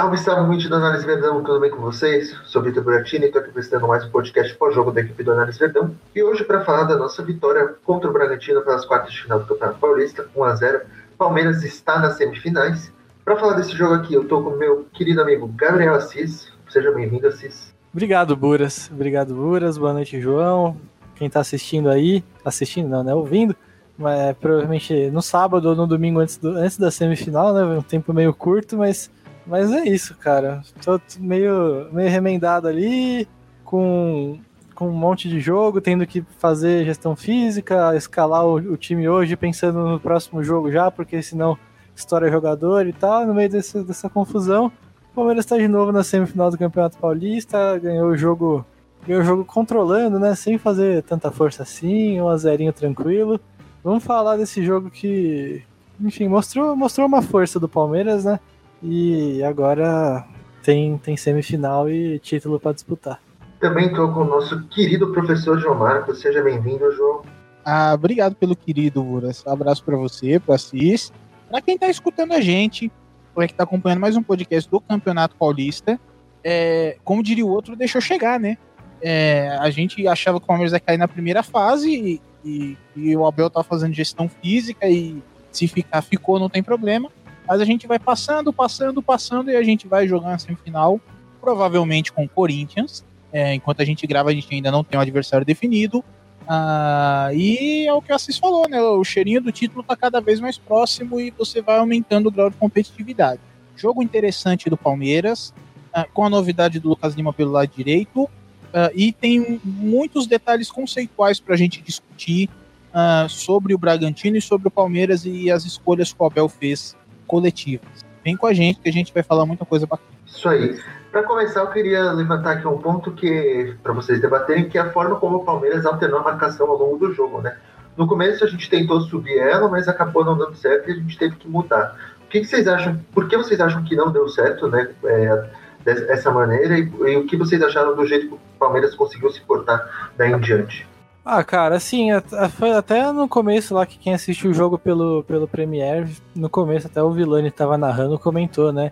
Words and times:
Salve, 0.00 0.16
salve, 0.16 0.46
muito 0.46 0.66
do 0.66 0.76
Análise 0.76 1.04
Verdão, 1.04 1.44
tudo 1.44 1.60
bem 1.60 1.70
com 1.70 1.82
vocês? 1.82 2.34
Sou 2.46 2.62
Vitor 2.62 2.82
Buratini 2.82 3.26
estou 3.26 3.38
aqui 3.38 3.50
apresentando 3.50 3.86
mais 3.86 4.02
um 4.02 4.08
podcast 4.08 4.54
pós-jogo 4.54 4.90
da 4.90 5.02
equipe 5.02 5.22
do 5.22 5.32
Análise 5.32 5.58
Verdão. 5.58 5.94
E 6.16 6.22
hoje 6.22 6.42
para 6.42 6.64
falar 6.64 6.84
da 6.84 6.96
nossa 6.96 7.22
vitória 7.22 7.74
contra 7.84 8.08
o 8.08 8.12
Bragantino 8.14 8.62
pelas 8.62 8.86
quartas 8.86 9.12
de 9.12 9.24
final 9.24 9.40
do 9.40 9.44
Campeonato 9.44 9.78
Paulista, 9.78 10.26
1x0. 10.34 10.80
Palmeiras 11.18 11.62
está 11.64 11.98
nas 11.98 12.16
semifinais. 12.16 12.90
Para 13.22 13.36
falar 13.36 13.56
desse 13.56 13.76
jogo 13.76 13.92
aqui, 13.92 14.14
eu 14.14 14.22
estou 14.22 14.42
com 14.42 14.56
meu 14.56 14.86
querido 14.90 15.20
amigo 15.20 15.46
Gabriel 15.48 15.92
Assis. 15.92 16.50
Seja 16.70 16.90
bem-vindo, 16.92 17.26
Assis. 17.26 17.74
Obrigado, 17.92 18.34
Buras. 18.34 18.90
Obrigado, 18.90 19.34
Buras. 19.34 19.76
Boa 19.76 19.92
noite, 19.92 20.18
João. 20.18 20.78
Quem 21.14 21.26
está 21.26 21.40
assistindo 21.40 21.90
aí, 21.90 22.24
assistindo 22.42 22.88
não, 22.88 23.04
né? 23.04 23.14
Ouvindo. 23.14 23.54
Mas, 23.98 24.34
provavelmente 24.38 25.10
no 25.10 25.20
sábado 25.20 25.68
ou 25.68 25.76
no 25.76 25.86
domingo 25.86 26.20
antes, 26.20 26.38
do, 26.38 26.52
antes 26.52 26.78
da 26.78 26.90
semifinal, 26.90 27.52
né? 27.52 27.62
Um 27.64 27.82
tempo 27.82 28.14
meio 28.14 28.32
curto, 28.32 28.78
mas 28.78 29.10
mas 29.50 29.72
é 29.72 29.84
isso, 29.84 30.14
cara. 30.14 30.62
Tô 30.82 31.00
meio, 31.18 31.88
meio 31.92 32.08
remendado 32.08 32.68
ali, 32.68 33.28
com, 33.64 34.38
com 34.76 34.88
um 34.88 34.92
monte 34.92 35.28
de 35.28 35.40
jogo, 35.40 35.80
tendo 35.80 36.06
que 36.06 36.22
fazer 36.38 36.84
gestão 36.84 37.16
física, 37.16 37.96
escalar 37.96 38.46
o, 38.46 38.54
o 38.54 38.76
time 38.76 39.08
hoje, 39.08 39.36
pensando 39.36 39.80
no 39.80 39.98
próximo 39.98 40.42
jogo 40.44 40.70
já, 40.70 40.88
porque 40.88 41.20
senão 41.20 41.58
estoura 41.96 42.30
jogador 42.30 42.86
e 42.86 42.92
tal. 42.92 43.26
No 43.26 43.34
meio 43.34 43.50
desse, 43.50 43.82
dessa 43.82 44.08
confusão, 44.08 44.70
o 45.10 45.14
Palmeiras 45.16 45.44
está 45.44 45.58
de 45.58 45.66
novo 45.66 45.90
na 45.90 46.04
semifinal 46.04 46.48
do 46.48 46.56
Campeonato 46.56 46.96
Paulista, 46.96 47.76
ganhou 47.76 48.08
o 48.08 48.16
jogo, 48.16 48.64
ganhou 49.04 49.22
o 49.22 49.24
jogo 49.24 49.44
controlando, 49.44 50.20
né? 50.20 50.32
Sem 50.36 50.58
fazer 50.58 51.02
tanta 51.02 51.32
força 51.32 51.64
assim, 51.64 52.20
um 52.20 52.28
azerinho 52.28 52.72
tranquilo. 52.72 53.40
Vamos 53.82 54.04
falar 54.04 54.36
desse 54.36 54.64
jogo 54.64 54.90
que, 54.90 55.60
enfim, 56.00 56.28
mostrou, 56.28 56.76
mostrou 56.76 57.04
uma 57.04 57.20
força 57.20 57.58
do 57.58 57.68
Palmeiras, 57.68 58.24
né? 58.24 58.38
E 58.82 59.42
agora 59.42 60.26
tem, 60.62 60.96
tem 60.98 61.16
semifinal 61.16 61.88
e 61.88 62.18
título 62.18 62.58
para 62.58 62.72
disputar. 62.72 63.20
Também 63.58 63.88
estou 63.88 64.12
com 64.12 64.20
o 64.20 64.24
nosso 64.24 64.62
querido 64.68 65.12
professor 65.12 65.58
João 65.58 65.78
Marcos. 65.78 66.20
Seja 66.20 66.42
bem-vindo, 66.42 66.90
João. 66.92 67.22
Ah, 67.64 67.92
obrigado 67.94 68.34
pelo 68.34 68.56
querido, 68.56 69.02
Buras. 69.02 69.44
Um 69.46 69.50
abraço 69.50 69.84
para 69.84 69.96
você, 69.96 70.40
para 70.40 70.56
Cis. 70.56 71.12
Para 71.50 71.60
quem 71.60 71.74
está 71.74 71.88
escutando 71.88 72.32
a 72.32 72.40
gente, 72.40 72.90
ou 73.34 73.42
é 73.42 73.46
que 73.46 73.52
está 73.52 73.64
acompanhando 73.64 74.00
mais 74.00 74.16
um 74.16 74.22
podcast 74.22 74.70
do 74.70 74.80
Campeonato 74.80 75.36
Paulista, 75.36 76.00
é, 76.42 76.96
como 77.04 77.22
diria 77.22 77.44
o 77.44 77.50
outro, 77.50 77.76
deixou 77.76 78.00
chegar, 78.00 78.40
né? 78.40 78.56
É, 79.02 79.56
a 79.60 79.68
gente 79.70 80.06
achava 80.06 80.38
que 80.38 80.44
o 80.44 80.46
Palmeiras 80.46 80.72
ia 80.72 80.80
cair 80.80 80.98
na 80.98 81.08
primeira 81.08 81.42
fase 81.42 81.90
e, 81.90 82.20
e, 82.44 82.78
e 82.96 83.16
o 83.16 83.26
Abel 83.26 83.50
tá 83.50 83.62
fazendo 83.62 83.92
gestão 83.92 84.28
física 84.28 84.88
e 84.88 85.22
se 85.52 85.68
ficar, 85.68 86.00
ficou, 86.00 86.38
não 86.38 86.48
tem 86.48 86.62
problema. 86.62 87.10
Mas 87.50 87.60
a 87.60 87.64
gente 87.64 87.84
vai 87.84 87.98
passando, 87.98 88.52
passando, 88.52 89.02
passando 89.02 89.50
e 89.50 89.56
a 89.56 89.62
gente 89.64 89.88
vai 89.88 90.06
jogar 90.06 90.28
na 90.28 90.38
semifinal, 90.38 91.00
provavelmente 91.40 92.12
com 92.12 92.22
o 92.22 92.28
Corinthians. 92.28 93.04
É, 93.32 93.52
enquanto 93.52 93.82
a 93.82 93.84
gente 93.84 94.06
grava, 94.06 94.30
a 94.30 94.32
gente 94.32 94.54
ainda 94.54 94.70
não 94.70 94.84
tem 94.84 94.96
um 94.96 95.02
adversário 95.02 95.44
definido. 95.44 96.04
Ah, 96.46 97.30
e 97.34 97.88
é 97.88 97.92
o 97.92 98.00
que 98.00 98.12
o 98.12 98.14
Assis 98.14 98.38
falou, 98.38 98.68
né? 98.68 98.80
O 98.80 99.02
cheirinho 99.02 99.40
do 99.40 99.50
título 99.50 99.80
está 99.80 99.96
cada 99.96 100.20
vez 100.20 100.38
mais 100.38 100.56
próximo 100.56 101.20
e 101.20 101.32
você 101.32 101.60
vai 101.60 101.78
aumentando 101.78 102.28
o 102.28 102.30
grau 102.30 102.50
de 102.50 102.56
competitividade. 102.56 103.40
Jogo 103.74 104.00
interessante 104.00 104.70
do 104.70 104.76
Palmeiras, 104.76 105.52
ah, 105.92 106.04
com 106.04 106.24
a 106.24 106.30
novidade 106.30 106.78
do 106.78 106.90
Lucas 106.90 107.14
Lima 107.14 107.32
pelo 107.32 107.50
lado 107.50 107.68
direito. 107.74 108.30
Ah, 108.72 108.92
e 108.94 109.10
tem 109.12 109.60
muitos 109.64 110.24
detalhes 110.28 110.70
conceituais 110.70 111.40
para 111.40 111.56
a 111.56 111.58
gente 111.58 111.82
discutir 111.82 112.48
ah, 112.94 113.26
sobre 113.28 113.74
o 113.74 113.78
Bragantino 113.78 114.36
e 114.36 114.40
sobre 114.40 114.68
o 114.68 114.70
Palmeiras 114.70 115.26
e 115.26 115.50
as 115.50 115.64
escolhas 115.64 116.12
que 116.12 116.22
o 116.22 116.26
Abel 116.26 116.48
fez 116.48 116.94
coletivas. 117.30 118.04
Vem 118.24 118.36
com 118.36 118.48
a 118.48 118.52
gente 118.52 118.80
que 118.80 118.88
a 118.88 118.92
gente 118.92 119.14
vai 119.14 119.22
falar 119.22 119.46
muita 119.46 119.64
coisa 119.64 119.86
bacana. 119.86 120.10
Isso 120.26 120.48
aí. 120.48 120.76
Para 121.12 121.22
começar, 121.22 121.60
eu 121.60 121.68
queria 121.68 122.10
levantar 122.10 122.54
aqui 122.54 122.66
um 122.66 122.78
ponto 122.78 123.12
que 123.12 123.72
para 123.84 123.92
vocês 123.92 124.20
debaterem, 124.20 124.68
que 124.68 124.76
é 124.76 124.80
a 124.80 124.90
forma 124.90 125.14
como 125.14 125.36
o 125.36 125.44
Palmeiras 125.44 125.86
alternou 125.86 126.18
a 126.18 126.24
marcação 126.24 126.68
ao 126.68 126.76
longo 126.76 126.98
do 126.98 127.14
jogo, 127.14 127.40
né? 127.40 127.56
No 127.96 128.08
começo 128.08 128.42
a 128.44 128.48
gente 128.48 128.68
tentou 128.68 129.00
subir 129.02 129.38
ela, 129.38 129.68
mas 129.68 129.86
acabou 129.86 130.24
não 130.24 130.36
dando 130.36 130.56
certo 130.56 130.90
e 130.90 130.92
a 130.92 130.96
gente 130.96 131.16
teve 131.16 131.36
que 131.36 131.48
mudar. 131.48 131.96
O 132.24 132.28
que, 132.28 132.40
que 132.40 132.46
vocês 132.46 132.66
acham? 132.66 133.00
Por 133.12 133.28
que 133.28 133.36
vocês 133.36 133.60
acham 133.60 133.84
que 133.84 133.94
não 133.94 134.10
deu 134.10 134.28
certo, 134.28 134.66
né? 134.68 134.88
É, 135.04 135.44
dessa 135.84 136.30
maneira 136.32 136.78
e, 136.78 136.82
e, 136.82 137.16
o 137.16 137.26
que 137.26 137.36
vocês 137.36 137.62
acharam 137.62 137.94
do 137.94 138.06
jeito 138.06 138.26
que 138.26 138.34
o 138.34 138.40
Palmeiras 138.58 138.94
conseguiu 138.94 139.30
se 139.30 139.40
portar 139.40 140.10
daí 140.16 140.32
em 140.32 140.38
diante? 140.40 140.86
Ah, 141.24 141.44
cara, 141.44 141.76
assim, 141.76 142.08
foi 142.56 142.72
até 142.72 143.12
no 143.12 143.28
começo 143.28 143.74
lá 143.74 143.84
que 143.84 143.98
quem 143.98 144.14
assistiu 144.14 144.50
o 144.50 144.54
jogo 144.54 144.78
pelo, 144.78 145.22
pelo 145.24 145.46
Premiere, 145.46 146.10
no 146.34 146.48
começo 146.48 146.86
até 146.86 147.02
o 147.02 147.12
Vilani 147.12 147.50
tava 147.50 147.76
narrando, 147.76 148.18
comentou, 148.18 148.72
né? 148.72 148.90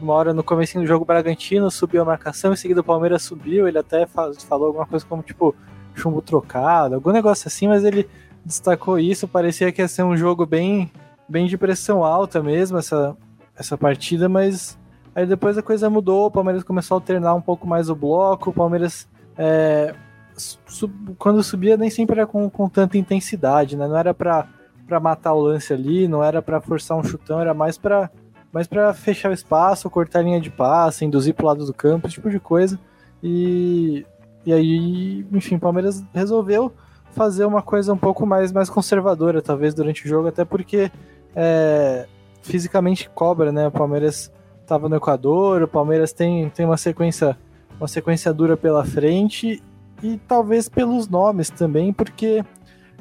Uma 0.00 0.14
hora 0.14 0.32
no 0.32 0.42
começo 0.42 0.78
do 0.78 0.86
jogo 0.86 1.04
o 1.04 1.06
Bragantino 1.06 1.70
subiu 1.70 2.02
a 2.02 2.04
marcação, 2.04 2.52
em 2.52 2.56
seguida 2.56 2.80
o 2.80 2.84
Palmeiras 2.84 3.22
subiu, 3.22 3.68
ele 3.68 3.78
até 3.78 4.06
falou 4.06 4.68
alguma 4.68 4.86
coisa 4.86 5.04
como, 5.04 5.22
tipo, 5.22 5.54
chumbo 5.94 6.22
trocado, 6.22 6.94
algum 6.94 7.12
negócio 7.12 7.46
assim, 7.46 7.68
mas 7.68 7.84
ele 7.84 8.08
destacou 8.44 8.98
isso, 8.98 9.28
parecia 9.28 9.70
que 9.70 9.82
ia 9.82 9.88
ser 9.88 10.02
um 10.02 10.16
jogo 10.16 10.46
bem, 10.46 10.90
bem 11.28 11.46
de 11.46 11.58
pressão 11.58 12.02
alta 12.02 12.42
mesmo, 12.42 12.78
essa, 12.78 13.14
essa 13.54 13.76
partida, 13.76 14.30
mas 14.30 14.78
aí 15.14 15.26
depois 15.26 15.58
a 15.58 15.62
coisa 15.62 15.90
mudou, 15.90 16.26
o 16.26 16.30
Palmeiras 16.30 16.64
começou 16.64 16.96
a 16.96 16.98
alternar 16.98 17.34
um 17.34 17.40
pouco 17.40 17.66
mais 17.66 17.90
o 17.90 17.94
bloco, 17.94 18.48
o 18.48 18.52
Palmeiras 18.52 19.06
é, 19.36 19.94
sub, 20.36 21.14
quando 21.18 21.42
subia 21.42 21.76
nem 21.76 21.90
sempre 21.90 22.16
era 22.16 22.26
com, 22.26 22.48
com 22.50 22.68
tanta 22.68 22.98
intensidade, 22.98 23.76
né? 23.76 23.86
Não 23.86 23.96
era 23.96 24.12
para 24.14 24.48
para 24.86 25.00
matar 25.00 25.32
o 25.32 25.40
lance 25.40 25.72
ali, 25.72 26.06
não 26.06 26.22
era 26.22 26.40
para 26.40 26.60
forçar 26.60 26.96
um 26.96 27.02
chutão, 27.02 27.40
era 27.40 27.52
mais 27.52 27.76
para 27.76 28.08
mais 28.52 28.68
para 28.68 28.94
fechar 28.94 29.30
o 29.30 29.34
espaço, 29.34 29.90
cortar 29.90 30.20
a 30.20 30.22
linha 30.22 30.40
de 30.40 30.48
passe, 30.48 31.04
induzir 31.04 31.34
pro 31.34 31.46
lado 31.46 31.66
do 31.66 31.74
campo, 31.74 32.06
esse 32.06 32.14
tipo 32.14 32.30
de 32.30 32.38
coisa. 32.38 32.78
E, 33.22 34.06
e 34.46 34.52
aí, 34.52 35.26
enfim, 35.32 35.56
o 35.56 35.60
Palmeiras 35.60 36.04
resolveu 36.14 36.72
fazer 37.10 37.44
uma 37.44 37.60
coisa 37.60 37.92
um 37.92 37.98
pouco 37.98 38.24
mais, 38.24 38.52
mais 38.52 38.70
conservadora, 38.70 39.42
talvez, 39.42 39.74
durante 39.74 40.06
o 40.06 40.08
jogo, 40.08 40.28
até 40.28 40.44
porque 40.44 40.90
é, 41.34 42.06
fisicamente 42.40 43.10
cobra, 43.10 43.50
né? 43.50 43.66
O 43.66 43.72
Palmeiras 43.72 44.32
estava 44.62 44.88
no 44.88 44.96
Equador, 44.96 45.62
o 45.62 45.68
Palmeiras 45.68 46.12
tem, 46.12 46.48
tem 46.50 46.64
uma 46.64 46.76
sequência 46.76 47.36
uma 47.78 47.88
sequência 47.88 48.32
dura 48.32 48.56
pela 48.56 48.84
frente 48.84 49.62
e 50.02 50.18
talvez 50.28 50.68
pelos 50.68 51.08
nomes 51.08 51.50
também, 51.50 51.92
porque 51.92 52.44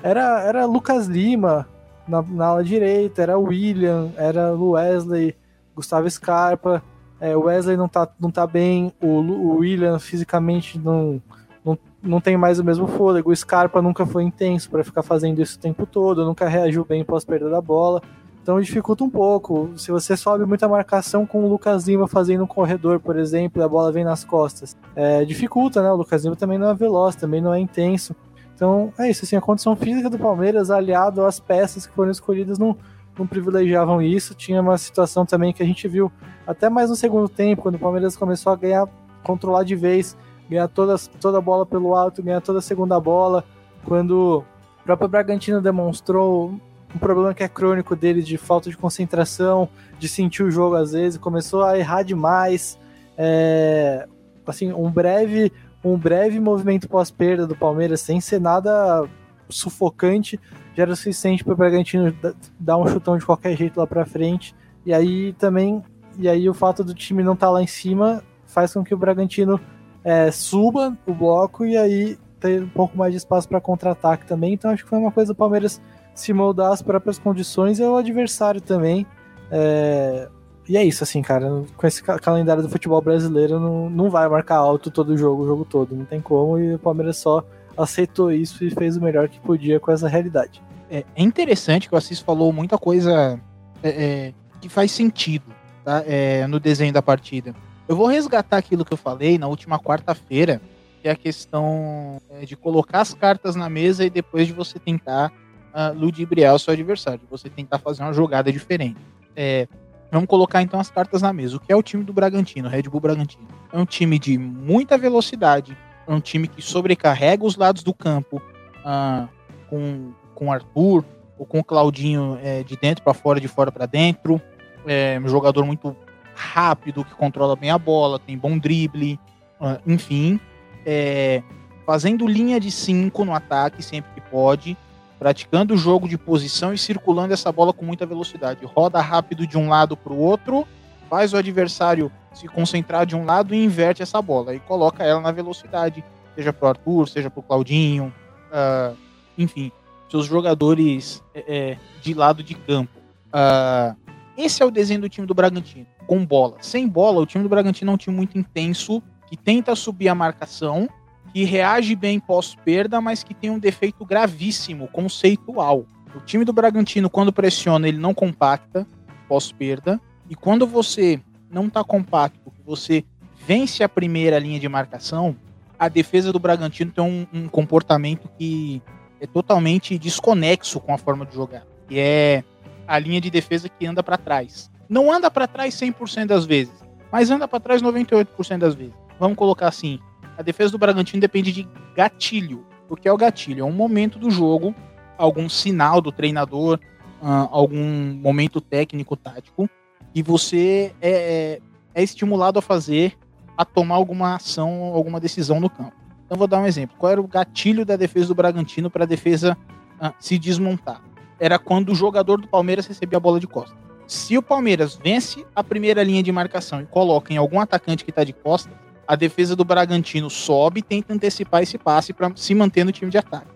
era, 0.01 0.41
era 0.41 0.65
Lucas 0.65 1.07
Lima 1.07 1.67
na, 2.07 2.21
na 2.21 2.45
ala 2.47 2.63
direita, 2.63 3.21
era 3.21 3.37
William, 3.37 4.11
era 4.15 4.53
Wesley, 4.53 5.35
Gustavo 5.75 6.09
Scarpa. 6.09 6.83
É, 7.19 7.35
Wesley 7.35 7.77
não 7.77 7.87
tá, 7.87 8.07
não 8.19 8.29
tá 8.29 8.45
bem, 8.45 8.93
o, 9.01 9.07
o 9.07 9.57
William 9.57 9.97
fisicamente 9.99 10.77
não, 10.77 11.21
não, 11.63 11.77
não 12.03 12.21
tem 12.21 12.37
mais 12.37 12.59
o 12.59 12.63
mesmo 12.63 12.87
fôlego, 12.87 13.31
o 13.31 13.35
Scarpa 13.35 13.81
nunca 13.81 14.05
foi 14.05 14.23
intenso 14.23 14.69
para 14.69 14.83
ficar 14.83 15.01
fazendo 15.01 15.41
isso 15.41 15.57
o 15.57 15.61
tempo 15.61 15.85
todo, 15.85 16.25
nunca 16.25 16.47
reagiu 16.47 16.83
bem 16.85 17.03
pós 17.03 17.23
perda 17.23 17.49
da 17.49 17.61
bola. 17.61 18.01
Então 18.45 18.61
dificulta 18.61 19.03
um 19.03 19.09
pouco. 19.09 19.71
Se 19.75 19.89
você 19.89 20.15
sobe 20.15 20.45
muita 20.45 20.67
marcação 20.67 21.25
com 21.25 21.43
o 21.43 21.49
Lucas 21.49 21.87
Lima 21.87 22.07
fazendo 22.07 22.43
um 22.43 22.47
corredor, 22.47 22.99
por 22.99 23.17
exemplo, 23.17 23.59
e 23.59 23.65
a 23.65 23.67
bola 23.67 23.91
vem 23.91 24.03
nas 24.03 24.23
costas, 24.23 24.77
é, 24.95 25.25
dificulta, 25.25 25.81
né? 25.81 25.91
O 25.91 25.95
Lucas 25.95 26.23
Lima 26.23 26.35
também 26.35 26.59
não 26.59 26.69
é 26.69 26.75
veloz, 26.75 27.15
também 27.15 27.41
não 27.41 27.51
é 27.51 27.59
intenso. 27.59 28.15
Então 28.53 28.93
é 28.99 29.09
isso, 29.09 29.25
assim, 29.25 29.35
a 29.35 29.41
condição 29.41 29.75
física 29.75 30.11
do 30.11 30.19
Palmeiras, 30.19 30.69
aliado 30.69 31.25
às 31.25 31.39
peças 31.39 31.87
que 31.87 31.95
foram 31.95 32.11
escolhidas, 32.11 32.59
não, 32.59 32.77
não 33.17 33.25
privilegiavam 33.25 33.99
isso. 33.99 34.35
Tinha 34.35 34.61
uma 34.61 34.77
situação 34.77 35.25
também 35.25 35.51
que 35.51 35.63
a 35.63 35.65
gente 35.65 35.87
viu 35.87 36.11
até 36.45 36.69
mais 36.69 36.91
no 36.91 36.95
segundo 36.95 37.27
tempo, 37.27 37.63
quando 37.63 37.75
o 37.75 37.79
Palmeiras 37.79 38.15
começou 38.15 38.53
a 38.53 38.55
ganhar, 38.55 38.87
controlar 39.23 39.63
de 39.63 39.75
vez, 39.75 40.15
ganhar 40.47 40.67
toda, 40.67 40.95
toda 41.19 41.39
a 41.39 41.41
bola 41.41 41.65
pelo 41.65 41.95
alto, 41.95 42.21
ganhar 42.21 42.41
toda 42.41 42.59
a 42.59 42.61
segunda 42.61 42.99
bola, 42.99 43.43
quando 43.85 44.45
o 44.81 44.83
próprio 44.85 45.09
Bragantino 45.09 45.59
demonstrou 45.59 46.53
um 46.95 46.97
problema 46.97 47.33
que 47.33 47.43
é 47.43 47.47
crônico 47.49 47.93
dele 47.93 48.23
de 48.23 48.37
falta 48.37 48.69
de 48.69 48.77
concentração, 48.77 49.67
de 49.99 50.07
sentir 50.07 50.43
o 50.43 50.49
jogo 50.49 50.75
às 50.75 50.93
vezes, 50.93 51.19
começou 51.19 51.61
a 51.63 51.77
errar 51.77 52.03
demais. 52.03 52.79
É, 53.17 54.07
assim, 54.47 54.71
um 54.71 54.89
breve, 54.89 55.51
um 55.83 55.97
breve 55.97 56.39
movimento 56.39 56.87
pós-perda 56.87 57.45
do 57.45 57.55
Palmeiras, 57.55 57.99
sem 57.99 58.21
ser 58.21 58.39
nada 58.39 59.07
sufocante, 59.49 60.39
já 60.73 60.83
era 60.83 60.93
o 60.93 60.95
suficiente 60.95 61.43
para 61.43 61.53
o 61.53 61.57
Bragantino 61.57 62.15
dar 62.59 62.77
um 62.77 62.87
chutão 62.87 63.17
de 63.17 63.25
qualquer 63.25 63.57
jeito 63.57 63.77
lá 63.77 63.85
para 63.85 64.05
frente. 64.05 64.55
E 64.85 64.93
aí 64.93 65.33
também, 65.33 65.83
e 66.17 66.29
aí 66.29 66.49
o 66.49 66.53
fato 66.53 66.83
do 66.83 66.93
time 66.93 67.23
não 67.23 67.33
estar 67.33 67.47
tá 67.47 67.51
lá 67.51 67.61
em 67.61 67.67
cima 67.67 68.23
faz 68.45 68.73
com 68.73 68.83
que 68.83 68.93
o 68.93 68.97
Bragantino 68.97 69.59
é, 70.03 70.31
suba 70.31 70.97
o 71.05 71.13
bloco 71.13 71.65
e 71.65 71.75
aí 71.75 72.17
ter 72.39 72.63
um 72.63 72.69
pouco 72.69 72.97
mais 72.97 73.11
de 73.11 73.17
espaço 73.17 73.47
para 73.47 73.59
contra-ataque 73.59 74.25
também. 74.25 74.53
Então 74.53 74.71
acho 74.71 74.83
que 74.83 74.89
foi 74.89 74.99
uma 74.99 75.11
coisa 75.11 75.33
do 75.33 75.37
Palmeiras 75.37 75.81
se 76.15 76.33
moldar 76.33 76.71
às 76.71 76.81
próprias 76.81 77.19
condições 77.19 77.77
e 77.77 77.83
ao 77.83 77.97
adversário 77.97 78.61
também. 78.61 79.05
É... 79.51 80.27
E 80.67 80.75
é 80.75 80.83
isso, 80.83 81.03
assim, 81.03 81.21
cara. 81.21 81.63
Com 81.77 81.85
esse 81.85 82.01
calendário 82.01 82.63
do 82.63 82.69
futebol 82.69 82.99
brasileiro, 82.99 83.59
não, 83.59 83.87
não 83.87 84.09
vai 84.09 84.27
marcar 84.27 84.55
alto 84.55 84.89
todo 84.89 85.09
o 85.09 85.17
jogo, 85.17 85.43
o 85.43 85.45
jogo 85.45 85.63
todo. 85.63 85.95
Não 85.95 86.05
tem 86.05 86.19
como. 86.19 86.57
E 86.57 86.73
o 86.73 86.79
Palmeiras 86.79 87.17
só 87.17 87.43
aceitou 87.77 88.31
isso 88.31 88.63
e 88.63 88.71
fez 88.71 88.97
o 88.97 89.01
melhor 89.01 89.29
que 89.29 89.39
podia 89.39 89.79
com 89.79 89.91
essa 89.91 90.07
realidade. 90.07 90.63
É, 90.89 91.05
é 91.15 91.21
interessante 91.21 91.87
que 91.87 91.93
o 91.93 91.97
Assis 91.97 92.19
falou 92.19 92.51
muita 92.51 92.79
coisa 92.79 93.39
é, 93.83 93.89
é, 93.89 94.33
que 94.59 94.67
faz 94.67 94.91
sentido. 94.91 95.45
tá? 95.85 96.03
É, 96.07 96.47
no 96.47 96.59
desenho 96.59 96.91
da 96.91 97.01
partida. 97.01 97.55
Eu 97.87 97.95
vou 97.95 98.07
resgatar 98.07 98.57
aquilo 98.57 98.83
que 98.83 98.91
eu 98.91 98.97
falei 98.97 99.37
na 99.37 99.47
última 99.47 99.79
quarta-feira, 99.79 100.59
que 101.01 101.07
é 101.07 101.11
a 101.11 101.15
questão 101.15 102.19
é, 102.31 102.43
de 102.43 102.55
colocar 102.55 103.01
as 103.01 103.13
cartas 103.13 103.55
na 103.55 103.69
mesa 103.69 104.03
e 104.03 104.09
depois 104.09 104.47
de 104.47 104.53
você 104.53 104.79
tentar 104.79 105.31
uh, 105.75 105.93
ludibriar 105.93 106.55
o 106.55 106.59
seu 106.59 106.73
adversário, 106.73 107.21
você 107.29 107.49
tentar 107.49 107.79
fazer 107.79 108.01
uma 108.01 108.13
jogada 108.13 108.51
diferente. 108.51 108.97
É, 109.35 109.67
vamos 110.09 110.27
colocar 110.27 110.61
então 110.61 110.79
as 110.79 110.89
cartas 110.89 111.21
na 111.21 111.33
mesa. 111.33 111.57
O 111.57 111.59
que 111.59 111.71
é 111.71 111.75
o 111.75 111.83
time 111.83 112.03
do 112.03 112.13
Bragantino, 112.13 112.69
Red 112.69 112.83
Bull 112.83 113.01
Bragantino? 113.01 113.47
É 113.71 113.77
um 113.77 113.85
time 113.85 114.17
de 114.17 114.37
muita 114.37 114.97
velocidade, 114.97 115.77
é 116.07 116.13
um 116.13 116.21
time 116.21 116.47
que 116.47 116.61
sobrecarrega 116.61 117.43
os 117.43 117.57
lados 117.57 117.83
do 117.83 117.93
campo 117.93 118.41
uh, 118.85 119.27
com, 119.69 120.13
com 120.33 120.51
Arthur 120.51 121.03
ou 121.37 121.45
com 121.45 121.59
o 121.59 121.63
Claudinho 121.63 122.39
é, 122.41 122.63
de 122.63 122.77
dentro 122.77 123.03
para 123.03 123.13
fora, 123.13 123.41
de 123.41 123.47
fora 123.47 123.71
para 123.71 123.85
dentro. 123.85 124.41
É 124.87 125.19
um 125.21 125.27
jogador 125.27 125.65
muito 125.65 125.95
rápido, 126.33 127.03
que 127.03 127.13
controla 127.15 127.55
bem 127.55 127.71
a 127.71 127.77
bola, 127.77 128.19
tem 128.19 128.37
bom 128.37 128.57
drible, 128.57 129.19
uh, 129.59 129.81
enfim. 129.85 130.39
É, 130.85 131.41
fazendo 131.85 132.27
linha 132.27 132.59
de 132.59 132.71
5 132.71 133.25
no 133.25 133.33
ataque 133.33 133.81
sempre 133.81 134.11
que 134.13 134.21
pode, 134.21 134.77
praticando 135.25 135.73
o 135.73 135.77
jogo 135.77 136.07
de 136.07 136.19
posição 136.19 136.71
e 136.71 136.77
circulando 136.77 137.33
essa 137.33 137.51
bola 137.51 137.73
com 137.73 137.83
muita 137.83 138.05
velocidade. 138.05 138.63
Roda 138.63 139.01
rápido 139.01 139.47
de 139.47 139.57
um 139.57 139.67
lado 139.67 139.97
para 139.97 140.13
o 140.13 140.19
outro, 140.19 140.67
faz 141.09 141.33
o 141.33 141.37
adversário 141.37 142.11
se 142.31 142.47
concentrar 142.47 143.07
de 143.07 143.15
um 143.15 143.25
lado 143.25 143.55
e 143.55 143.65
inverte 143.65 144.03
essa 144.03 144.21
bola 144.21 144.53
e 144.53 144.59
coloca 144.59 145.03
ela 145.03 145.19
na 145.19 145.31
velocidade, 145.31 146.05
seja 146.35 146.53
para 146.53 146.65
o 146.67 146.69
Arthur, 146.69 147.07
seja 147.07 147.31
para 147.31 147.39
o 147.39 147.41
Claudinho, 147.41 148.13
uh, 148.51 148.95
enfim, 149.35 149.71
seus 150.11 150.27
jogadores 150.27 151.23
é, 151.33 151.71
é, 151.71 151.77
de 152.03 152.13
lado 152.13 152.43
de 152.43 152.53
campo. 152.53 152.99
Uh, 153.29 153.97
esse 154.37 154.61
é 154.61 154.65
o 154.67 154.69
desenho 154.69 155.01
do 155.01 155.09
time 155.09 155.25
do 155.25 155.33
Bragantino 155.33 155.87
com 156.05 156.23
bola. 156.23 156.57
Sem 156.61 156.87
bola, 156.87 157.19
o 157.19 157.25
time 157.25 157.43
do 157.43 157.49
Bragantino 157.49 157.89
é 157.89 157.93
um 157.95 157.97
time 157.97 158.15
muito 158.15 158.37
intenso, 158.37 159.01
que 159.27 159.35
tenta 159.35 159.75
subir 159.75 160.07
a 160.07 160.13
marcação, 160.13 160.87
que 161.35 161.43
reage 161.43 161.97
bem 161.97 162.17
pós-perda, 162.17 163.01
mas 163.01 163.21
que 163.21 163.33
tem 163.33 163.49
um 163.49 163.59
defeito 163.59 164.05
gravíssimo, 164.05 164.87
conceitual. 164.87 165.85
O 166.15 166.21
time 166.21 166.45
do 166.45 166.53
Bragantino, 166.53 167.09
quando 167.09 167.33
pressiona, 167.33 167.89
ele 167.89 167.97
não 167.97 168.13
compacta 168.13 168.87
pós-perda. 169.27 169.99
E 170.29 170.35
quando 170.35 170.65
você 170.65 171.19
não 171.51 171.67
está 171.67 171.83
compacto, 171.83 172.53
você 172.65 173.03
vence 173.45 173.83
a 173.83 173.89
primeira 173.89 174.39
linha 174.39 174.61
de 174.61 174.69
marcação, 174.69 175.35
a 175.77 175.89
defesa 175.89 176.31
do 176.31 176.39
Bragantino 176.39 176.89
tem 176.89 177.03
um, 177.03 177.27
um 177.33 177.49
comportamento 177.49 178.29
que 178.39 178.81
é 179.19 179.27
totalmente 179.27 179.99
desconexo 179.99 180.79
com 180.79 180.93
a 180.93 180.97
forma 180.97 181.25
de 181.25 181.35
jogar. 181.35 181.67
Que 181.89 181.99
é 181.99 182.45
a 182.87 182.97
linha 182.97 183.19
de 183.19 183.29
defesa 183.29 183.67
que 183.67 183.85
anda 183.85 184.01
para 184.01 184.17
trás. 184.17 184.71
Não 184.87 185.11
anda 185.11 185.29
para 185.29 185.47
trás 185.47 185.75
100% 185.75 186.27
das 186.27 186.45
vezes, 186.45 186.75
mas 187.11 187.29
anda 187.29 187.45
para 187.45 187.59
trás 187.59 187.81
98% 187.81 188.57
das 188.57 188.73
vezes. 188.73 188.93
Vamos 189.19 189.37
colocar 189.37 189.67
assim: 189.67 189.99
a 190.37 190.41
defesa 190.41 190.71
do 190.71 190.77
Bragantino 190.77 191.21
depende 191.21 191.51
de 191.51 191.67
gatilho. 191.95 192.65
O 192.89 192.95
que 192.95 193.07
é 193.07 193.11
o 193.11 193.17
gatilho? 193.17 193.61
É 193.61 193.63
um 193.63 193.71
momento 193.71 194.19
do 194.19 194.29
jogo, 194.29 194.75
algum 195.17 195.49
sinal 195.49 196.01
do 196.01 196.11
treinador, 196.11 196.79
uh, 197.21 197.47
algum 197.51 198.13
momento 198.13 198.61
técnico, 198.61 199.15
tático, 199.15 199.69
e 200.13 200.21
você 200.21 200.93
é, 201.01 201.09
é, 201.11 201.61
é 201.93 202.03
estimulado 202.03 202.59
a 202.59 202.61
fazer, 202.61 203.17
a 203.57 203.65
tomar 203.65 203.95
alguma 203.95 204.35
ação, 204.35 204.91
alguma 204.93 205.19
decisão 205.19 205.59
no 205.59 205.69
campo. 205.69 205.93
Então 206.25 206.37
vou 206.37 206.47
dar 206.47 206.59
um 206.59 206.65
exemplo. 206.65 206.95
Qual 206.97 207.11
era 207.11 207.21
o 207.21 207.27
gatilho 207.27 207.85
da 207.85 207.95
defesa 207.95 208.27
do 208.27 208.35
Bragantino 208.35 208.89
para 208.89 209.03
a 209.03 209.07
defesa 209.07 209.57
uh, 210.01 210.13
se 210.19 210.37
desmontar? 210.37 211.01
Era 211.39 211.59
quando 211.59 211.91
o 211.91 211.95
jogador 211.95 212.39
do 212.39 212.47
Palmeiras 212.47 212.87
recebia 212.87 213.17
a 213.17 213.19
bola 213.19 213.39
de 213.39 213.47
costas. 213.47 213.77
Se 214.07 214.37
o 214.37 214.41
Palmeiras 214.41 214.95
vence 215.01 215.45
a 215.55 215.63
primeira 215.63 216.03
linha 216.03 216.21
de 216.21 216.31
marcação 216.31 216.81
e 216.81 216.85
coloca 216.85 217.33
em 217.33 217.37
algum 217.37 217.59
atacante 217.59 218.03
que 218.03 218.11
está 218.11 218.23
de 218.23 218.33
costas, 218.33 218.73
a 219.07 219.15
defesa 219.15 219.55
do 219.55 219.63
Bragantino 219.63 220.29
sobe 220.29 220.79
e 220.79 220.83
tenta 220.83 221.13
antecipar 221.13 221.63
esse 221.63 221.77
passe 221.77 222.13
para 222.13 222.31
se 222.35 222.55
manter 222.55 222.83
no 222.83 222.91
time 222.91 223.11
de 223.11 223.17
ataque, 223.17 223.47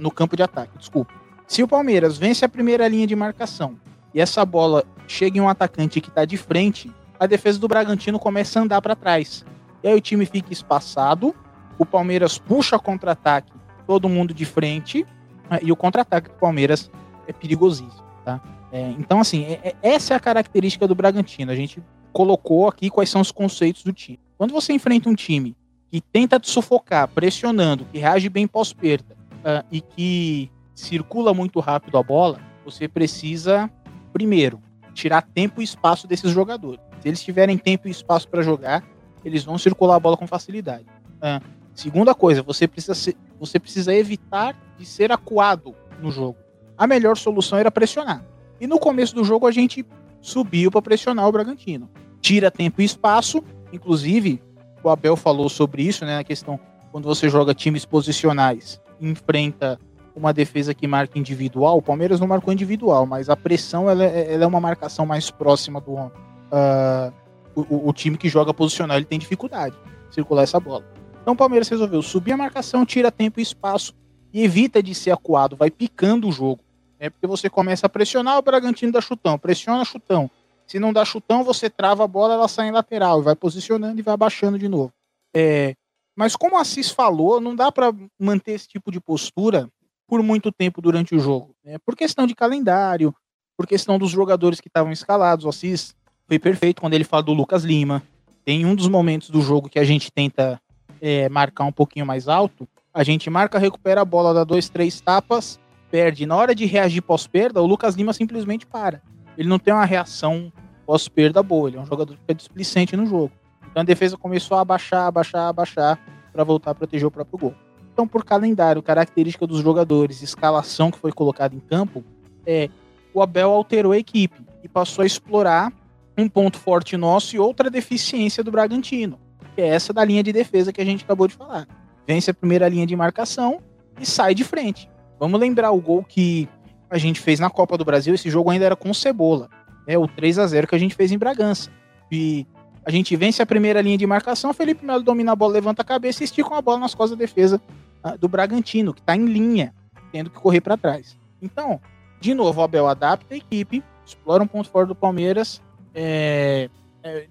no 0.00 0.10
campo 0.10 0.36
de 0.36 0.42
ataque, 0.42 0.78
desculpa. 0.78 1.12
Se 1.46 1.62
o 1.62 1.68
Palmeiras 1.68 2.16
vence 2.16 2.44
a 2.44 2.48
primeira 2.48 2.88
linha 2.88 3.06
de 3.06 3.14
marcação 3.14 3.76
e 4.14 4.20
essa 4.20 4.44
bola 4.44 4.84
chega 5.06 5.38
em 5.38 5.40
um 5.40 5.48
atacante 5.48 6.00
que 6.00 6.08
está 6.08 6.24
de 6.24 6.36
frente, 6.36 6.90
a 7.18 7.26
defesa 7.26 7.58
do 7.58 7.68
Bragantino 7.68 8.18
começa 8.18 8.58
a 8.58 8.62
andar 8.62 8.80
para 8.80 8.96
trás. 8.96 9.44
E 9.82 9.88
aí 9.88 9.94
o 9.94 10.00
time 10.00 10.24
fica 10.24 10.52
espaçado, 10.52 11.34
o 11.78 11.84
Palmeiras 11.84 12.38
puxa 12.38 12.78
contra-ataque, 12.78 13.52
todo 13.86 14.08
mundo 14.08 14.32
de 14.32 14.44
frente, 14.44 15.06
é, 15.50 15.60
e 15.62 15.70
o 15.70 15.76
contra-ataque 15.76 16.30
do 16.30 16.36
Palmeiras 16.36 16.90
é 17.26 17.32
perigosíssimo, 17.32 18.02
tá? 18.24 18.40
É, 18.72 18.90
então, 18.98 19.20
assim, 19.20 19.44
é, 19.44 19.60
é, 19.62 19.74
essa 19.82 20.14
é 20.14 20.16
a 20.16 20.20
característica 20.20 20.88
do 20.88 20.94
Bragantino. 20.94 21.52
A 21.52 21.54
gente 21.54 21.82
colocou 22.12 22.66
aqui 22.66 22.90
quais 22.90 23.08
são 23.08 23.20
os 23.20 23.30
conceitos 23.30 23.84
do 23.84 23.92
time. 23.92 24.18
Quando 24.36 24.52
você 24.52 24.72
enfrenta 24.72 25.08
um 25.08 25.14
time 25.14 25.56
que 25.90 26.00
tenta 26.00 26.40
te 26.40 26.50
sufocar, 26.50 27.06
pressionando, 27.08 27.84
que 27.86 27.98
reage 27.98 28.28
bem 28.28 28.46
pós-perda 28.46 29.16
uh, 29.40 29.64
e 29.70 29.80
que 29.80 30.50
circula 30.74 31.32
muito 31.32 31.60
rápido 31.60 31.96
a 31.96 32.02
bola, 32.02 32.40
você 32.64 32.88
precisa, 32.88 33.70
primeiro, 34.12 34.60
tirar 34.92 35.22
tempo 35.22 35.60
e 35.60 35.64
espaço 35.64 36.06
desses 36.08 36.30
jogadores. 36.32 36.80
Se 37.00 37.08
eles 37.08 37.22
tiverem 37.22 37.56
tempo 37.56 37.86
e 37.86 37.90
espaço 37.90 38.28
para 38.28 38.42
jogar, 38.42 38.84
eles 39.24 39.44
vão 39.44 39.56
circular 39.56 39.96
a 39.96 40.00
bola 40.00 40.16
com 40.16 40.26
facilidade. 40.26 40.86
Uh, 41.16 41.44
segunda 41.72 42.14
coisa, 42.14 42.42
você 42.42 42.66
precisa, 42.66 42.94
ser, 42.94 43.16
você 43.38 43.60
precisa 43.60 43.94
evitar 43.94 44.56
de 44.76 44.84
ser 44.84 45.12
acuado 45.12 45.74
no 46.00 46.10
jogo. 46.10 46.36
A 46.76 46.86
melhor 46.86 47.16
solução 47.16 47.58
era 47.58 47.70
pressionar. 47.70 48.24
E 48.60 48.66
no 48.66 48.78
começo 48.80 49.14
do 49.14 49.22
jogo 49.22 49.46
a 49.46 49.52
gente 49.52 49.86
subiu 50.20 50.70
para 50.70 50.82
pressionar 50.82 51.28
o 51.28 51.32
Bragantino. 51.32 51.88
Tira 52.20 52.50
tempo 52.50 52.80
e 52.80 52.84
espaço, 52.84 53.44
inclusive 53.74 54.40
o 54.82 54.88
Abel 54.88 55.16
falou 55.16 55.48
sobre 55.48 55.82
isso, 55.82 56.04
né, 56.04 56.16
na 56.16 56.24
questão 56.24 56.60
quando 56.92 57.06
você 57.06 57.28
joga 57.28 57.52
times 57.54 57.84
posicionais, 57.84 58.80
enfrenta 59.00 59.78
uma 60.14 60.32
defesa 60.32 60.72
que 60.72 60.86
marca 60.86 61.18
individual, 61.18 61.78
o 61.78 61.82
Palmeiras 61.82 62.20
não 62.20 62.26
marcou 62.28 62.52
individual, 62.52 63.04
mas 63.04 63.28
a 63.28 63.34
pressão 63.34 63.90
ela, 63.90 64.04
é, 64.04 64.32
ela 64.32 64.44
é 64.44 64.46
uma 64.46 64.60
marcação 64.60 65.04
mais 65.04 65.28
próxima 65.28 65.80
do 65.80 65.94
uh, 65.94 67.12
o, 67.54 67.88
o, 67.88 67.92
time 67.92 68.16
que 68.16 68.28
joga 68.28 68.54
posicional 68.54 68.96
ele 68.96 69.06
tem 69.06 69.18
dificuldade 69.18 69.74
de 70.08 70.14
circular 70.14 70.44
essa 70.44 70.60
bola. 70.60 70.84
Então 71.20 71.34
o 71.34 71.36
Palmeiras 71.36 71.68
resolveu 71.68 72.00
subir 72.00 72.32
a 72.32 72.36
marcação, 72.36 72.86
tira 72.86 73.10
tempo 73.10 73.40
e 73.40 73.42
espaço 73.42 73.92
e 74.32 74.44
evita 74.44 74.80
de 74.80 74.94
ser 74.94 75.10
acuado, 75.10 75.56
vai 75.56 75.70
picando 75.70 76.28
o 76.28 76.32
jogo. 76.32 76.60
É 77.00 77.10
porque 77.10 77.26
você 77.26 77.50
começa 77.50 77.86
a 77.86 77.88
pressionar 77.88 78.38
o 78.38 78.42
Bragantino 78.42 78.92
dá 78.92 79.00
chutão, 79.00 79.36
pressiona 79.36 79.84
chutão. 79.84 80.30
Se 80.66 80.78
não 80.78 80.92
dá 80.92 81.04
chutão, 81.04 81.44
você 81.44 81.68
trava 81.68 82.04
a 82.04 82.08
bola, 82.08 82.34
ela 82.34 82.48
sai 82.48 82.68
em 82.68 82.72
lateral, 82.72 83.22
vai 83.22 83.36
posicionando 83.36 83.98
e 83.98 84.02
vai 84.02 84.14
abaixando 84.14 84.58
de 84.58 84.68
novo. 84.68 84.92
É, 85.34 85.74
mas 86.16 86.36
como 86.36 86.56
o 86.56 86.58
Assis 86.58 86.90
falou, 86.90 87.40
não 87.40 87.54
dá 87.54 87.70
para 87.70 87.92
manter 88.18 88.52
esse 88.52 88.68
tipo 88.68 88.90
de 88.90 89.00
postura 89.00 89.68
por 90.06 90.22
muito 90.22 90.52
tempo 90.52 90.80
durante 90.80 91.14
o 91.14 91.18
jogo. 91.18 91.54
Né? 91.64 91.76
Por 91.84 91.96
questão 91.96 92.26
de 92.26 92.34
calendário, 92.34 93.14
por 93.56 93.66
questão 93.66 93.98
dos 93.98 94.10
jogadores 94.10 94.60
que 94.60 94.68
estavam 94.68 94.92
escalados. 94.92 95.44
O 95.44 95.48
Assis 95.48 95.94
foi 96.26 96.38
perfeito 96.38 96.80
quando 96.80 96.94
ele 96.94 97.04
fala 97.04 97.22
do 97.22 97.32
Lucas 97.32 97.64
Lima. 97.64 98.02
Tem 98.44 98.64
um 98.64 98.74
dos 98.74 98.88
momentos 98.88 99.30
do 99.30 99.40
jogo 99.40 99.68
que 99.68 99.78
a 99.78 99.84
gente 99.84 100.10
tenta 100.12 100.60
é, 101.00 101.28
marcar 101.28 101.64
um 101.64 101.72
pouquinho 101.72 102.06
mais 102.06 102.28
alto. 102.28 102.68
A 102.92 103.02
gente 103.02 103.28
marca, 103.28 103.58
recupera 103.58 104.02
a 104.02 104.04
bola, 104.04 104.32
dá 104.32 104.44
dois, 104.44 104.68
três 104.68 105.00
tapas 105.00 105.58
perde, 105.94 106.26
na 106.26 106.34
hora 106.34 106.56
de 106.56 106.66
reagir 106.66 107.00
pós-perda, 107.02 107.62
o 107.62 107.66
Lucas 107.66 107.94
Lima 107.94 108.12
simplesmente 108.12 108.66
para. 108.66 109.00
Ele 109.36 109.48
não 109.48 109.58
tem 109.58 109.72
uma 109.72 109.84
reação 109.84 110.52
pós-perda 110.86 111.42
boa, 111.42 111.68
ele 111.68 111.76
é 111.76 111.80
um 111.80 111.86
jogador 111.86 112.14
que 112.14 112.20
fica 112.20 112.34
displicente 112.34 112.96
no 112.96 113.06
jogo. 113.06 113.32
Então 113.70 113.80
a 113.80 113.84
defesa 113.84 114.16
começou 114.16 114.56
a 114.56 114.60
abaixar, 114.60 115.06
abaixar, 115.06 115.48
abaixar 115.48 115.98
para 116.32 116.44
voltar 116.44 116.72
a 116.72 116.74
proteger 116.74 117.06
o 117.06 117.10
próprio 117.10 117.38
gol. 117.38 117.54
Então, 117.92 118.08
por 118.08 118.24
calendário, 118.24 118.82
característica 118.82 119.46
dos 119.46 119.60
jogadores, 119.60 120.20
escalação 120.20 120.90
que 120.90 120.98
foi 120.98 121.12
colocada 121.12 121.54
em 121.54 121.60
campo, 121.60 122.04
é 122.44 122.68
o 123.14 123.22
Abel 123.22 123.52
alterou 123.52 123.92
a 123.92 123.98
equipe 123.98 124.44
e 124.64 124.68
passou 124.68 125.04
a 125.04 125.06
explorar 125.06 125.72
um 126.18 126.28
ponto 126.28 126.58
forte 126.58 126.96
nosso 126.96 127.36
e 127.36 127.38
outra 127.38 127.70
deficiência 127.70 128.42
do 128.42 128.50
Bragantino, 128.50 129.18
que 129.54 129.62
é 129.62 129.68
essa 129.68 129.92
da 129.92 130.04
linha 130.04 130.24
de 130.24 130.32
defesa 130.32 130.72
que 130.72 130.80
a 130.80 130.84
gente 130.84 131.04
acabou 131.04 131.28
de 131.28 131.34
falar. 131.34 131.68
Vence 132.04 132.30
a 132.30 132.34
primeira 132.34 132.68
linha 132.68 132.86
de 132.86 132.96
marcação 132.96 133.60
e 134.00 134.04
sai 134.04 134.34
de 134.34 134.42
frente. 134.42 134.90
Vamos 135.18 135.38
lembrar 135.38 135.70
o 135.70 135.80
gol 135.80 136.02
que 136.02 136.48
a 136.90 136.98
gente 136.98 137.20
fez 137.20 137.40
na 137.40 137.50
Copa 137.50 137.76
do 137.76 137.84
Brasil. 137.84 138.14
Esse 138.14 138.30
jogo 138.30 138.50
ainda 138.50 138.64
era 138.64 138.76
com 138.76 138.92
cebola. 138.92 139.48
É 139.86 139.98
o 139.98 140.06
3 140.06 140.38
a 140.38 140.46
0 140.46 140.66
que 140.66 140.74
a 140.74 140.78
gente 140.78 140.94
fez 140.94 141.12
em 141.12 141.18
Bragança. 141.18 141.70
E 142.10 142.46
a 142.84 142.90
gente 142.90 143.16
vence 143.16 143.42
a 143.42 143.46
primeira 143.46 143.80
linha 143.80 143.98
de 143.98 144.06
marcação. 144.06 144.52
Felipe 144.52 144.84
Melo 144.84 145.02
domina 145.02 145.32
a 145.32 145.36
bola, 145.36 145.54
levanta 145.54 145.82
a 145.82 145.84
cabeça 145.84 146.22
e 146.22 146.24
estica 146.24 146.56
a 146.56 146.62
bola 146.62 146.78
nas 146.78 146.94
costas 146.94 147.18
da 147.18 147.24
defesa 147.24 147.60
uh, 148.04 148.16
do 148.18 148.28
Bragantino, 148.28 148.94
que 148.94 149.00
está 149.00 149.16
em 149.16 149.24
linha, 149.24 149.74
tendo 150.12 150.30
que 150.30 150.38
correr 150.38 150.60
para 150.60 150.76
trás. 150.76 151.16
Então, 151.42 151.80
de 152.20 152.34
novo, 152.34 152.60
o 152.60 152.64
Abel 152.64 152.86
adapta 152.86 153.34
a 153.34 153.36
equipe, 153.36 153.82
explora 154.06 154.42
um 154.42 154.46
ponto 154.46 154.68
forte 154.68 154.88
do 154.88 154.94
Palmeiras, 154.94 155.60
é, 155.94 156.70
é, 157.02 157.26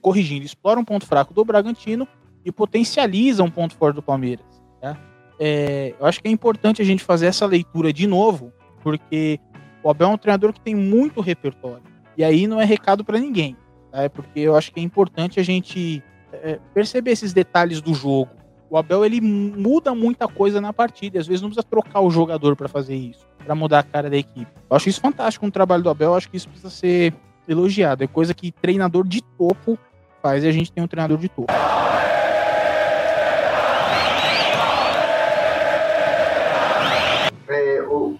corrigindo, 0.00 0.44
explora 0.44 0.78
um 0.78 0.84
ponto 0.84 1.06
fraco 1.06 1.32
do 1.32 1.44
Bragantino 1.44 2.06
e 2.44 2.52
potencializa 2.52 3.42
um 3.42 3.50
ponto 3.50 3.74
forte 3.74 3.96
do 3.96 4.02
Palmeiras. 4.02 4.46
Tá? 4.80 4.96
é, 5.40 5.94
eu 5.98 6.04
acho 6.04 6.20
que 6.20 6.28
é 6.28 6.30
importante 6.30 6.82
a 6.82 6.84
gente 6.84 7.02
fazer 7.02 7.26
essa 7.26 7.46
leitura 7.46 7.90
de 7.94 8.06
novo, 8.06 8.52
porque 8.82 9.38
o 9.82 9.90
Abel 9.90 10.08
é 10.08 10.12
um 10.12 10.18
treinador 10.18 10.52
que 10.52 10.60
tem 10.60 10.74
muito 10.74 11.20
repertório. 11.20 11.82
E 12.16 12.24
aí 12.24 12.46
não 12.46 12.60
é 12.60 12.64
recado 12.64 13.04
para 13.04 13.18
ninguém. 13.18 13.56
É 13.92 14.08
porque 14.08 14.40
eu 14.40 14.56
acho 14.56 14.72
que 14.72 14.80
é 14.80 14.82
importante 14.82 15.40
a 15.40 15.42
gente 15.42 16.02
é, 16.32 16.58
perceber 16.74 17.12
esses 17.12 17.32
detalhes 17.32 17.80
do 17.80 17.94
jogo. 17.94 18.30
O 18.68 18.76
Abel 18.76 19.04
ele 19.04 19.20
muda 19.20 19.94
muita 19.94 20.28
coisa 20.28 20.60
na 20.60 20.72
partida, 20.72 21.18
às 21.18 21.26
vezes 21.26 21.42
não 21.42 21.48
precisa 21.48 21.66
trocar 21.68 22.00
o 22.00 22.10
jogador 22.10 22.54
para 22.54 22.68
fazer 22.68 22.94
isso, 22.94 23.26
para 23.44 23.54
mudar 23.54 23.80
a 23.80 23.82
cara 23.82 24.08
da 24.08 24.16
equipe. 24.16 24.46
Eu 24.70 24.76
acho 24.76 24.88
isso 24.88 25.00
fantástico 25.00 25.44
no 25.44 25.50
trabalho 25.50 25.82
do 25.82 25.90
Abel, 25.90 26.10
eu 26.10 26.14
acho 26.14 26.30
que 26.30 26.36
isso 26.36 26.48
precisa 26.48 26.70
ser 26.70 27.12
elogiado. 27.48 28.04
É 28.04 28.06
coisa 28.06 28.32
que 28.32 28.52
treinador 28.52 29.08
de 29.08 29.22
topo 29.36 29.76
faz 30.22 30.44
e 30.44 30.48
a 30.48 30.52
gente 30.52 30.70
tem 30.70 30.84
um 30.84 30.86
treinador 30.86 31.18
de 31.18 31.28
topo. 31.28 31.52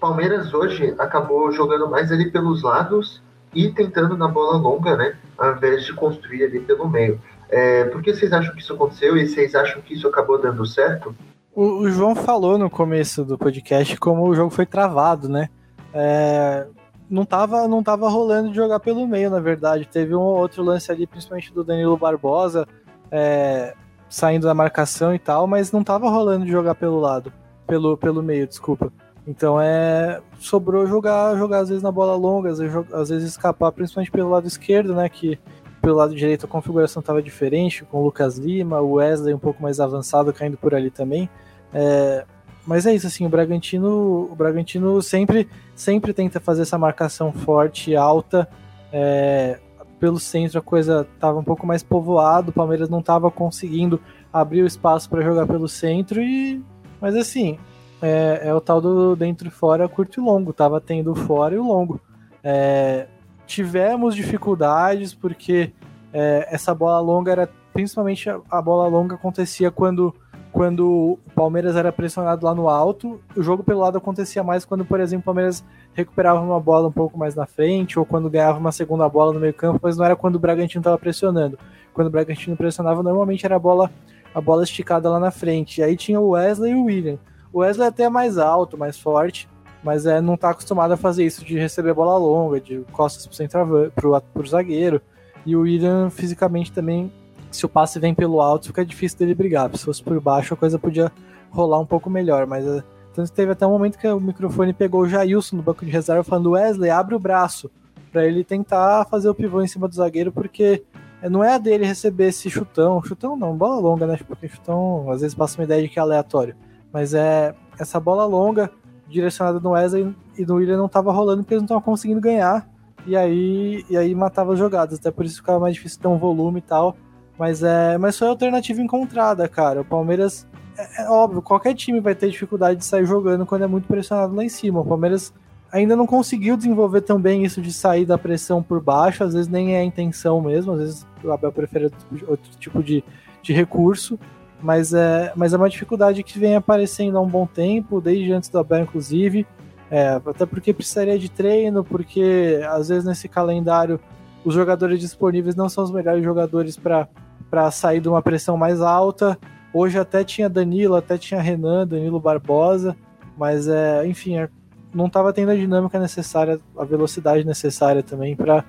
Palmeiras 0.01 0.53
hoje 0.55 0.95
acabou 0.99 1.53
jogando 1.53 1.89
mais 1.89 2.11
ali 2.11 2.31
pelos 2.31 2.63
lados 2.63 3.23
e 3.55 3.69
tentando 3.71 4.17
na 4.17 4.27
bola 4.27 4.57
longa, 4.57 4.97
né? 4.97 5.17
Ao 5.37 5.53
invés 5.53 5.85
de 5.85 5.93
construir 5.93 6.45
ali 6.45 6.61
pelo 6.61 6.89
meio. 6.89 7.21
É, 7.49 7.85
por 7.85 8.03
que 8.03 8.15
vocês 8.15 8.33
acham 8.33 8.55
que 8.55 8.61
isso 8.61 8.73
aconteceu 8.73 9.17
e 9.17 9.27
vocês 9.27 9.55
acham 9.55 9.83
que 9.83 9.95
isso 9.95 10.09
acabou 10.09 10.41
dando 10.41 10.65
certo? 10.65 11.15
O, 11.55 11.83
o 11.83 11.91
João 11.91 12.15
falou 12.15 12.57
no 12.57 12.71
começo 12.71 13.25
do 13.25 13.37
podcast 13.37 13.97
como 13.99 14.27
o 14.27 14.35
jogo 14.35 14.51
foi 14.51 14.65
travado, 14.65 15.29
né? 15.29 15.49
É, 15.93 16.67
não 17.09 17.25
tava, 17.25 17.67
não 17.67 17.83
tava 17.83 18.09
rolando 18.09 18.51
de 18.51 18.57
jogar 18.57 18.81
pelo 18.81 19.07
meio, 19.07 19.29
na 19.29 19.41
verdade. 19.41 19.87
Teve 19.87 20.15
um 20.15 20.21
outro 20.21 20.63
lance 20.63 20.91
ali, 20.91 21.07
principalmente 21.07 21.53
do 21.53 21.65
Danilo 21.65 21.97
Barbosa, 21.97 22.67
é, 23.11 23.75
saindo 24.09 24.47
da 24.47 24.55
marcação 24.55 25.13
e 25.15 25.19
tal, 25.19 25.47
mas 25.47 25.73
não 25.73 25.83
tava 25.83 26.09
rolando 26.09 26.47
de 26.47 26.53
jogar 26.53 26.77
pelo 26.77 27.01
lado, 27.01 27.33
pelo, 27.67 27.97
pelo 27.97 28.23
meio, 28.23 28.47
desculpa. 28.47 28.93
Então 29.31 29.61
é. 29.61 30.21
Sobrou 30.41 30.87
jogar, 30.87 31.37
jogar 31.37 31.61
às 31.61 31.69
vezes 31.69 31.83
na 31.83 31.93
bola 31.93 32.17
longa, 32.17 32.51
às 32.51 32.59
vezes, 32.59 32.77
às 32.93 33.09
vezes 33.09 33.29
escapar, 33.29 33.71
principalmente 33.71 34.11
pelo 34.11 34.29
lado 34.29 34.49
esquerdo, 34.49 34.95
né? 34.95 35.09
Que 35.09 35.39
pelo 35.81 35.97
lado 35.97 36.15
direito 36.15 36.47
a 36.47 36.49
configuração 36.49 37.01
estava 37.01 37.23
diferente, 37.23 37.85
com 37.85 38.01
o 38.01 38.05
Lucas 38.05 38.37
Lima, 38.37 38.81
o 38.81 38.95
Wesley 38.95 39.33
um 39.33 39.39
pouco 39.39 39.63
mais 39.63 39.79
avançado 39.79 40.33
caindo 40.33 40.57
por 40.57 40.75
ali 40.75 40.91
também. 40.91 41.31
É, 41.73 42.25
mas 42.67 42.87
é 42.87 42.95
isso, 42.95 43.07
assim, 43.07 43.25
o 43.25 43.29
Bragantino, 43.29 44.29
o 44.31 44.35
Bragantino 44.35 45.01
sempre, 45.01 45.49
sempre 45.75 46.13
tenta 46.13 46.41
fazer 46.41 46.63
essa 46.63 46.77
marcação 46.77 47.33
forte, 47.33 47.95
alta. 47.95 48.49
É, 48.93 49.61
pelo 50.01 50.19
centro 50.19 50.59
a 50.59 50.63
coisa 50.63 51.07
estava 51.15 51.39
um 51.39 51.45
pouco 51.45 51.67
mais 51.67 51.83
povoado, 51.83 52.51
o 52.51 52.53
Palmeiras 52.53 52.89
não 52.89 53.01
estava 53.01 53.31
conseguindo 53.31 54.01
abrir 54.33 54.63
o 54.63 54.67
espaço 54.67 55.09
para 55.09 55.23
jogar 55.23 55.47
pelo 55.47 55.69
centro 55.69 56.21
e 56.21 56.61
mas 57.01 57.15
assim 57.15 57.59
é, 58.03 58.41
é, 58.45 58.55
o 58.55 58.61
tal 58.61 58.81
do 58.81 59.15
dentro 59.15 59.49
e 59.49 59.51
fora 59.51 59.89
curto 59.89 60.21
e 60.21 60.25
longo, 60.25 60.53
tava 60.53 60.81
tendo 60.81 61.13
o 61.13 61.15
fora 61.15 61.55
e 61.55 61.59
o 61.59 61.67
longo. 61.67 62.01
É, 62.43 63.07
tivemos 63.47 64.15
dificuldades 64.15 65.13
porque 65.15 65.73
é, 66.13 66.49
essa 66.51 66.75
bola 66.75 67.01
longa 67.01 67.33
era 67.33 67.49
principalmente 67.73 68.29
a, 68.29 68.41
a 68.51 68.63
bola 68.63 68.89
longa 68.89 69.15
acontecia 69.15 69.71
quando 69.71 70.15
quando 70.53 70.89
o 70.89 71.19
Palmeiras 71.35 71.77
era 71.77 71.93
pressionado 71.93 72.45
lá 72.45 72.55
no 72.55 72.69
alto, 72.69 73.21
o 73.37 73.43
jogo 73.43 73.63
pelo 73.63 73.81
lado 73.81 73.99
acontecia 73.99 74.43
mais 74.43 74.65
quando, 74.65 74.85
por 74.85 74.99
exemplo, 74.99 75.23
o 75.23 75.25
Palmeiras 75.27 75.65
recuperava 75.95 76.41
uma 76.41 76.59
bola 76.59 76.89
um 76.89 76.93
pouco 76.93 77.17
mais 77.17 77.35
na 77.35 77.47
frente, 77.47 77.99
ou 77.99 78.05
quando 78.05 78.29
ganhava 78.29 78.59
uma 78.59 78.73
segunda 78.73 79.09
bola 79.09 79.33
no 79.33 79.41
meio 79.41 79.55
campo, 79.55 79.79
mas 79.83 79.97
não 79.97 80.05
era 80.05 80.17
quando 80.17 80.37
o 80.37 80.39
Bragantino 80.41 80.81
estava 80.81 80.99
pressionando. 80.99 81.59
Quando 81.95 82.09
o 82.09 82.11
Bragantino 82.11 82.57
pressionava, 82.57 83.03
normalmente 83.03 83.47
era 83.47 83.57
a 83.57 83.59
bola, 83.59 83.91
a 84.35 84.41
bola 84.41 84.65
esticada 84.65 85.09
lá 85.09 85.21
na 85.21 85.31
frente. 85.31 85.81
E 85.81 85.85
aí 85.85 85.97
tinha 85.97 86.21
o 86.21 86.31
Wesley 86.31 86.73
e 86.73 86.75
o 86.75 86.85
William. 86.85 87.19
O 87.53 87.61
Wesley 87.61 87.87
é 87.87 87.89
até 87.89 88.05
é 88.05 88.09
mais 88.09 88.39
alto, 88.39 88.79
mais 88.79 88.99
forte, 88.99 89.49
mas 89.83 90.07
é, 90.07 90.21
não 90.21 90.35
está 90.35 90.51
acostumado 90.51 90.93
a 90.93 90.97
fazer 90.97 91.25
isso 91.25 91.45
de 91.45 91.59
receber 91.59 91.95
bola 91.95 92.17
longa, 92.17 92.61
de 92.61 92.81
costas 92.93 93.27
pro, 93.27 93.35
centroavante, 93.35 93.93
pro, 93.95 94.21
pro 94.21 94.47
zagueiro. 94.47 95.01
E 95.45 95.57
o 95.57 95.63
William 95.63 96.11
fisicamente 96.11 96.71
também 96.71 97.11
se 97.51 97.67
o 97.67 97.69
passe 97.69 97.99
vem 97.99 98.15
pelo 98.15 98.41
alto, 98.41 98.67
fica 98.67 98.85
difícil 98.85 99.19
dele 99.19 99.35
brigar. 99.35 99.71
Se 99.77 99.85
fosse 99.85 100.03
por 100.03 100.19
baixo, 100.21 100.55
a 100.55 100.57
coisa 100.57 100.79
podia 100.79 101.11
rolar 101.51 101.81
um 101.81 101.87
pouco 101.87 102.09
melhor. 102.09 102.47
Mas 102.47 102.65
eh, 102.67 102.83
tanto 103.15 103.33
teve 103.33 103.53
até 103.53 103.67
um 103.67 103.71
momento 103.71 103.99
que 103.99 104.07
o 104.07 104.21
microfone 104.21 104.73
pegou 104.73 105.03
o 105.03 105.09
Jailson 105.09 105.57
no 105.57 105.63
banco 105.63 105.85
de 105.85 105.91
reserva 105.91 106.23
falando: 106.23 106.53
Wesley, 106.53 106.91
abre 106.91 107.15
o 107.15 107.19
braço 107.19 107.71
para 108.13 108.27
ele 108.27 108.45
tentar 108.45 109.07
fazer 109.07 109.29
o 109.29 109.35
pivô 109.35 109.63
em 109.63 109.67
cima 109.67 109.89
do 109.89 109.95
zagueiro, 109.95 110.33
porque 110.33 110.85
eh, 111.23 111.29
não 111.29 111.43
é 111.43 111.55
a 111.55 111.59
dele 111.59 111.85
receber 111.85 112.29
esse 112.29 112.49
chutão. 112.49 113.03
Chutão 113.03 113.37
não, 113.37 113.57
bola 113.57 113.81
longa, 113.81 114.07
né? 114.07 114.19
Porque 114.27 114.49
chutão 114.49 115.11
às 115.11 115.21
vezes 115.21 115.35
passa 115.35 115.59
uma 115.59 115.65
ideia 115.65 115.83
de 115.83 115.89
que 115.89 115.99
é 115.99 116.03
aleatório. 116.03 116.55
Mas 116.93 117.15
é 117.15 117.55
essa 117.79 117.99
bola 118.01 118.25
longa 118.25 118.71
direcionada 119.09 119.59
no 119.61 119.71
Wesley 119.71 120.15
e 120.37 120.45
no 120.45 120.57
William 120.57 120.77
não 120.77 120.87
estava 120.87 121.13
rolando 121.13 121.43
porque 121.43 121.55
eles 121.55 121.63
não 121.63 121.67
estavam 121.67 121.83
conseguindo 121.83 122.21
ganhar. 122.21 122.69
E 123.07 123.17
aí, 123.17 123.85
e 123.89 123.97
aí 123.97 124.15
matava 124.15 124.53
as 124.53 124.59
jogadas. 124.59 124.99
Até 124.99 125.11
por 125.11 125.25
isso 125.25 125.37
ficava 125.37 125.59
mais 125.59 125.75
difícil 125.75 126.01
ter 126.01 126.09
um 126.09 126.19
volume 126.19 126.59
e 126.59 126.63
tal. 126.63 126.97
Mas, 127.39 127.63
é, 127.63 127.97
mas 127.97 128.19
foi 128.19 128.29
a 128.29 128.31
alternativa 128.31 128.81
encontrada, 128.83 129.49
cara. 129.49 129.81
O 129.81 129.85
Palmeiras, 129.85 130.47
é, 130.77 131.03
é, 131.03 131.11
óbvio, 131.11 131.41
qualquer 131.41 131.75
time 131.75 131.99
vai 132.01 132.15
ter 132.15 132.29
dificuldade 132.29 132.81
de 132.81 132.85
sair 132.85 133.07
jogando 133.07 133.47
quando 133.47 133.63
é 133.63 133.67
muito 133.67 133.89
pressionado 133.89 134.35
lá 134.35 134.45
em 134.45 134.49
cima. 134.49 134.81
O 134.81 134.85
Palmeiras 134.85 135.33
ainda 135.73 135.97
não 135.97 136.07
conseguiu 136.07 136.57
desenvolver 136.57 137.01
tão 137.01 137.21
bem 137.21 137.45
isso 137.45 137.63
de 137.63 137.73
sair 137.73 138.05
da 138.05 138.19
pressão 138.19 138.63
por 138.63 138.81
baixo, 138.83 139.25
às 139.25 139.33
vezes 139.33 139.49
nem 139.49 139.75
é 139.75 139.81
a 139.81 139.85
intenção 139.85 140.41
mesmo, 140.41 140.73
às 140.73 140.79
vezes 140.81 141.07
o 141.23 141.31
Abel 141.31 141.53
prefere 141.53 141.91
outro 142.27 142.51
tipo 142.59 142.83
de, 142.83 143.05
de 143.43 143.53
recurso, 143.53 144.19
mas 144.63 144.93
é, 144.93 145.33
mas 145.35 145.53
é 145.53 145.57
uma 145.57 145.69
dificuldade 145.69 146.23
que 146.23 146.39
vem 146.39 146.57
aparecendo 146.57 147.17
há 147.17 147.21
um 147.21 147.29
bom 147.29 147.47
tempo, 147.47 148.01
desde 148.01 148.33
antes 148.33 148.49
do 148.49 148.59
Abel, 148.59 148.83
inclusive. 148.83 149.47
É, 149.91 150.21
até 150.25 150.47
porque 150.47 150.73
precisaria 150.73 151.19
de 151.19 151.29
treino, 151.29 151.83
porque 151.83 152.61
às 152.71 152.89
vezes 152.89 153.05
nesse 153.05 153.29
calendário 153.29 153.99
os 154.45 154.55
jogadores 154.55 155.01
disponíveis 155.01 155.57
não 155.57 155.69
são 155.69 155.83
os 155.83 155.91
melhores 155.91 156.23
jogadores 156.23 156.77
para 156.79 157.71
sair 157.71 158.01
de 158.01 158.09
uma 158.09 158.23
pressão 158.23 158.57
mais 158.57 158.81
alta. 158.81 159.39
Hoje 159.73 159.99
até 159.99 160.23
tinha 160.25 160.49
Danilo, 160.49 160.95
até 160.95 161.19
tinha 161.19 161.41
Renan, 161.41 161.87
Danilo 161.87 162.21
Barbosa, 162.21 162.97
mas 163.37 163.69
é, 163.69 164.07
enfim, 164.07 164.37
é, 164.37 164.49
não 164.95 165.07
estava 165.07 165.33
tendo 165.33 165.51
a 165.51 165.57
dinâmica 165.57 165.99
necessária, 165.99 166.61
a 166.77 166.85
velocidade 166.85 167.45
necessária 167.45 168.03
também 168.03 168.37
para 168.37 168.65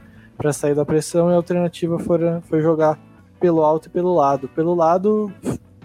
sair 0.53 0.75
da 0.75 0.85
pressão 0.85 1.29
e 1.29 1.33
a 1.33 1.37
alternativa 1.37 1.99
foi, 1.99 2.19
foi 2.41 2.61
jogar 2.61 2.99
pelo 3.39 3.63
alto 3.63 3.87
e 3.87 3.89
pelo 3.89 4.13
lado. 4.13 4.47
Pelo 4.49 4.75
lado, 4.75 5.31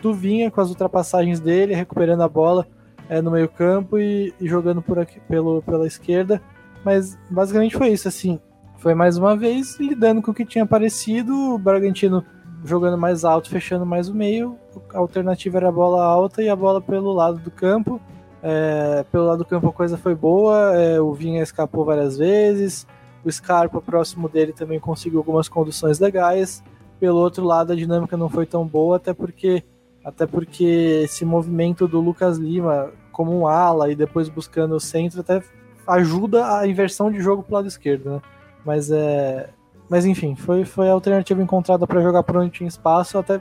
tu 0.01 0.13
vinha 0.13 0.51
com 0.51 0.61
as 0.61 0.69
ultrapassagens 0.69 1.41
dele, 1.41 1.75
recuperando 1.75 2.23
a 2.23 2.29
bola 2.29 2.67
é, 3.09 3.21
no 3.21 3.31
meio 3.31 3.49
campo 3.49 3.99
e, 3.99 4.35
e, 4.41 4.49
jogando 4.49 4.83
por 4.83 4.99
aqui 4.99 5.21
pelo, 5.21 5.63
pela 5.63 5.87
esquerda, 5.87 6.41
mas 6.85 7.19
basicamente 7.31 7.77
foi 7.77 7.89
isso, 7.89 8.09
assim, 8.09 8.41
foi 8.79 8.95
mais 8.95 9.17
uma 9.17 9.37
vez 9.37 9.79
lidando 9.81 10.23
com 10.23 10.31
o 10.31 10.35
que 10.35 10.45
tinha 10.45 10.65
aparecido, 10.65 11.55
o 11.55 11.59
Bragantino 11.59 12.25
jogando 12.65 12.99
mais 12.99 13.25
alto, 13.25 13.49
fechando 13.49 13.87
mais 13.87 14.09
o 14.09 14.15
meio. 14.15 14.59
A 14.93 14.99
alternativa 14.99 15.59
era 15.59 15.69
a 15.69 15.73
bola 15.73 16.05
alta 16.05 16.43
e 16.43 16.49
a 16.49 16.57
bola 16.57 16.81
pelo 16.81 17.13
lado 17.13 17.39
do 17.39 17.51
campo. 17.51 18.01
É, 18.43 19.05
pelo 19.11 19.27
lado 19.27 19.39
do 19.39 19.45
campo 19.45 19.69
a 19.69 19.73
coisa 19.73 19.97
foi 19.97 20.15
boa, 20.15 20.75
é, 20.77 21.01
o 21.01 21.13
Vinha 21.13 21.43
escapou 21.43 21.85
várias 21.85 22.17
vezes, 22.17 22.87
o 23.25 23.33
Scarpa 23.33 23.81
próximo 23.81 24.29
dele 24.29 24.53
também 24.53 24.79
conseguiu 24.79 25.19
algumas 25.19 25.49
conduções 25.49 25.99
legais. 25.99 26.63
Pelo 27.01 27.19
outro 27.19 27.45
lado 27.45 27.73
a 27.73 27.77
dinâmica 27.77 28.17
não 28.17 28.29
foi 28.29 28.47
tão 28.47 28.67
boa, 28.67 28.97
até 28.97 29.13
porque 29.13 29.65
até 30.07 30.25
porque 30.25 31.03
esse 31.05 31.25
movimento 31.25 31.89
do 31.89 32.01
Lucas 32.01 32.39
Lima 32.39 32.93
como 33.11 33.37
um 33.37 33.45
ala 33.45 33.91
e 33.91 33.97
depois 33.97 34.29
buscando 34.29 34.77
o 34.77 34.81
centro 34.81 35.21
até 35.21 35.43
ajuda 35.85 36.59
a 36.59 36.69
inversão 36.69 37.11
de 37.11 37.21
jogo 37.21 37.43
pro 37.43 37.57
lado 37.57 37.67
esquerdo, 37.67 38.11
né? 38.11 38.23
Mas 38.65 38.89
é, 38.93 39.49
mas 39.89 40.07
enfim, 40.07 40.37
foi, 40.37 40.65
foi 40.65 40.89
a 40.89 40.93
alternativa 40.93 41.43
encontrada 41.43 41.89
para 41.89 42.01
jogar 42.01 42.23
por 42.23 42.37
onde 42.37 42.51
tinha 42.51 42.69
espaço, 42.69 43.19
até 43.19 43.41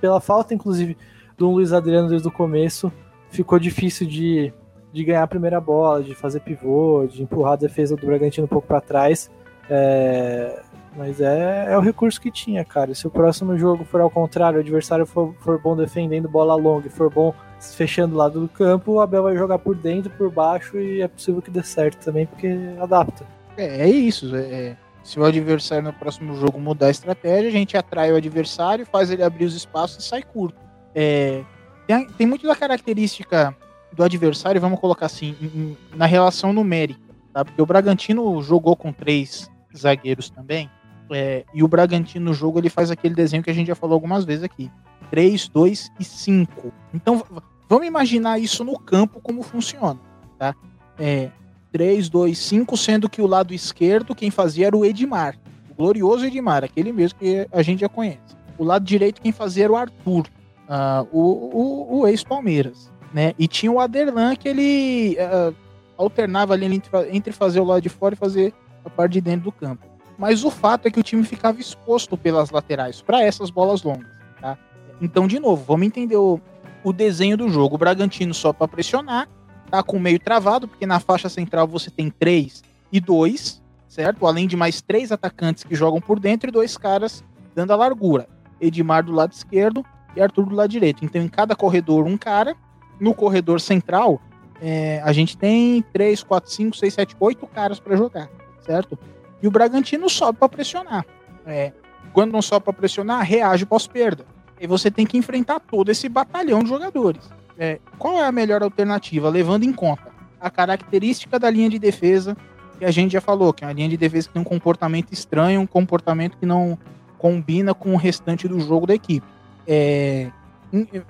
pela 0.00 0.20
falta, 0.20 0.54
inclusive, 0.54 0.96
do 1.36 1.50
Luiz 1.50 1.72
Adriano 1.72 2.08
desde 2.08 2.28
o 2.28 2.30
começo, 2.32 2.92
ficou 3.28 3.58
difícil 3.58 4.06
de, 4.06 4.52
de 4.92 5.04
ganhar 5.04 5.24
a 5.24 5.28
primeira 5.28 5.60
bola, 5.60 6.04
de 6.04 6.14
fazer 6.14 6.38
pivô, 6.38 7.04
de 7.08 7.20
empurrar 7.20 7.54
a 7.54 7.56
defesa 7.56 7.96
do 7.96 8.06
Bragantino 8.06 8.44
um 8.44 8.48
pouco 8.48 8.68
para 8.68 8.80
trás. 8.80 9.28
É, 9.68 10.62
mas 10.96 11.20
é, 11.20 11.72
é 11.72 11.76
o 11.76 11.80
recurso 11.80 12.20
que 12.20 12.30
tinha, 12.30 12.64
cara. 12.64 12.94
Se 12.94 13.06
o 13.06 13.10
próximo 13.10 13.56
jogo 13.58 13.84
for 13.84 14.00
ao 14.00 14.10
contrário, 14.10 14.58
o 14.58 14.62
adversário 14.62 15.06
for, 15.06 15.34
for 15.40 15.60
bom 15.60 15.76
defendendo 15.76 16.28
bola 16.28 16.54
longa 16.54 16.86
e 16.86 16.90
for 16.90 17.10
bom 17.10 17.34
fechando 17.60 18.14
o 18.14 18.18
lado 18.18 18.40
do 18.40 18.48
campo, 18.48 18.92
o 18.92 19.00
Abel 19.00 19.24
vai 19.24 19.36
jogar 19.36 19.58
por 19.58 19.74
dentro, 19.74 20.10
por 20.10 20.30
baixo 20.30 20.78
e 20.78 21.00
é 21.02 21.08
possível 21.08 21.42
que 21.42 21.50
dê 21.50 21.62
certo 21.62 22.02
também, 22.04 22.26
porque 22.26 22.56
adapta. 22.80 23.26
É, 23.56 23.82
é 23.82 23.88
isso. 23.88 24.34
É, 24.34 24.40
é 24.40 24.76
se 25.06 25.20
o 25.20 25.24
adversário 25.24 25.84
no 25.84 25.92
próximo 25.92 26.34
jogo 26.34 26.58
mudar 26.58 26.86
a 26.86 26.90
estratégia, 26.90 27.48
a 27.48 27.52
gente 27.52 27.76
atrai 27.76 28.12
o 28.12 28.16
adversário, 28.16 28.84
faz 28.84 29.08
ele 29.08 29.22
abrir 29.22 29.44
os 29.44 29.54
espaços 29.54 30.04
e 30.04 30.08
sai 30.08 30.20
curto. 30.20 30.58
É, 30.92 31.44
tem, 31.86 32.06
tem 32.08 32.26
muito 32.26 32.44
da 32.44 32.56
característica 32.56 33.56
do 33.92 34.02
adversário, 34.02 34.60
vamos 34.60 34.80
colocar 34.80 35.06
assim, 35.06 35.36
em, 35.40 35.76
na 35.94 36.06
relação 36.06 36.52
numérica, 36.52 37.00
tá? 37.32 37.44
Porque 37.44 37.62
o 37.62 37.66
Bragantino 37.66 38.42
jogou 38.42 38.74
com 38.74 38.92
três 38.92 39.48
zagueiros 39.76 40.28
também, 40.28 40.68
é, 41.10 41.44
e 41.54 41.62
o 41.62 41.68
Bragantino 41.68 42.26
no 42.26 42.34
jogo 42.34 42.58
ele 42.58 42.68
faz 42.68 42.90
aquele 42.90 43.14
desenho 43.14 43.42
que 43.42 43.50
a 43.50 43.54
gente 43.54 43.68
já 43.68 43.74
falou 43.74 43.94
algumas 43.94 44.24
vezes 44.24 44.44
aqui: 44.44 44.70
3, 45.10 45.48
2 45.48 45.92
e 46.00 46.04
5. 46.04 46.72
Então 46.92 47.22
vamos 47.68 47.86
imaginar 47.86 48.38
isso 48.38 48.64
no 48.64 48.78
campo 48.78 49.20
como 49.20 49.42
funciona, 49.42 49.98
tá? 50.38 50.54
É, 50.98 51.30
3, 51.72 52.08
2, 52.08 52.36
5, 52.36 52.76
sendo 52.76 53.08
que 53.08 53.20
o 53.20 53.26
lado 53.26 53.52
esquerdo 53.52 54.14
quem 54.14 54.30
fazia 54.30 54.66
era 54.68 54.76
o 54.76 54.84
Edmar. 54.84 55.38
glorioso 55.76 56.24
Edmar, 56.24 56.64
aquele 56.64 56.92
mesmo 56.92 57.18
que 57.18 57.46
a 57.52 57.62
gente 57.62 57.80
já 57.80 57.88
conhece. 57.88 58.36
O 58.58 58.64
lado 58.64 58.84
direito 58.84 59.20
quem 59.20 59.32
fazia 59.32 59.64
era 59.64 59.72
o 59.72 59.76
Arthur, 59.76 60.26
uh, 60.68 61.06
o, 61.12 61.20
o, 61.20 62.00
o 62.00 62.06
ex-Palmeiras, 62.08 62.90
né? 63.12 63.34
E 63.38 63.46
tinha 63.46 63.70
o 63.70 63.78
Aderlan 63.78 64.34
que 64.34 64.48
ele 64.48 65.16
uh, 65.20 65.54
alternava 65.96 66.54
ali 66.54 66.66
entre, 66.66 66.90
entre 67.10 67.32
fazer 67.32 67.60
o 67.60 67.64
lado 67.64 67.82
de 67.82 67.88
fora 67.88 68.14
e 68.14 68.18
fazer 68.18 68.54
a 68.84 68.90
parte 68.90 69.12
de 69.12 69.20
dentro 69.20 69.44
do 69.44 69.52
campo. 69.52 69.95
Mas 70.18 70.44
o 70.44 70.50
fato 70.50 70.86
é 70.86 70.90
que 70.90 71.00
o 71.00 71.02
time 71.02 71.24
ficava 71.24 71.60
exposto 71.60 72.16
pelas 72.16 72.50
laterais 72.50 73.02
para 73.02 73.22
essas 73.22 73.50
bolas 73.50 73.82
longas, 73.82 74.08
tá? 74.40 74.56
Então, 75.00 75.26
de 75.26 75.38
novo, 75.38 75.62
vamos 75.64 75.86
entender 75.86 76.16
o, 76.16 76.40
o 76.82 76.92
desenho 76.92 77.36
do 77.36 77.48
jogo. 77.48 77.74
O 77.74 77.78
Bragantino 77.78 78.32
só 78.32 78.52
para 78.52 78.66
pressionar, 78.66 79.28
tá 79.70 79.82
com 79.82 79.98
o 79.98 80.00
meio 80.00 80.18
travado, 80.18 80.66
porque 80.66 80.86
na 80.86 81.00
faixa 81.00 81.28
central 81.28 81.66
você 81.66 81.90
tem 81.90 82.08
três 82.10 82.62
e 82.90 82.98
dois, 82.98 83.62
certo? 83.88 84.26
Além 84.26 84.46
de 84.46 84.56
mais 84.56 84.80
três 84.80 85.12
atacantes 85.12 85.64
que 85.64 85.74
jogam 85.74 86.00
por 86.00 86.18
dentro 86.18 86.48
e 86.48 86.52
dois 86.52 86.78
caras 86.78 87.22
dando 87.54 87.72
a 87.72 87.76
largura. 87.76 88.28
Edmar 88.58 89.04
do 89.04 89.12
lado 89.12 89.32
esquerdo 89.32 89.84
e 90.14 90.20
Arthur 90.22 90.46
do 90.46 90.54
lado 90.54 90.70
direito. 90.70 91.04
Então, 91.04 91.20
em 91.20 91.28
cada 91.28 91.54
corredor, 91.54 92.06
um 92.06 92.16
cara. 92.16 92.56
No 92.98 93.12
corredor 93.12 93.60
central, 93.60 94.18
é, 94.60 95.02
a 95.04 95.12
gente 95.12 95.36
tem 95.36 95.82
três, 95.92 96.22
quatro, 96.22 96.50
cinco, 96.50 96.74
seis, 96.74 96.94
sete, 96.94 97.14
oito 97.20 97.46
caras 97.46 97.78
para 97.78 97.94
jogar, 97.94 98.30
certo? 98.64 98.98
E 99.42 99.46
o 99.46 99.50
Bragantino 99.50 100.08
sobe 100.08 100.38
para 100.38 100.48
pressionar. 100.48 101.04
É, 101.46 101.72
quando 102.12 102.32
não 102.32 102.42
sobe 102.42 102.64
para 102.64 102.72
pressionar, 102.72 103.22
reage 103.22 103.66
pós-perda. 103.66 104.24
E 104.60 104.66
você 104.66 104.90
tem 104.90 105.06
que 105.06 105.18
enfrentar 105.18 105.60
todo 105.60 105.90
esse 105.90 106.08
batalhão 106.08 106.62
de 106.62 106.68
jogadores. 106.68 107.30
É, 107.58 107.78
qual 107.98 108.18
é 108.18 108.26
a 108.26 108.32
melhor 108.32 108.62
alternativa, 108.62 109.28
levando 109.28 109.64
em 109.64 109.72
conta 109.72 110.14
a 110.40 110.50
característica 110.50 111.38
da 111.38 111.50
linha 111.50 111.68
de 111.68 111.78
defesa, 111.78 112.36
que 112.78 112.84
a 112.84 112.90
gente 112.90 113.12
já 113.12 113.20
falou, 113.20 113.52
que 113.52 113.64
é 113.64 113.66
uma 113.66 113.72
linha 113.72 113.88
de 113.88 113.96
defesa 113.96 114.28
que 114.28 114.34
tem 114.34 114.42
um 114.42 114.44
comportamento 114.44 115.12
estranho, 115.12 115.60
um 115.60 115.66
comportamento 115.66 116.36
que 116.36 116.46
não 116.46 116.78
combina 117.18 117.74
com 117.74 117.94
o 117.94 117.96
restante 117.96 118.46
do 118.46 118.60
jogo 118.60 118.86
da 118.86 118.94
equipe. 118.94 119.26
É, 119.66 120.30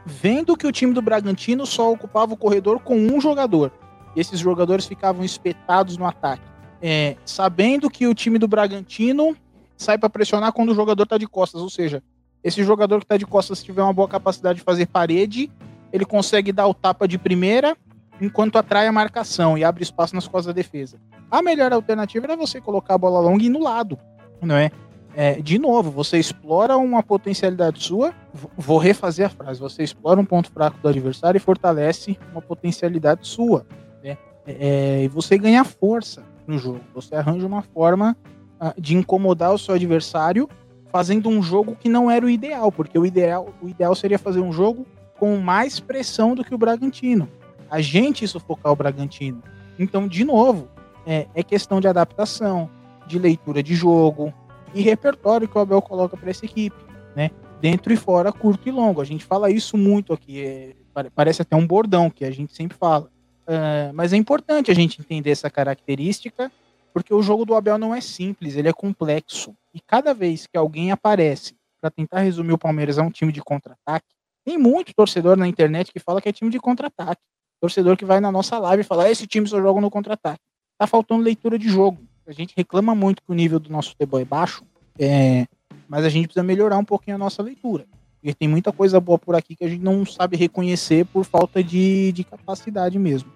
vendo 0.04 0.56
que 0.56 0.66
o 0.66 0.72
time 0.72 0.92
do 0.92 1.02
Bragantino 1.02 1.66
só 1.66 1.92
ocupava 1.92 2.34
o 2.34 2.36
corredor 2.36 2.80
com 2.80 2.96
um 2.96 3.20
jogador, 3.20 3.72
e 4.14 4.20
esses 4.20 4.38
jogadores 4.38 4.86
ficavam 4.86 5.24
espetados 5.24 5.96
no 5.96 6.06
ataque. 6.06 6.44
É, 6.80 7.16
sabendo 7.24 7.88
que 7.88 8.06
o 8.06 8.14
time 8.14 8.38
do 8.38 8.48
Bragantino 8.48 9.36
sai 9.76 9.98
para 9.98 10.10
pressionar 10.10 10.52
quando 10.52 10.70
o 10.70 10.74
jogador 10.74 11.04
está 11.04 11.18
de 11.18 11.26
costas, 11.26 11.60
ou 11.60 11.70
seja, 11.70 12.02
esse 12.42 12.62
jogador 12.62 12.98
que 12.98 13.04
está 13.04 13.16
de 13.16 13.26
costas 13.26 13.62
tiver 13.62 13.82
uma 13.82 13.92
boa 13.92 14.08
capacidade 14.08 14.58
de 14.58 14.64
fazer 14.64 14.86
parede, 14.86 15.50
ele 15.92 16.04
consegue 16.04 16.52
dar 16.52 16.66
o 16.66 16.74
tapa 16.74 17.06
de 17.06 17.18
primeira 17.18 17.76
enquanto 18.20 18.56
atrai 18.56 18.86
a 18.86 18.92
marcação 18.92 19.58
e 19.58 19.64
abre 19.64 19.82
espaço 19.82 20.14
nas 20.14 20.26
costas 20.26 20.46
da 20.46 20.52
defesa. 20.52 20.98
A 21.30 21.42
melhor 21.42 21.72
alternativa 21.72 22.26
era 22.26 22.36
você 22.36 22.60
colocar 22.60 22.94
a 22.94 22.98
bola 22.98 23.20
longa 23.20 23.44
e 23.44 23.48
no 23.48 23.62
lado, 23.62 23.98
não 24.40 24.56
é? 24.56 24.70
é? 25.14 25.40
de 25.40 25.58
novo, 25.58 25.90
você 25.90 26.18
explora 26.18 26.76
uma 26.76 27.02
potencialidade 27.02 27.82
sua. 27.82 28.14
Vou 28.56 28.78
refazer 28.78 29.26
a 29.26 29.30
frase: 29.30 29.60
você 29.60 29.82
explora 29.82 30.20
um 30.20 30.24
ponto 30.24 30.50
fraco 30.50 30.78
do 30.78 30.88
adversário 30.88 31.36
e 31.36 31.40
fortalece 31.40 32.18
uma 32.32 32.40
potencialidade 32.40 33.26
sua. 33.26 33.66
Né? 34.02 34.16
É, 34.46 35.02
e 35.04 35.08
você 35.08 35.36
ganha 35.36 35.64
força 35.64 36.22
no 36.46 36.58
jogo. 36.58 36.80
Você 36.94 37.14
arranja 37.14 37.46
uma 37.46 37.62
forma 37.62 38.16
uh, 38.60 38.80
de 38.80 38.96
incomodar 38.96 39.52
o 39.52 39.58
seu 39.58 39.74
adversário 39.74 40.48
fazendo 40.90 41.28
um 41.28 41.42
jogo 41.42 41.76
que 41.76 41.88
não 41.88 42.10
era 42.10 42.24
o 42.24 42.30
ideal, 42.30 42.72
porque 42.72 42.98
o 42.98 43.04
ideal, 43.04 43.52
o 43.60 43.68
ideal 43.68 43.94
seria 43.94 44.18
fazer 44.18 44.40
um 44.40 44.52
jogo 44.52 44.86
com 45.18 45.36
mais 45.36 45.80
pressão 45.80 46.34
do 46.34 46.44
que 46.44 46.54
o 46.54 46.58
Bragantino. 46.58 47.28
A 47.70 47.80
gente 47.80 48.26
sufocar 48.26 48.72
o 48.72 48.76
Bragantino. 48.76 49.42
Então, 49.78 50.06
de 50.06 50.24
novo, 50.24 50.68
é, 51.06 51.26
é 51.34 51.42
questão 51.42 51.80
de 51.80 51.88
adaptação, 51.88 52.70
de 53.06 53.18
leitura 53.18 53.62
de 53.62 53.74
jogo 53.74 54.32
e 54.74 54.82
repertório 54.82 55.48
que 55.48 55.56
o 55.56 55.60
Abel 55.60 55.80
coloca 55.80 56.16
para 56.16 56.30
essa 56.30 56.44
equipe, 56.44 56.76
né? 57.14 57.30
Dentro 57.60 57.92
e 57.92 57.96
fora, 57.96 58.32
curto 58.32 58.68
e 58.68 58.72
longo. 58.72 59.00
A 59.00 59.04
gente 59.04 59.24
fala 59.24 59.50
isso 59.50 59.76
muito 59.76 60.12
aqui. 60.12 60.44
É, 60.44 60.74
parece 61.14 61.42
até 61.42 61.56
um 61.56 61.66
bordão 61.66 62.10
que 62.10 62.24
a 62.24 62.30
gente 62.30 62.54
sempre 62.54 62.76
fala. 62.76 63.10
Uh, 63.46 63.94
mas 63.94 64.12
é 64.12 64.16
importante 64.16 64.70
a 64.70 64.74
gente 64.74 65.00
entender 65.00 65.30
essa 65.30 65.48
característica, 65.48 66.50
porque 66.92 67.14
o 67.14 67.22
jogo 67.22 67.44
do 67.44 67.54
Abel 67.54 67.78
não 67.78 67.94
é 67.94 68.00
simples, 68.00 68.56
ele 68.56 68.68
é 68.68 68.72
complexo. 68.72 69.54
E 69.72 69.80
cada 69.80 70.12
vez 70.12 70.46
que 70.46 70.56
alguém 70.56 70.90
aparece 70.90 71.54
para 71.80 71.90
tentar 71.90 72.20
resumir 72.20 72.52
o 72.52 72.58
Palmeiras 72.58 72.98
a 72.98 73.02
um 73.02 73.10
time 73.10 73.30
de 73.30 73.40
contra-ataque, 73.40 74.06
tem 74.44 74.56
muito 74.56 74.94
torcedor 74.94 75.36
na 75.36 75.46
internet 75.46 75.92
que 75.92 75.98
fala 75.98 76.20
que 76.20 76.28
é 76.28 76.32
time 76.32 76.50
de 76.50 76.58
contra-ataque. 76.58 77.20
Torcedor 77.60 77.96
que 77.96 78.04
vai 78.04 78.20
na 78.20 78.30
nossa 78.30 78.58
live 78.58 78.80
e 78.82 78.84
fala: 78.84 79.04
ah, 79.04 79.10
esse 79.10 79.26
time 79.26 79.46
só 79.46 79.60
joga 79.60 79.80
no 79.80 79.90
contra-ataque. 79.90 80.42
Tá 80.78 80.86
faltando 80.86 81.22
leitura 81.22 81.58
de 81.58 81.68
jogo. 81.68 81.98
A 82.26 82.32
gente 82.32 82.54
reclama 82.56 82.94
muito 82.94 83.22
que 83.22 83.30
o 83.30 83.34
nível 83.34 83.58
do 83.58 83.70
nosso 83.70 83.90
futebol 83.90 84.20
é 84.20 84.24
baixo, 84.24 84.64
é... 84.98 85.46
mas 85.88 86.04
a 86.04 86.08
gente 86.08 86.26
precisa 86.26 86.42
melhorar 86.42 86.76
um 86.78 86.84
pouquinho 86.84 87.16
a 87.16 87.18
nossa 87.18 87.42
leitura. 87.42 87.86
Porque 88.20 88.34
tem 88.34 88.48
muita 88.48 88.72
coisa 88.72 88.98
boa 88.98 89.18
por 89.18 89.34
aqui 89.34 89.54
que 89.54 89.64
a 89.64 89.68
gente 89.68 89.82
não 89.82 90.04
sabe 90.04 90.36
reconhecer 90.36 91.04
por 91.06 91.24
falta 91.24 91.62
de, 91.62 92.10
de 92.12 92.24
capacidade 92.24 92.98
mesmo. 92.98 93.35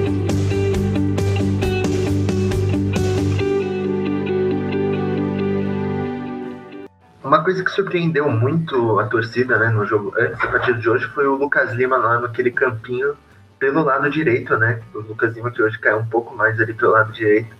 Coisa 7.51 7.63
que 7.65 7.71
surpreendeu 7.71 8.29
muito 8.31 8.97
a 8.97 9.07
torcida 9.07 9.57
né, 9.57 9.67
no 9.69 9.85
jogo 9.85 10.13
antes 10.17 10.39
da 10.39 10.47
partida 10.47 10.79
de 10.79 10.89
hoje 10.89 11.05
foi 11.07 11.27
o 11.27 11.35
Lucas 11.35 11.73
Lima 11.73 11.97
lá 11.97 12.21
naquele 12.21 12.49
campinho 12.49 13.13
pelo 13.59 13.83
lado 13.83 14.09
direito, 14.09 14.57
né? 14.57 14.81
O 14.95 14.99
Lucas 14.99 15.35
Lima 15.35 15.51
que 15.51 15.61
hoje 15.61 15.77
caiu 15.77 15.97
um 15.97 16.05
pouco 16.05 16.33
mais 16.33 16.59
ali 16.61 16.73
pelo 16.73 16.93
lado 16.93 17.11
direito. 17.11 17.53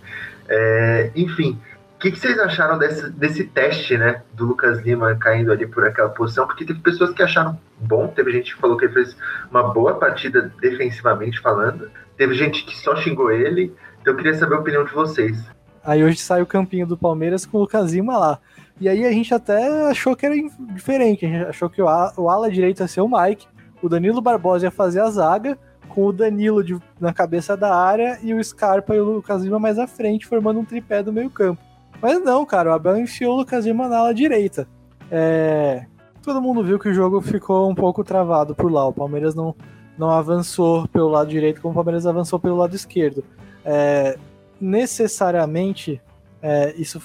É, 0.48 1.10
enfim, 1.14 1.60
o 1.94 1.98
que, 1.98 2.10
que, 2.10 2.18
vocês 2.18 2.38
acharam 2.38 2.78
desse, 2.78 3.10
desse 3.10 3.44
teste, 3.44 3.98
né? 3.98 4.22
Do 4.32 4.46
Lucas 4.46 4.80
Lima 4.80 5.14
caindo 5.14 5.52
ali 5.52 5.66
por 5.66 5.86
aquela 5.86 6.08
posição? 6.08 6.46
Porque 6.46 6.64
teve 6.64 6.80
pessoas 6.80 7.10
que 7.10 7.22
acharam 7.22 7.60
bom, 7.78 8.08
teve 8.08 8.32
gente 8.32 8.54
que 8.54 8.60
falou 8.60 8.78
que 8.78 8.86
ele 8.86 8.94
fez 8.94 9.14
uma 9.50 9.74
boa 9.74 9.94
partida 9.98 10.50
defensivamente 10.58 11.38
falando, 11.38 11.90
teve 12.16 12.34
gente 12.34 12.64
que 12.64 12.74
só 12.78 12.96
xingou 12.96 13.30
ele. 13.30 13.74
Então 14.00 14.14
eu 14.14 14.16
queria 14.16 14.34
saber 14.34 14.54
a 14.54 14.58
opinião 14.58 14.86
de 14.86 14.92
vocês. 14.92 15.38
Aí 15.84 16.02
hoje 16.02 16.16
sai 16.16 16.40
o 16.40 16.46
campinho 16.46 16.86
do 16.86 16.96
Palmeiras 16.96 17.44
com 17.44 17.58
o 17.58 17.60
Lucas 17.60 17.92
Lima 17.92 18.16
lá. 18.16 18.38
E 18.82 18.88
aí 18.88 19.06
a 19.06 19.12
gente 19.12 19.32
até 19.32 19.88
achou 19.88 20.16
que 20.16 20.26
era 20.26 20.34
diferente. 20.74 21.24
A 21.24 21.28
gente 21.28 21.44
achou 21.44 21.70
que 21.70 21.80
o, 21.80 21.86
o 22.16 22.28
ala 22.28 22.50
direito 22.50 22.80
ia 22.80 22.88
ser 22.88 23.00
o 23.00 23.08
Mike, 23.08 23.46
o 23.80 23.88
Danilo 23.88 24.20
Barbosa 24.20 24.66
ia 24.66 24.72
fazer 24.72 24.98
a 24.98 25.08
zaga, 25.08 25.56
com 25.88 26.04
o 26.04 26.12
Danilo 26.12 26.64
de, 26.64 26.76
na 26.98 27.12
cabeça 27.12 27.56
da 27.56 27.72
área 27.72 28.18
e 28.24 28.34
o 28.34 28.42
Scarpa 28.42 28.92
e 28.96 28.98
o 28.98 29.04
Lucas 29.04 29.44
Lima 29.44 29.60
mais 29.60 29.78
à 29.78 29.86
frente, 29.86 30.26
formando 30.26 30.58
um 30.58 30.64
tripé 30.64 31.00
do 31.00 31.12
meio 31.12 31.30
campo. 31.30 31.62
Mas 32.02 32.20
não, 32.24 32.44
cara, 32.44 32.70
o 32.70 32.72
Abel 32.72 32.98
enfiou 32.98 33.34
o 33.34 33.36
Lucas 33.36 33.64
Lima 33.64 33.88
na 33.88 33.98
ala 33.98 34.12
direita. 34.12 34.66
É... 35.08 35.86
Todo 36.20 36.42
mundo 36.42 36.64
viu 36.64 36.76
que 36.76 36.88
o 36.88 36.92
jogo 36.92 37.20
ficou 37.20 37.70
um 37.70 37.76
pouco 37.76 38.02
travado 38.02 38.52
por 38.52 38.72
lá. 38.72 38.84
O 38.84 38.92
Palmeiras 38.92 39.32
não, 39.32 39.54
não 39.96 40.10
avançou 40.10 40.88
pelo 40.88 41.06
lado 41.06 41.30
direito 41.30 41.60
como 41.60 41.70
o 41.70 41.74
Palmeiras 41.76 42.04
avançou 42.04 42.40
pelo 42.40 42.56
lado 42.56 42.74
esquerdo. 42.74 43.22
É... 43.64 44.18
Necessariamente, 44.60 46.02
é, 46.42 46.74
isso 46.76 47.00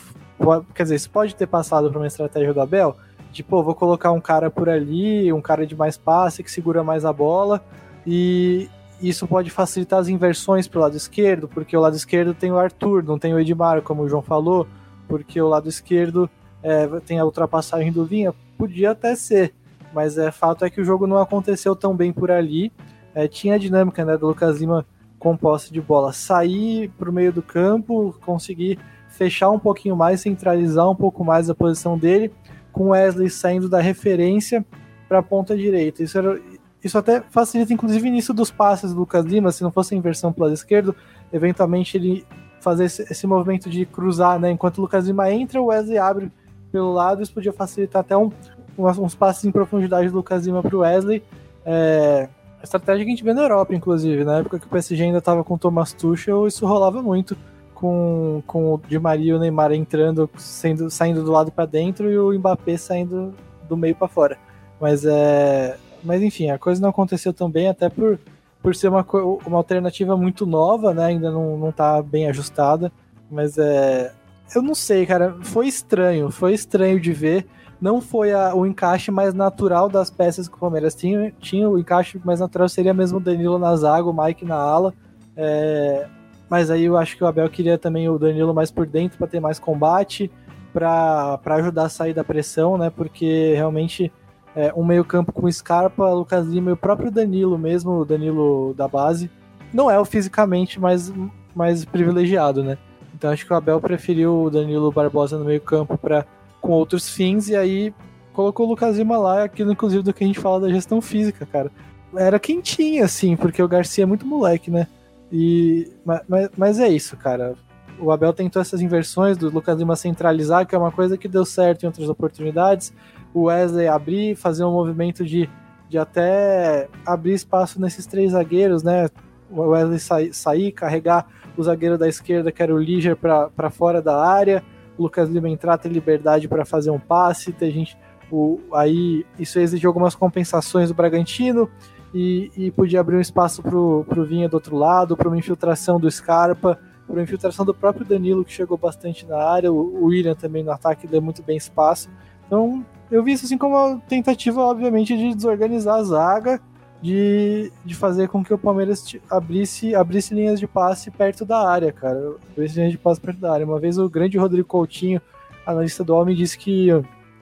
quer 0.74 0.84
dizer, 0.84 0.96
isso 0.96 1.10
pode 1.10 1.36
ter 1.36 1.48
passado 1.48 1.90
para 1.90 2.00
uma 2.00 2.08
estratégia 2.08 2.54
do 2.54 2.62
Abel, 2.62 2.96
de, 3.32 3.44
pô, 3.44 3.62
vou 3.62 3.76
colocar 3.76 4.12
um 4.12 4.22
cara 4.22 4.50
por 4.50 4.70
ali, 4.70 5.32
um 5.32 5.42
cara 5.42 5.66
de 5.66 5.76
mais 5.76 5.98
passe, 5.98 6.44
que 6.44 6.52
segura 6.52 6.84
mais 6.84 7.06
a 7.06 7.14
bola, 7.14 7.64
e 8.06 8.70
isso 9.02 9.28
pode 9.28 9.50
facilitar 9.50 10.00
as 10.00 10.08
inversões 10.08 10.68
para 10.68 10.80
o 10.80 10.82
lado 10.82 10.98
esquerdo, 10.98 11.48
porque 11.48 11.76
o 11.76 11.82
lado 11.82 11.96
esquerdo 11.96 12.34
tem 12.34 12.52
o 12.52 12.58
Arthur, 12.58 13.04
não 13.04 13.20
tem 13.20 13.34
o 13.34 13.40
Edmar, 13.40 13.82
como 13.82 14.04
o 14.04 14.10
João 14.10 14.22
falou, 14.22 14.68
porque 15.08 15.42
o 15.42 15.48
lado 15.48 15.70
esquerdo 15.70 16.30
é, 16.64 16.88
tem 17.06 17.20
a 17.20 17.26
ultrapassagem 17.26 17.92
do 17.92 18.06
Vinha, 18.06 18.34
podia 18.58 18.92
até 18.92 19.16
ser, 19.16 19.54
mas 19.94 20.18
é 20.18 20.32
fato 20.32 20.66
é 20.66 20.70
que 20.70 20.82
o 20.82 20.86
jogo 20.86 21.06
não 21.06 21.18
aconteceu 21.18 21.76
tão 21.76 21.96
bem 21.96 22.12
por 22.12 22.32
ali, 22.32 22.72
é, 23.14 23.28
tinha 23.28 23.56
a 23.56 23.58
dinâmica 23.58 24.04
né, 24.04 24.18
do 24.18 24.28
Lucas 24.28 24.60
Lima 24.60 24.86
com 25.20 25.36
posse 25.36 25.72
de 25.72 25.82
bola, 25.82 26.14
sair 26.14 26.90
para 26.98 27.10
o 27.10 27.14
meio 27.14 27.34
do 27.34 27.42
campo, 27.42 28.16
conseguir 28.22 28.80
fechar 29.18 29.50
um 29.50 29.58
pouquinho 29.58 29.96
mais, 29.96 30.22
centralizar 30.22 30.90
um 30.90 30.96
pouco 30.96 31.26
mais 31.26 31.50
a 31.50 31.56
posição 31.56 31.98
dele, 31.98 32.32
com 32.72 32.90
Wesley 32.90 33.30
saindo 33.30 33.68
da 33.68 33.82
referência 33.82 34.64
para 35.10 35.20
a 35.20 35.24
ponta 35.24 35.58
direita. 35.58 36.04
Isso, 36.04 36.18
era, 36.18 36.40
isso 36.84 36.98
até 36.98 37.22
facilita, 37.22 37.74
inclusive, 37.74 38.06
o 38.06 38.08
início 38.08 38.34
dos 38.34 38.52
passes 38.52 38.94
do 38.94 39.00
Lucas 39.00 39.26
Lima, 39.26 39.52
se 39.52 39.64
não 39.64 39.72
fosse 39.72 39.96
a 39.96 39.98
inversão 39.98 40.32
para 40.32 40.42
o 40.42 40.44
lado 40.46 40.54
esquerdo, 40.54 40.96
eventualmente 41.34 41.98
ele 41.98 42.26
fazer 42.62 42.86
esse, 42.86 43.02
esse, 43.04 43.26
movimento 43.26 43.70
de 43.70 43.86
cruzar, 43.86 44.40
né? 44.40 44.52
Enquanto 44.52 44.78
o 44.78 44.82
Lucas 44.82 45.08
Lima 45.08 45.32
entra, 45.32 45.60
o 45.62 45.68
Wesley 45.68 45.98
abre 45.98 46.32
pelo 46.72 46.94
lado, 46.94 47.24
isso 47.24 47.34
podia 47.34 47.54
facilitar 47.54 48.02
até 48.02 48.16
um, 48.16 48.30
uns 48.78 49.16
passes 49.16 49.46
em 49.46 49.52
profundidade 49.52 50.10
do 50.10 50.18
Lucas 50.18 50.46
Lima 50.46 50.62
pro 50.62 50.80
Wesley. 50.80 51.24
É, 51.66 52.30
estratégia 52.62 53.04
que 53.04 53.12
a 53.12 53.16
gente 53.16 53.24
vê 53.24 53.34
na 53.34 53.42
Europa, 53.42 53.74
inclusive. 53.74 54.24
Na 54.24 54.38
época 54.38 54.60
que 54.60 54.66
o 54.66 54.70
PSG 54.70 55.04
ainda 55.04 55.18
estava 55.18 55.44
com 55.44 55.56
o 55.56 55.58
Thomas 55.58 55.94
Tuchel, 55.94 56.48
isso 56.48 56.66
rolava 56.66 57.02
muito. 57.02 57.38
Com, 57.78 58.42
com 58.48 58.74
o 58.74 58.82
Di 58.88 58.98
Maria 58.98 59.34
e 59.34 59.34
o 59.36 59.40
Neymar 59.40 59.72
entrando, 59.72 60.28
sendo, 60.36 60.90
saindo 60.90 61.24
do 61.24 61.32
lado 61.32 61.52
para 61.52 61.68
dentro 61.68 62.10
e 62.10 62.18
o 62.18 62.34
Mbappé 62.34 62.76
saindo 62.76 63.36
do 63.70 63.78
meio 63.78 63.96
para 63.96 64.08
fora. 64.08 64.38
Mas 64.82 65.06
é. 65.06 65.78
Mas 66.04 66.24
enfim, 66.24 66.50
a 66.50 66.58
coisa 66.58 66.82
não 66.82 66.90
aconteceu 66.90 67.32
tão 67.32 67.52
bem, 67.52 67.68
até 67.68 67.88
por, 67.88 68.18
por 68.64 68.76
ser 68.76 68.88
uma, 68.88 69.06
uma 69.46 69.58
alternativa 69.58 70.18
muito 70.18 70.44
nova, 70.44 70.92
né? 70.92 71.06
Ainda 71.06 71.30
não, 71.30 71.56
não 71.56 71.72
tá 71.72 72.02
bem 72.02 72.28
ajustada. 72.28 72.92
Mas 73.30 73.60
é. 73.60 74.12
Eu 74.56 74.64
não 74.64 74.74
sei, 74.74 75.06
cara. 75.06 75.36
Foi 75.44 75.68
estranho. 75.68 76.32
Foi 76.32 76.56
estranho 76.56 77.00
de 77.00 77.14
ver 77.14 77.46
não 77.80 78.02
foi 78.02 78.34
a, 78.34 78.56
o 78.56 78.66
encaixe 78.66 79.12
mais 79.12 79.34
natural 79.34 79.88
das 79.88 80.10
peças 80.10 80.48
que 80.48 80.56
o 80.56 80.60
Palmeiras 80.60 80.96
tinha. 80.96 81.32
tinha. 81.40 81.70
O 81.70 81.78
encaixe 81.78 82.20
mais 82.24 82.40
natural 82.40 82.68
seria 82.68 82.94
mesmo 82.94 83.18
o 83.18 83.22
Danilo 83.22 83.60
na 83.60 83.76
zaga, 83.76 84.10
o 84.10 84.26
Mike 84.26 84.46
na 84.46 84.56
ala. 84.56 84.94
É, 85.36 86.08
mas 86.50 86.72
aí 86.72 86.86
eu 86.86 86.98
acho 86.98 87.18
que 87.18 87.24
o 87.24 87.28
Abel 87.28 87.50
queria 87.50 87.78
também 87.78 88.10
o 88.10 88.18
Danilo 88.18 88.54
mais 88.54 88.72
por 88.72 88.86
dentro 88.86 89.18
para 89.18 89.28
ter 89.28 89.40
mais 89.40 89.60
combate, 89.60 90.32
para 90.74 91.40
ajudar 91.46 91.86
a 91.86 91.90
sair 91.90 92.14
da 92.14 92.24
pressão, 92.24 92.78
né? 92.78 92.90
Porque 92.90 93.54
realmente 93.56 94.12
é, 94.56 94.74
um 94.76 94.86
meio-campo 94.86 95.32
com 95.32 95.52
Scarpa, 95.52 96.10
Lucas 96.12 96.48
Lima 96.48 96.70
e 96.70 96.74
o 96.74 96.78
próprio 96.78 97.12
Danilo 97.12 97.58
mesmo, 97.58 97.92
o 97.92 98.06
Danilo 98.06 98.74
da 98.76 98.88
base, 98.88 99.30
não 99.74 99.90
é 99.90 100.00
o 100.00 100.06
fisicamente 100.06 100.80
mais, 100.80 101.14
mais 101.56 101.84
privilegiado, 101.84 102.64
né? 102.64 102.78
Então 103.14 103.32
acho 103.32 103.46
que 103.46 103.54
o 103.54 103.56
Abel 103.56 103.82
preferiu 103.82 104.44
o 104.44 104.50
Danilo 104.50 104.92
Barbosa 104.92 105.38
no 105.38 105.46
meio-campo 105.46 105.98
para 105.98 106.26
com 106.62 106.72
outros 106.72 107.10
fins, 107.10 107.50
e 107.50 107.56
aí 107.56 107.94
colocou 108.34 108.66
o 108.66 108.70
Lucas 108.70 108.98
Lima 108.98 109.18
lá, 109.18 109.44
aquilo 109.44 109.72
inclusive 109.72 110.04
do 110.04 110.14
que 110.14 110.24
a 110.24 110.28
gente 110.28 110.40
fala 110.40 110.62
da 110.62 110.70
gestão 110.70 111.02
física, 111.02 111.46
cara. 111.46 111.72
Era 112.16 112.40
quentinha, 112.40 113.06
assim, 113.06 113.36
porque 113.36 113.62
o 113.62 113.68
Garcia 113.68 114.04
é 114.04 114.08
muito 114.08 114.26
moleque, 114.26 114.72
né? 114.72 114.88
E, 115.32 115.92
mas, 116.06 116.50
mas 116.58 116.80
é 116.80 116.88
isso, 116.88 117.18
cara. 117.18 117.56
O 118.00 118.12
Abel 118.12 118.32
tentou 118.32 118.62
essas 118.62 118.82
inversões 118.82 119.38
do 119.38 119.50
Lucas 119.50 119.78
Lima 119.78 119.96
centralizar, 119.96 120.66
que 120.66 120.76
é 120.76 120.78
uma 120.78 120.92
coisa 120.92 121.18
que 121.18 121.28
deu 121.28 121.44
certo 121.44 121.84
em 121.84 121.88
outras 121.88 122.08
oportunidades. 122.10 122.94
O 123.34 123.44
Wesley 123.44 123.88
abrir, 123.88 124.36
fazer 124.36 124.64
um 124.64 124.72
movimento 124.72 125.26
de, 125.26 125.50
de 125.90 125.98
até 125.98 126.88
abrir 127.06 127.34
espaço 127.34 127.82
nesses 127.82 128.06
três 128.06 128.32
zagueiros, 128.32 128.84
né? 128.84 129.10
O 129.50 129.62
Wesley 129.62 130.00
sair, 130.00 130.34
sair 130.34 130.72
carregar 130.72 131.28
o 131.58 131.64
zagueiro 131.64 131.98
da 131.98 132.08
esquerda, 132.08 132.52
que 132.52 132.62
era 132.62 132.74
o 132.74 132.78
Liger, 132.78 133.16
para 133.16 133.70
fora 133.70 134.02
da 134.02 134.24
área 134.24 134.64
o 134.98 135.04
Lucas 135.04 135.30
Lima 135.30 135.50
entrar, 135.50 135.78
ter 135.78 135.90
liberdade 135.90 136.48
para 136.48 136.66
fazer 136.66 136.90
um 136.90 137.00
passe, 137.00 137.54
ter 137.54 137.72
gente. 137.72 137.98
O, 138.30 138.60
aí 138.74 139.26
isso 139.40 139.58
exigiu 139.60 139.90
algumas 139.90 140.14
compensações 140.14 140.90
do 140.90 140.96
Bragantino 140.96 141.70
e, 142.18 142.52
e 142.58 142.72
podia 142.72 143.00
abrir 143.00 143.16
um 143.16 143.22
espaço 143.22 143.62
para 143.62 143.78
o 143.78 144.26
Vinha 144.26 144.50
do 144.50 144.56
outro 144.56 144.76
lado, 144.76 145.16
para 145.16 145.28
uma 145.28 145.38
infiltração 145.38 146.00
do 146.00 146.10
Scarpa, 146.10 146.80
para 147.06 147.14
uma 147.14 147.22
infiltração 147.22 147.64
do 147.64 147.76
próprio 147.76 148.04
Danilo, 148.04 148.44
que 148.44 148.52
chegou 148.52 148.76
bastante 148.76 149.24
na 149.28 149.38
área, 149.38 149.72
o, 149.72 149.76
o 149.76 150.06
William 150.06 150.34
também 150.34 150.64
no 150.64 150.72
ataque 150.72 151.06
deu 151.06 151.22
muito 151.22 151.44
bem 151.44 151.56
espaço. 151.56 152.10
Então 152.48 152.84
eu 153.12 153.24
vi 153.24 153.34
isso 153.34 153.46
assim 153.46 153.58
como 153.58 153.76
uma 153.76 154.02
tentativa, 154.10 154.60
obviamente, 154.62 155.16
de 155.16 155.36
desorganizar 155.36 155.96
a 155.96 156.04
zaga 156.04 156.62
de, 157.02 157.72
de 157.86 157.94
fazer 157.94 158.28
com 158.28 158.44
que 158.44 158.52
o 158.52 158.58
Palmeiras 158.58 159.06
abrisse, 159.30 159.94
abrisse 159.94 160.34
linhas 160.34 160.60
de 160.60 160.66
passe 160.66 161.12
perto 161.12 161.46
da 161.46 161.70
área, 161.70 161.92
cara. 161.92 162.34
Abrisse 162.52 162.78
linhas 162.78 162.92
de 162.92 162.98
passe 162.98 163.22
perto 163.22 163.40
da 163.40 163.54
área. 163.54 163.66
Uma 163.66 163.80
vez 163.80 164.00
o 164.00 164.10
grande 164.10 164.40
Rodrigo 164.40 164.68
Coutinho, 164.68 165.22
analista 165.68 166.04
do 166.04 166.16
homem, 166.16 166.36
disse 166.36 166.58
que 166.58 166.90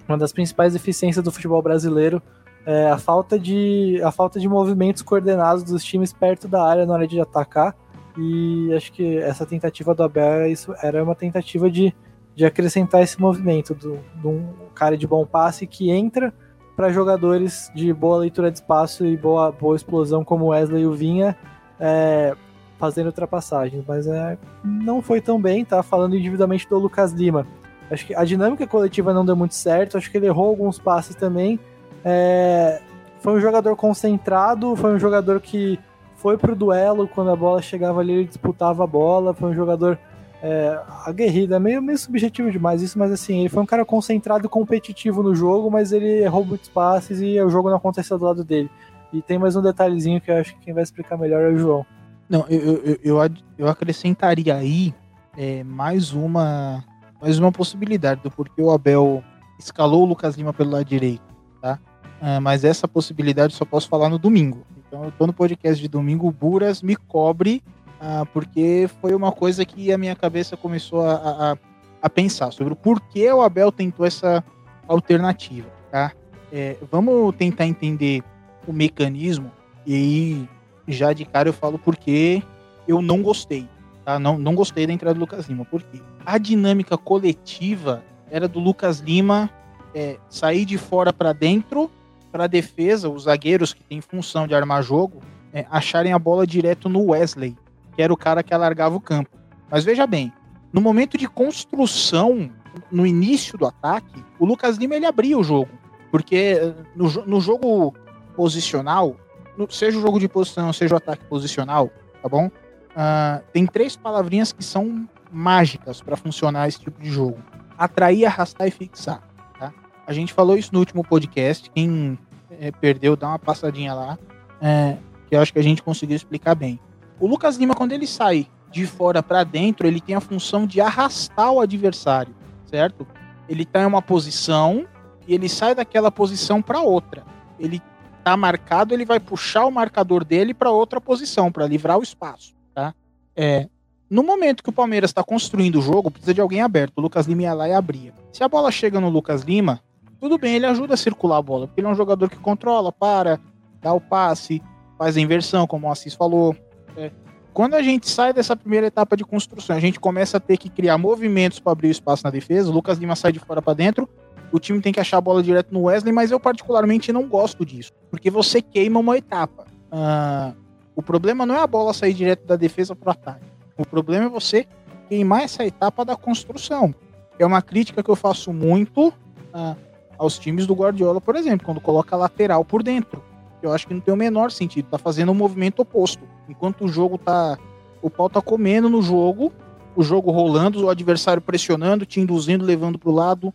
uma 0.08 0.18
das 0.18 0.34
principais 0.34 0.74
deficiências 0.74 1.24
do 1.24 1.32
futebol 1.32 1.62
brasileiro 1.62 2.22
é 2.66 2.90
a 2.90 2.98
falta 2.98 3.38
de, 3.38 4.02
a 4.04 4.12
falta 4.12 4.40
de 4.40 4.50
movimentos 4.50 5.02
coordenados 5.02 5.64
dos 5.64 5.84
times 5.84 6.12
perto 6.12 6.48
da 6.48 6.64
área 6.64 6.86
na 6.86 6.94
hora 6.94 7.08
de 7.08 7.20
atacar. 7.20 7.76
E 8.18 8.74
acho 8.74 8.92
que 8.92 9.18
essa 9.18 9.46
tentativa 9.46 9.94
do 9.94 10.04
Abel 10.04 10.48
isso 10.48 10.74
era 10.82 11.04
uma 11.04 11.16
tentativa 11.16 11.70
de, 11.70 11.94
de 12.34 12.46
acrescentar 12.46 13.04
esse 13.04 13.20
movimento 13.20 13.76
de 13.76 14.28
um 14.28 14.48
cara 14.74 14.98
de 14.98 15.06
bom 15.06 15.26
passe 15.26 15.68
que 15.68 15.92
entra 15.92 16.34
para 16.76 16.90
jogadores 16.90 17.72
de 17.76 17.94
boa 17.94 18.18
leitura 18.18 18.52
de 18.52 18.58
espaço 18.58 19.06
e 19.06 19.16
boa, 19.16 19.52
boa 19.52 19.76
explosão 19.76 20.24
como 20.24 20.48
Wesley 20.48 20.84
e 20.84 20.88
o 20.88 20.94
Vinha 20.94 21.38
é, 21.80 22.36
fazendo 22.78 23.08
ultrapassagens. 23.08 23.84
Mas 23.88 24.08
é, 24.08 24.38
não 24.64 25.02
foi 25.02 25.22
tão 25.22 25.40
bem, 25.40 25.64
tá? 25.64 25.84
Falando 25.84 26.16
individualmente 26.16 26.68
do 26.68 26.78
Lucas 26.78 27.12
Lima. 27.12 27.46
Acho 27.90 28.08
que 28.08 28.16
a 28.16 28.24
dinâmica 28.24 28.66
coletiva 28.66 29.14
não 29.14 29.24
deu 29.24 29.36
muito 29.36 29.54
certo, 29.54 29.98
acho 29.98 30.10
que 30.10 30.18
ele 30.18 30.26
errou 30.26 30.48
alguns 30.48 30.80
passes 30.80 31.16
também. 31.16 31.60
É, 32.06 32.80
foi 33.20 33.34
um 33.34 33.42
jogador 33.42 33.76
concentrado, 33.76 34.76
foi 34.76 34.94
um 34.94 35.00
jogador 35.00 35.42
que 35.42 35.80
foi 36.16 36.38
pro 36.38 36.56
duelo 36.56 37.08
quando 37.08 37.32
a 37.32 37.36
bola 37.36 37.62
chegava 37.62 38.00
ali, 38.00 38.14
ele 38.14 38.26
disputava 38.26 38.84
a 38.84 38.88
bola, 38.88 39.34
foi 39.34 39.50
um 39.50 39.54
jogador 39.54 39.98
é, 40.42 40.80
aguerrido, 41.06 41.56
é 41.56 41.60
meio, 41.60 41.82
meio 41.82 41.98
subjetivo 41.98 42.52
demais 42.52 42.82
isso, 42.82 43.00
mas 43.00 43.12
assim, 43.12 43.40
ele 43.40 43.50
foi 43.50 43.64
um 43.64 43.66
cara 43.66 43.84
concentrado 43.84 44.46
e 44.46 44.50
competitivo 44.50 45.24
no 45.24 45.34
jogo, 45.34 45.72
mas 45.72 45.92
ele 45.92 46.24
errou 46.24 46.46
muitos 46.46 46.70
passes 46.70 47.20
e 47.20 47.42
o 47.42 47.50
jogo 47.50 47.70
não 47.70 47.78
aconteceu 47.78 48.18
do 48.18 48.26
lado 48.26 48.44
dele. 48.44 48.70
E 49.12 49.22
tem 49.22 49.40
mais 49.40 49.56
um 49.56 49.62
detalhezinho 49.62 50.22
que 50.22 50.30
eu 50.30 50.38
acho 50.38 50.54
que 50.54 50.62
quem 50.62 50.74
vai 50.74 50.84
explicar 50.84 51.18
melhor 51.18 51.42
é 51.42 51.50
o 51.50 51.58
João. 51.58 51.86
Não, 52.30 52.46
eu, 52.48 52.60
eu, 52.84 53.00
eu, 53.04 53.32
eu 53.58 53.68
acrescentaria 53.68 54.56
aí 54.56 54.94
é, 55.38 55.64
mais 55.64 56.12
uma 56.12 56.84
mais 57.22 57.40
uma 57.40 57.52
possibilidade 57.52 58.22
do 58.22 58.30
porquê 58.30 58.62
o 58.62 58.72
Abel 58.72 59.24
escalou 59.58 60.04
o 60.04 60.06
Lucas 60.06 60.36
Lima 60.36 60.54
pelo 60.54 60.72
lado 60.72 60.86
direito, 60.86 61.24
tá? 61.62 61.80
É, 62.22 62.40
mas 62.40 62.64
essa 62.64 62.88
possibilidade 62.88 63.54
só 63.54 63.66
posso 63.66 63.88
falar 63.88 64.10
no 64.10 64.18
domingo. 64.18 64.66
Então 64.88 65.04
eu 65.04 65.12
tô 65.12 65.28
no 65.28 65.34
podcast 65.34 65.82
de 65.82 65.88
domingo, 65.88 66.32
Buras 66.32 66.82
me 66.82 66.96
cobre 66.96 67.62
ah, 68.00 68.26
porque 68.34 68.90
foi 69.02 69.16
uma 69.16 69.32
coisa 69.32 69.66
que 69.66 69.92
a 69.92 69.98
minha 69.98 70.16
cabeça 70.16 70.58
começou 70.58 71.02
a, 71.02 71.14
a, 71.14 71.58
a, 72.02 72.10
pensar 72.10 72.52
sobre 72.52 72.74
o 72.74 72.76
porquê 72.76 73.32
o 73.32 73.42
Abel 73.42 73.72
tentou 73.72 74.06
essa 74.06 74.44
alternativa, 74.88 75.70
tá? 75.92 76.12
É, 76.52 76.78
vamos 76.92 77.36
tentar 77.36 77.66
entender 77.66 78.24
o 78.68 78.74
mecanismo 78.74 79.52
e 79.86 79.96
aí 79.96 80.50
já 80.88 81.14
de 81.14 81.26
cara 81.26 81.50
eu 81.50 81.54
falo 81.54 81.80
porque 81.80 82.44
eu 82.88 83.02
não 83.02 83.22
gostei, 83.22 83.68
tá? 84.04 84.20
Não, 84.20 84.38
não 84.38 84.54
gostei 84.54 84.86
da 84.86 84.94
entrada 84.94 85.16
do 85.16 85.20
Lucas 85.22 85.48
Lima, 85.48 85.66
porque 85.66 86.02
a 86.26 86.38
dinâmica 86.38 86.98
coletiva 86.98 88.04
era 88.30 88.48
do 88.48 88.60
Lucas 88.60 89.00
Lima 89.00 89.50
é, 89.94 90.18
sair 90.30 90.66
de 90.66 90.78
fora 90.78 91.14
para 91.14 91.34
dentro 91.34 91.90
para 92.36 92.44
a 92.44 92.48
defesa, 92.48 93.08
os 93.08 93.24
zagueiros 93.24 93.74
que 93.74 93.82
têm 93.82 94.02
função 94.02 94.46
de 94.46 94.54
armar 94.54 94.84
jogo, 94.84 95.22
é, 95.54 95.66
acharem 95.72 96.12
a 96.12 96.20
bola 96.20 96.46
direto 96.46 96.90
no 96.90 97.12
Wesley, 97.12 97.56
que 97.96 98.02
era 98.02 98.12
o 98.12 98.18
cara 98.18 98.44
que 98.44 98.54
alargava 98.54 98.94
o 98.94 99.00
campo. 99.00 99.30
Mas 99.72 99.86
veja 99.86 100.06
bem, 100.06 100.34
no 100.74 100.82
momento 100.82 101.18
de 101.18 101.30
construção, 101.30 102.52
no 102.92 103.08
início 103.08 103.58
do 103.58 103.66
ataque, 103.66 104.22
o 104.38 104.46
Lucas 104.46 104.76
Lima 104.76 104.96
ele 104.96 105.06
abria 105.06 105.38
o 105.38 105.44
jogo. 105.46 105.70
Porque 106.12 106.60
eh, 106.62 106.74
no, 106.94 107.10
no 107.26 107.40
jogo 107.40 107.96
posicional, 108.36 109.16
no, 109.58 109.72
seja 109.72 109.98
o 109.98 110.02
jogo 110.02 110.20
de 110.20 110.28
posição, 110.28 110.74
seja 110.74 110.96
o 110.96 110.98
ataque 110.98 111.24
posicional, 111.28 111.90
tá 112.22 112.28
bom? 112.28 112.48
Uh, 112.48 113.42
tem 113.54 113.66
três 113.66 113.96
palavrinhas 113.96 114.52
que 114.52 114.62
são 114.62 115.08
mágicas 115.32 116.02
para 116.02 116.18
funcionar 116.18 116.68
esse 116.68 116.82
tipo 116.82 117.02
de 117.02 117.10
jogo: 117.10 117.38
atrair, 117.78 118.26
arrastar 118.26 118.68
e 118.68 118.72
fixar. 118.72 119.24
Tá? 119.58 119.74
A 120.06 120.12
gente 120.12 120.34
falou 120.34 120.58
isso 120.58 120.72
no 120.74 120.80
último 120.80 121.02
podcast. 121.02 121.72
Quem 121.72 122.20
é, 122.60 122.72
perdeu, 122.72 123.16
dá 123.16 123.28
uma 123.30 123.40
passadinha 123.40 123.94
lá, 123.94 124.18
é, 124.62 124.98
que 125.28 125.36
eu 125.36 125.42
acho 125.42 125.54
que 125.54 125.60
a 125.60 125.64
gente 125.64 125.84
conseguiu 125.84 126.16
explicar 126.16 126.56
bem. 126.56 126.80
O 127.20 127.28
Lucas 127.28 127.58
Lima, 127.58 127.76
quando 127.76 127.92
ele 127.92 128.08
sai 128.08 128.48
de 128.72 128.86
fora 128.86 129.24
para 129.24 129.44
dentro, 129.44 129.88
ele 129.88 130.02
tem 130.02 130.16
a 130.16 130.22
função 130.22 130.68
de 130.68 130.82
arrastar 130.82 131.52
o 131.52 131.62
adversário, 131.62 132.36
certo? 132.66 133.08
Ele 133.48 133.64
está 133.64 133.82
em 133.82 133.86
uma 133.86 134.02
posição 134.02 134.86
e 135.28 135.34
ele 135.34 135.48
sai 135.48 135.74
daquela 135.74 136.12
posição 136.12 136.62
para 136.62 136.82
outra. 136.82 137.24
Ele 137.60 137.82
tá 138.24 138.36
marcado, 138.36 138.94
ele 138.94 139.06
vai 139.06 139.20
puxar 139.20 139.66
o 139.66 139.72
marcador 139.72 140.26
dele 140.26 140.54
para 140.54 140.72
outra 140.72 141.00
posição, 141.00 141.52
para 141.52 141.68
livrar 141.68 141.98
o 141.98 142.04
espaço, 142.04 142.54
tá? 142.74 142.94
É, 143.36 143.70
no 144.10 144.24
momento 144.24 144.64
que 144.64 144.70
o 144.70 144.74
Palmeiras 144.74 145.10
está 145.10 145.24
construindo 145.24 145.80
o 145.80 145.82
jogo, 145.82 146.12
precisa 146.12 146.34
de 146.34 146.42
alguém 146.42 146.62
aberto. 146.62 146.98
O 146.98 147.02
Lucas 147.02 147.26
Lima 147.26 147.44
ia 147.44 147.54
lá 147.54 147.68
e 147.68 147.74
abria. 147.74 148.14
Se 148.32 148.44
a 148.44 148.48
bola 148.48 148.72
chega 148.72 149.00
no 149.00 149.10
Lucas 149.10 149.42
Lima, 149.42 149.82
tudo 150.20 150.38
bem, 150.38 150.56
ele 150.56 150.66
ajuda 150.66 150.94
a 150.94 150.98
circular 150.98 151.38
a 151.38 151.42
bola, 151.42 151.68
porque 151.68 151.82
ele 151.82 151.88
é 151.88 151.92
um 151.92 151.96
jogador 151.96 152.30
que 152.30 152.38
controla, 152.38 152.92
para, 152.92 153.40
dá 153.82 153.94
o 153.94 154.02
passe, 154.02 154.62
faz 154.98 155.18
a 155.18 155.22
inversão, 155.22 155.68
como 155.68 155.88
o 155.88 155.92
Assis 155.92 156.14
falou, 156.14 156.56
é. 156.98 157.12
Quando 157.54 157.76
a 157.76 157.82
gente 157.82 158.10
sai 158.10 158.34
dessa 158.34 158.54
primeira 158.54 158.88
etapa 158.88 159.16
de 159.16 159.24
construção, 159.24 159.78
a 159.78 159.80
gente 159.80 159.98
começa 159.98 160.36
a 160.36 160.40
ter 160.42 160.58
que 160.58 160.70
criar 160.70 160.98
movimentos 160.98 161.58
para 161.58 161.72
abrir 161.72 161.88
o 161.88 161.92
espaço 161.92 162.26
na 162.26 162.30
defesa. 162.30 162.70
O 162.70 162.74
Lucas 162.74 162.98
Lima 162.98 163.16
sai 163.16 163.32
de 163.32 163.40
fora 163.40 163.62
para 163.62 163.74
dentro. 163.74 164.10
O 164.52 164.60
time 164.60 164.82
tem 164.82 164.92
que 164.92 165.00
achar 165.00 165.20
a 165.20 165.22
bola 165.22 165.42
direto 165.42 165.74
no 165.74 165.84
Wesley, 165.84 166.14
mas 166.14 166.32
eu 166.32 166.40
particularmente 166.40 167.14
não 167.14 167.30
gosto 167.30 167.66
disso, 167.66 167.94
porque 168.12 168.30
você 168.30 168.62
queima 168.62 169.00
uma 169.00 169.18
etapa. 169.18 169.66
Ah, 169.90 170.54
o 170.96 171.02
problema 171.02 171.46
não 171.46 171.56
é 171.56 171.60
a 171.60 171.68
bola 171.68 171.94
sair 171.94 172.14
direto 172.14 172.46
da 172.46 172.58
defesa 172.58 172.94
para 172.94 173.08
o 173.08 173.12
ataque. 173.12 173.46
O 173.78 173.86
problema 173.86 174.26
é 174.26 174.30
você 174.30 174.68
queimar 175.08 175.44
essa 175.44 175.66
etapa 175.66 176.04
da 176.04 176.18
construção. 176.18 176.94
É 177.40 177.46
uma 177.46 177.62
crítica 177.62 178.04
que 178.04 178.10
eu 178.10 178.18
faço 178.18 178.52
muito. 178.52 179.14
Ah, 179.54 179.76
aos 180.18 180.38
times 180.38 180.66
do 180.66 180.74
Guardiola, 180.74 181.20
por 181.20 181.36
exemplo, 181.36 181.66
quando 181.66 181.82
coloca 181.82 182.16
lateral 182.16 182.64
por 182.64 182.84
dentro. 182.84 183.24
Eu 183.62 183.72
acho 183.72 183.88
que 183.88 183.94
não 183.94 184.02
tem 184.02 184.14
o 184.14 184.18
menor 184.18 184.52
sentido, 184.52 184.90
tá 184.90 184.98
fazendo 184.98 185.32
um 185.32 185.36
movimento 185.36 185.82
oposto. 185.82 186.24
Enquanto 186.48 186.86
o 186.86 186.88
jogo 186.88 187.18
tá 187.18 187.58
o 188.02 188.10
pau 188.10 188.30
tá 188.30 188.40
comendo 188.40 188.88
no 188.88 189.02
jogo, 189.02 189.52
o 189.96 190.04
jogo 190.04 190.30
rolando, 190.30 190.86
o 190.86 190.90
adversário 190.90 191.42
pressionando, 191.42 192.06
te 192.06 192.20
induzindo, 192.20 192.64
levando 192.64 193.00
pro 193.00 193.10
lado, 193.10 193.48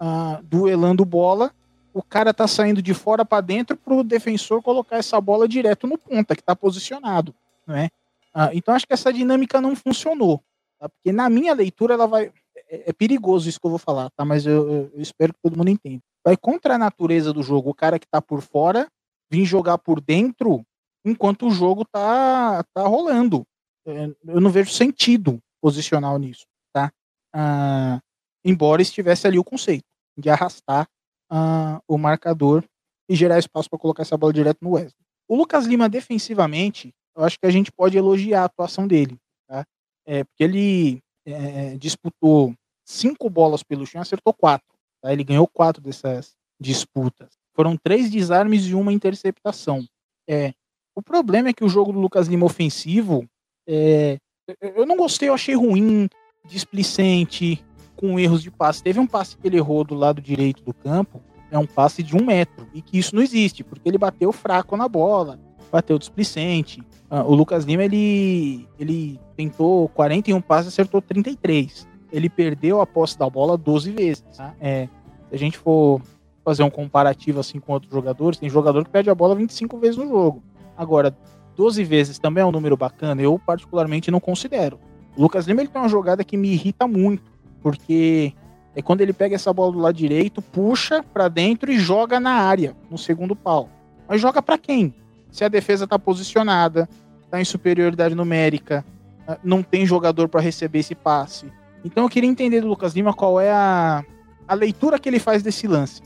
uh, 0.00 0.42
duelando 0.42 1.04
bola, 1.04 1.52
o 1.92 2.02
cara 2.02 2.32
tá 2.32 2.46
saindo 2.46 2.80
de 2.80 2.94
fora 2.94 3.22
para 3.24 3.42
dentro 3.42 3.76
pro 3.76 4.02
defensor 4.02 4.62
colocar 4.62 4.96
essa 4.96 5.20
bola 5.20 5.46
direto 5.46 5.86
no 5.86 5.98
ponta, 5.98 6.34
que 6.34 6.42
tá 6.42 6.56
posicionado, 6.56 7.34
né? 7.66 7.90
Uh, 8.34 8.48
então 8.54 8.74
acho 8.74 8.86
que 8.86 8.94
essa 8.94 9.12
dinâmica 9.12 9.60
não 9.60 9.76
funcionou, 9.76 10.42
tá? 10.78 10.88
porque 10.88 11.12
na 11.12 11.28
minha 11.28 11.52
leitura 11.52 11.94
ela 11.94 12.06
vai 12.06 12.32
é, 12.70 12.90
é, 12.90 12.92
perigoso 12.92 13.48
isso 13.48 13.60
que 13.60 13.66
eu 13.66 13.70
vou 13.70 13.78
falar, 13.78 14.10
tá? 14.10 14.24
Mas 14.24 14.46
eu, 14.46 14.90
eu 14.94 15.02
espero 15.02 15.32
que 15.34 15.40
todo 15.42 15.56
mundo 15.56 15.68
entenda. 15.68 16.02
Vai 16.24 16.36
contra 16.36 16.74
a 16.74 16.78
natureza 16.78 17.32
do 17.32 17.42
jogo, 17.42 17.70
o 17.70 17.74
cara 17.74 17.98
que 17.98 18.06
tá 18.06 18.20
por 18.20 18.42
fora 18.42 18.88
vir 19.30 19.44
jogar 19.44 19.78
por 19.78 20.00
dentro 20.00 20.64
enquanto 21.04 21.46
o 21.46 21.50
jogo 21.50 21.84
tá, 21.84 22.64
tá 22.74 22.82
rolando. 22.82 23.44
É, 23.86 24.06
eu 24.26 24.40
não 24.40 24.50
vejo 24.50 24.70
sentido 24.70 25.38
posicional 25.60 26.18
nisso, 26.18 26.46
tá? 26.72 26.90
Ah, 27.32 28.00
embora 28.44 28.82
estivesse 28.82 29.26
ali 29.26 29.38
o 29.38 29.44
conceito 29.44 29.84
de 30.16 30.28
arrastar 30.28 30.86
ah, 31.30 31.80
o 31.86 31.96
marcador 31.96 32.64
e 33.08 33.14
gerar 33.14 33.38
espaço 33.38 33.68
para 33.70 33.78
colocar 33.78 34.02
essa 34.02 34.16
bola 34.16 34.32
direto 34.32 34.58
no 34.62 34.72
Wesley. 34.72 35.04
O 35.26 35.36
Lucas 35.36 35.66
Lima, 35.66 35.88
defensivamente, 35.88 36.94
eu 37.16 37.24
acho 37.24 37.38
que 37.38 37.46
a 37.46 37.50
gente 37.50 37.72
pode 37.72 37.96
elogiar 37.96 38.42
a 38.42 38.44
atuação 38.44 38.86
dele, 38.86 39.18
tá? 39.46 39.64
É, 40.06 40.24
porque 40.24 40.44
ele 40.44 41.02
é, 41.26 41.76
disputou 41.76 42.54
cinco 42.84 43.28
bolas 43.28 43.62
pelo 43.62 43.86
chão 43.86 44.00
e 44.00 44.02
acertou 44.02 44.32
quatro. 44.32 44.77
Tá? 45.02 45.12
Ele 45.12 45.24
ganhou 45.24 45.46
quatro 45.46 45.82
dessas 45.82 46.36
disputas. 46.60 47.28
Foram 47.54 47.76
três 47.76 48.10
desarmes 48.10 48.66
e 48.66 48.74
uma 48.74 48.92
interceptação. 48.92 49.84
É, 50.28 50.52
o 50.94 51.02
problema 51.02 51.48
é 51.48 51.52
que 51.52 51.64
o 51.64 51.68
jogo 51.68 51.92
do 51.92 52.00
Lucas 52.00 52.28
Lima 52.28 52.44
ofensivo, 52.44 53.24
é, 53.66 54.18
eu 54.60 54.86
não 54.86 54.96
gostei, 54.96 55.28
eu 55.28 55.34
achei 55.34 55.54
ruim, 55.54 56.08
displicente, 56.46 57.64
com 57.96 58.18
erros 58.18 58.42
de 58.42 58.50
passe. 58.50 58.82
Teve 58.82 59.00
um 59.00 59.06
passe 59.06 59.36
que 59.36 59.46
ele 59.46 59.56
errou 59.56 59.84
do 59.84 59.94
lado 59.94 60.20
direito 60.20 60.62
do 60.62 60.72
campo, 60.72 61.20
é 61.50 61.58
um 61.58 61.66
passe 61.66 62.02
de 62.02 62.16
um 62.16 62.24
metro, 62.24 62.68
e 62.72 62.80
que 62.80 62.98
isso 62.98 63.14
não 63.14 63.22
existe, 63.22 63.64
porque 63.64 63.88
ele 63.88 63.98
bateu 63.98 64.32
fraco 64.32 64.76
na 64.76 64.88
bola, 64.88 65.38
bateu 65.70 65.98
displicente. 65.98 66.82
Ah, 67.10 67.24
o 67.24 67.34
Lucas 67.34 67.64
Lima, 67.64 67.84
ele, 67.84 68.68
ele 68.78 69.18
tentou 69.36 69.88
41 69.88 70.40
passes, 70.40 70.68
acertou 70.68 71.00
33. 71.00 71.87
Ele 72.12 72.28
perdeu 72.28 72.80
a 72.80 72.86
posse 72.86 73.18
da 73.18 73.28
bola 73.28 73.56
12 73.56 73.90
vezes. 73.92 74.24
Tá? 74.36 74.54
É, 74.60 74.88
se 75.28 75.34
a 75.34 75.38
gente 75.38 75.58
for 75.58 76.00
fazer 76.44 76.62
um 76.62 76.70
comparativo 76.70 77.40
assim 77.40 77.60
com 77.60 77.72
outros 77.72 77.92
jogadores, 77.92 78.38
tem 78.38 78.48
jogador 78.48 78.84
que 78.84 78.90
perde 78.90 79.10
a 79.10 79.14
bola 79.14 79.34
25 79.34 79.78
vezes 79.78 79.96
no 79.96 80.08
jogo. 80.08 80.42
Agora, 80.76 81.14
12 81.56 81.84
vezes 81.84 82.18
também 82.18 82.42
é 82.42 82.46
um 82.46 82.52
número 82.52 82.76
bacana, 82.76 83.20
eu 83.20 83.38
particularmente 83.38 84.10
não 84.10 84.20
considero. 84.20 84.78
O 85.16 85.22
Lucas 85.22 85.46
Lima 85.46 85.60
ele 85.60 85.68
tem 85.68 85.82
uma 85.82 85.88
jogada 85.88 86.24
que 86.24 86.36
me 86.36 86.48
irrita 86.48 86.86
muito, 86.86 87.30
porque 87.60 88.32
é 88.74 88.80
quando 88.80 89.00
ele 89.00 89.12
pega 89.12 89.34
essa 89.34 89.52
bola 89.52 89.72
do 89.72 89.78
lado 89.80 89.96
direito, 89.96 90.40
puxa 90.40 91.02
para 91.02 91.26
dentro 91.26 91.70
e 91.70 91.78
joga 91.78 92.20
na 92.20 92.30
área, 92.30 92.76
no 92.88 92.96
segundo 92.96 93.34
pau. 93.34 93.68
Mas 94.08 94.20
joga 94.20 94.40
para 94.40 94.56
quem? 94.56 94.94
Se 95.32 95.44
a 95.44 95.48
defesa 95.48 95.86
tá 95.86 95.98
posicionada, 95.98 96.88
tá 97.28 97.40
em 97.40 97.44
superioridade 97.44 98.14
numérica, 98.14 98.84
ah, 99.26 99.36
não 99.42 99.62
tem 99.62 99.84
jogador 99.84 100.28
para 100.28 100.40
receber 100.40 100.78
esse 100.78 100.94
passe. 100.94 101.52
Então 101.84 102.04
eu 102.04 102.08
queria 102.08 102.28
entender 102.28 102.60
do 102.60 102.68
Lucas 102.68 102.94
Lima 102.94 103.14
qual 103.14 103.40
é 103.40 103.50
a, 103.50 104.04
a 104.46 104.54
leitura 104.54 104.98
que 104.98 105.08
ele 105.08 105.18
faz 105.18 105.42
desse 105.42 105.66
lance. 105.66 106.02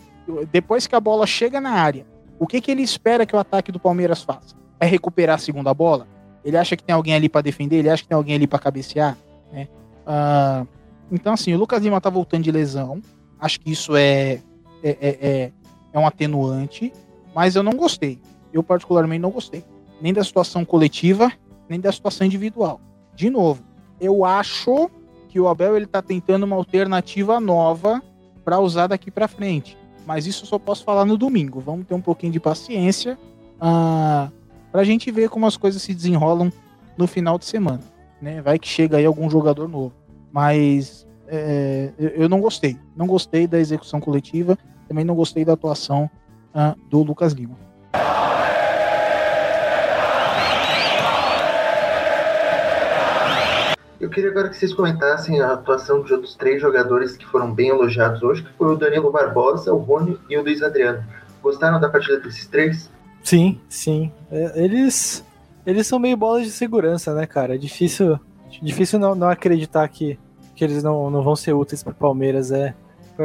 Depois 0.51 0.87
que 0.87 0.95
a 0.95 1.01
bola 1.01 1.27
chega 1.27 1.61
na 1.61 1.71
área, 1.71 2.07
o 2.39 2.47
que, 2.47 2.61
que 2.61 2.71
ele 2.71 2.83
espera 2.83 3.27
que 3.27 3.35
o 3.35 3.39
ataque 3.39 3.73
do 3.73 3.81
Palmeiras 3.81 4.23
faça? 4.23 4.63
é 4.83 4.87
recuperar 4.87 5.37
a 5.37 5.39
segunda 5.39 5.73
bola? 5.73 6.09
Ele 6.45 6.57
acha 6.57 6.77
que 6.77 6.83
tem 6.83 6.93
alguém 6.93 7.15
ali 7.15 7.29
para 7.29 7.41
defender? 7.41 7.77
Ele 7.77 7.89
acha 7.89 8.03
que 8.03 8.09
tem 8.09 8.17
alguém 8.17 8.35
ali 8.35 8.49
para 8.49 8.59
cabecear? 8.59 9.17
Né? 9.53 9.69
Uh, 10.05 10.67
então, 11.13 11.35
assim, 11.35 11.55
o 11.55 11.59
Lucas 11.59 11.81
Lima 11.81 12.01
tá 12.01 12.11
voltando 12.11 12.43
de 12.43 12.51
lesão. 12.51 13.01
Acho 13.39 13.61
que 13.61 13.71
isso 13.71 13.95
é, 13.95 14.41
é, 14.83 14.91
é, 14.91 14.97
é, 15.01 15.53
é 15.93 15.99
um 15.99 16.05
atenuante, 16.05 16.93
mas 17.33 17.55
eu 17.55 17.63
não 17.63 17.75
gostei. 17.75 18.19
Eu, 18.53 18.61
particularmente, 18.61 19.21
não 19.21 19.31
gostei. 19.31 19.65
Nem 20.01 20.13
da 20.13 20.25
situação 20.25 20.65
coletiva, 20.65 21.31
nem 21.69 21.79
da 21.79 21.93
situação 21.93 22.27
individual. 22.27 22.81
De 23.15 23.31
novo, 23.31 23.63
eu 24.01 24.25
acho 24.25 24.91
que 25.33 25.41
o 25.41 25.49
Abel 25.49 25.79
ele 25.79 25.87
tá 25.87 26.03
tentando 26.03 26.43
uma 26.43 26.57
alternativa 26.57 27.41
nova 27.41 28.03
para 28.45 28.61
usar 28.61 28.87
daqui 28.89 29.11
para 29.11 29.27
frente. 29.27 29.79
Mas 30.07 30.27
isso 30.27 30.45
só 30.45 30.59
posso 30.59 30.85
falar 30.85 31.07
no 31.07 31.17
domingo. 31.17 31.59
Vamos 31.59 31.87
ter 31.87 31.95
um 31.95 32.03
pouquinho 32.03 32.31
de 32.31 32.39
paciência. 32.39 33.19
Uh, 33.57 34.31
pra 34.71 34.85
gente 34.85 35.11
ver 35.11 35.31
como 35.31 35.47
as 35.47 35.57
coisas 35.57 35.81
se 35.81 35.95
desenrolam 35.95 36.53
no 36.99 37.07
final 37.07 37.39
de 37.39 37.47
semana. 37.47 37.81
Né? 38.21 38.43
Vai 38.43 38.59
que 38.59 38.69
chega 38.69 38.99
aí 38.99 39.07
algum 39.07 39.31
jogador 39.31 39.67
novo. 39.67 39.95
Mas 40.31 41.07
é, 41.27 41.93
eu 41.97 42.29
não 42.29 42.39
gostei. 42.39 42.77
Não 42.95 43.07
gostei 43.07 43.47
da 43.47 43.59
execução 43.59 44.01
coletiva, 44.01 44.59
também 44.87 45.03
não 45.03 45.15
gostei 45.15 45.47
da 45.47 45.55
atuação 45.55 46.11
uh, 46.55 46.79
do 46.91 47.03
Lucas 47.03 47.33
Lima. 47.33 47.57
Eu 54.03 54.11
queria 54.11 54.31
agora 54.31 54.49
que 54.49 54.57
vocês 54.57 54.75
comentassem 54.75 55.41
a 55.41 55.53
atuação 55.53 56.03
de 56.03 56.13
outros 56.13 56.35
três 56.35 56.61
jogadores 56.61 57.17
que 57.17 57.25
foram 57.25 57.55
bem 57.55 57.69
elogiados 57.69 58.21
hoje, 58.21 58.43
que 58.43 58.53
foi 58.55 58.75
o 58.75 58.77
Danilo 58.77 59.13
Barbosa, 59.13 59.73
o 59.73 59.79
Rony 59.79 60.19
e 60.29 60.37
o 60.37 60.43
Luiz 60.43 60.61
Adriano. 60.61 61.05
Gostaram 61.41 61.79
da 61.79 61.89
partida 61.89 62.19
desses 62.19 62.49
três? 62.49 62.91
Sim, 63.23 63.61
sim. 63.69 64.11
É, 64.29 64.65
eles 64.65 65.25
eles 65.65 65.87
são 65.87 66.01
meio 66.01 66.17
bolas 66.17 66.43
de 66.43 66.51
segurança, 66.51 67.15
né, 67.15 67.27
cara? 67.27 67.55
É 67.55 67.59
difícil, 67.59 68.19
difícil 68.61 68.99
não, 68.99 69.15
não 69.15 69.29
acreditar 69.29 69.87
que, 69.87 70.19
que 70.57 70.65
eles 70.65 70.83
não, 70.83 71.09
não 71.09 71.23
vão 71.23 71.37
ser 71.37 71.53
úteis 71.53 71.85
pro 71.85 71.95
Palmeiras. 71.95 72.51
É. 72.51 72.75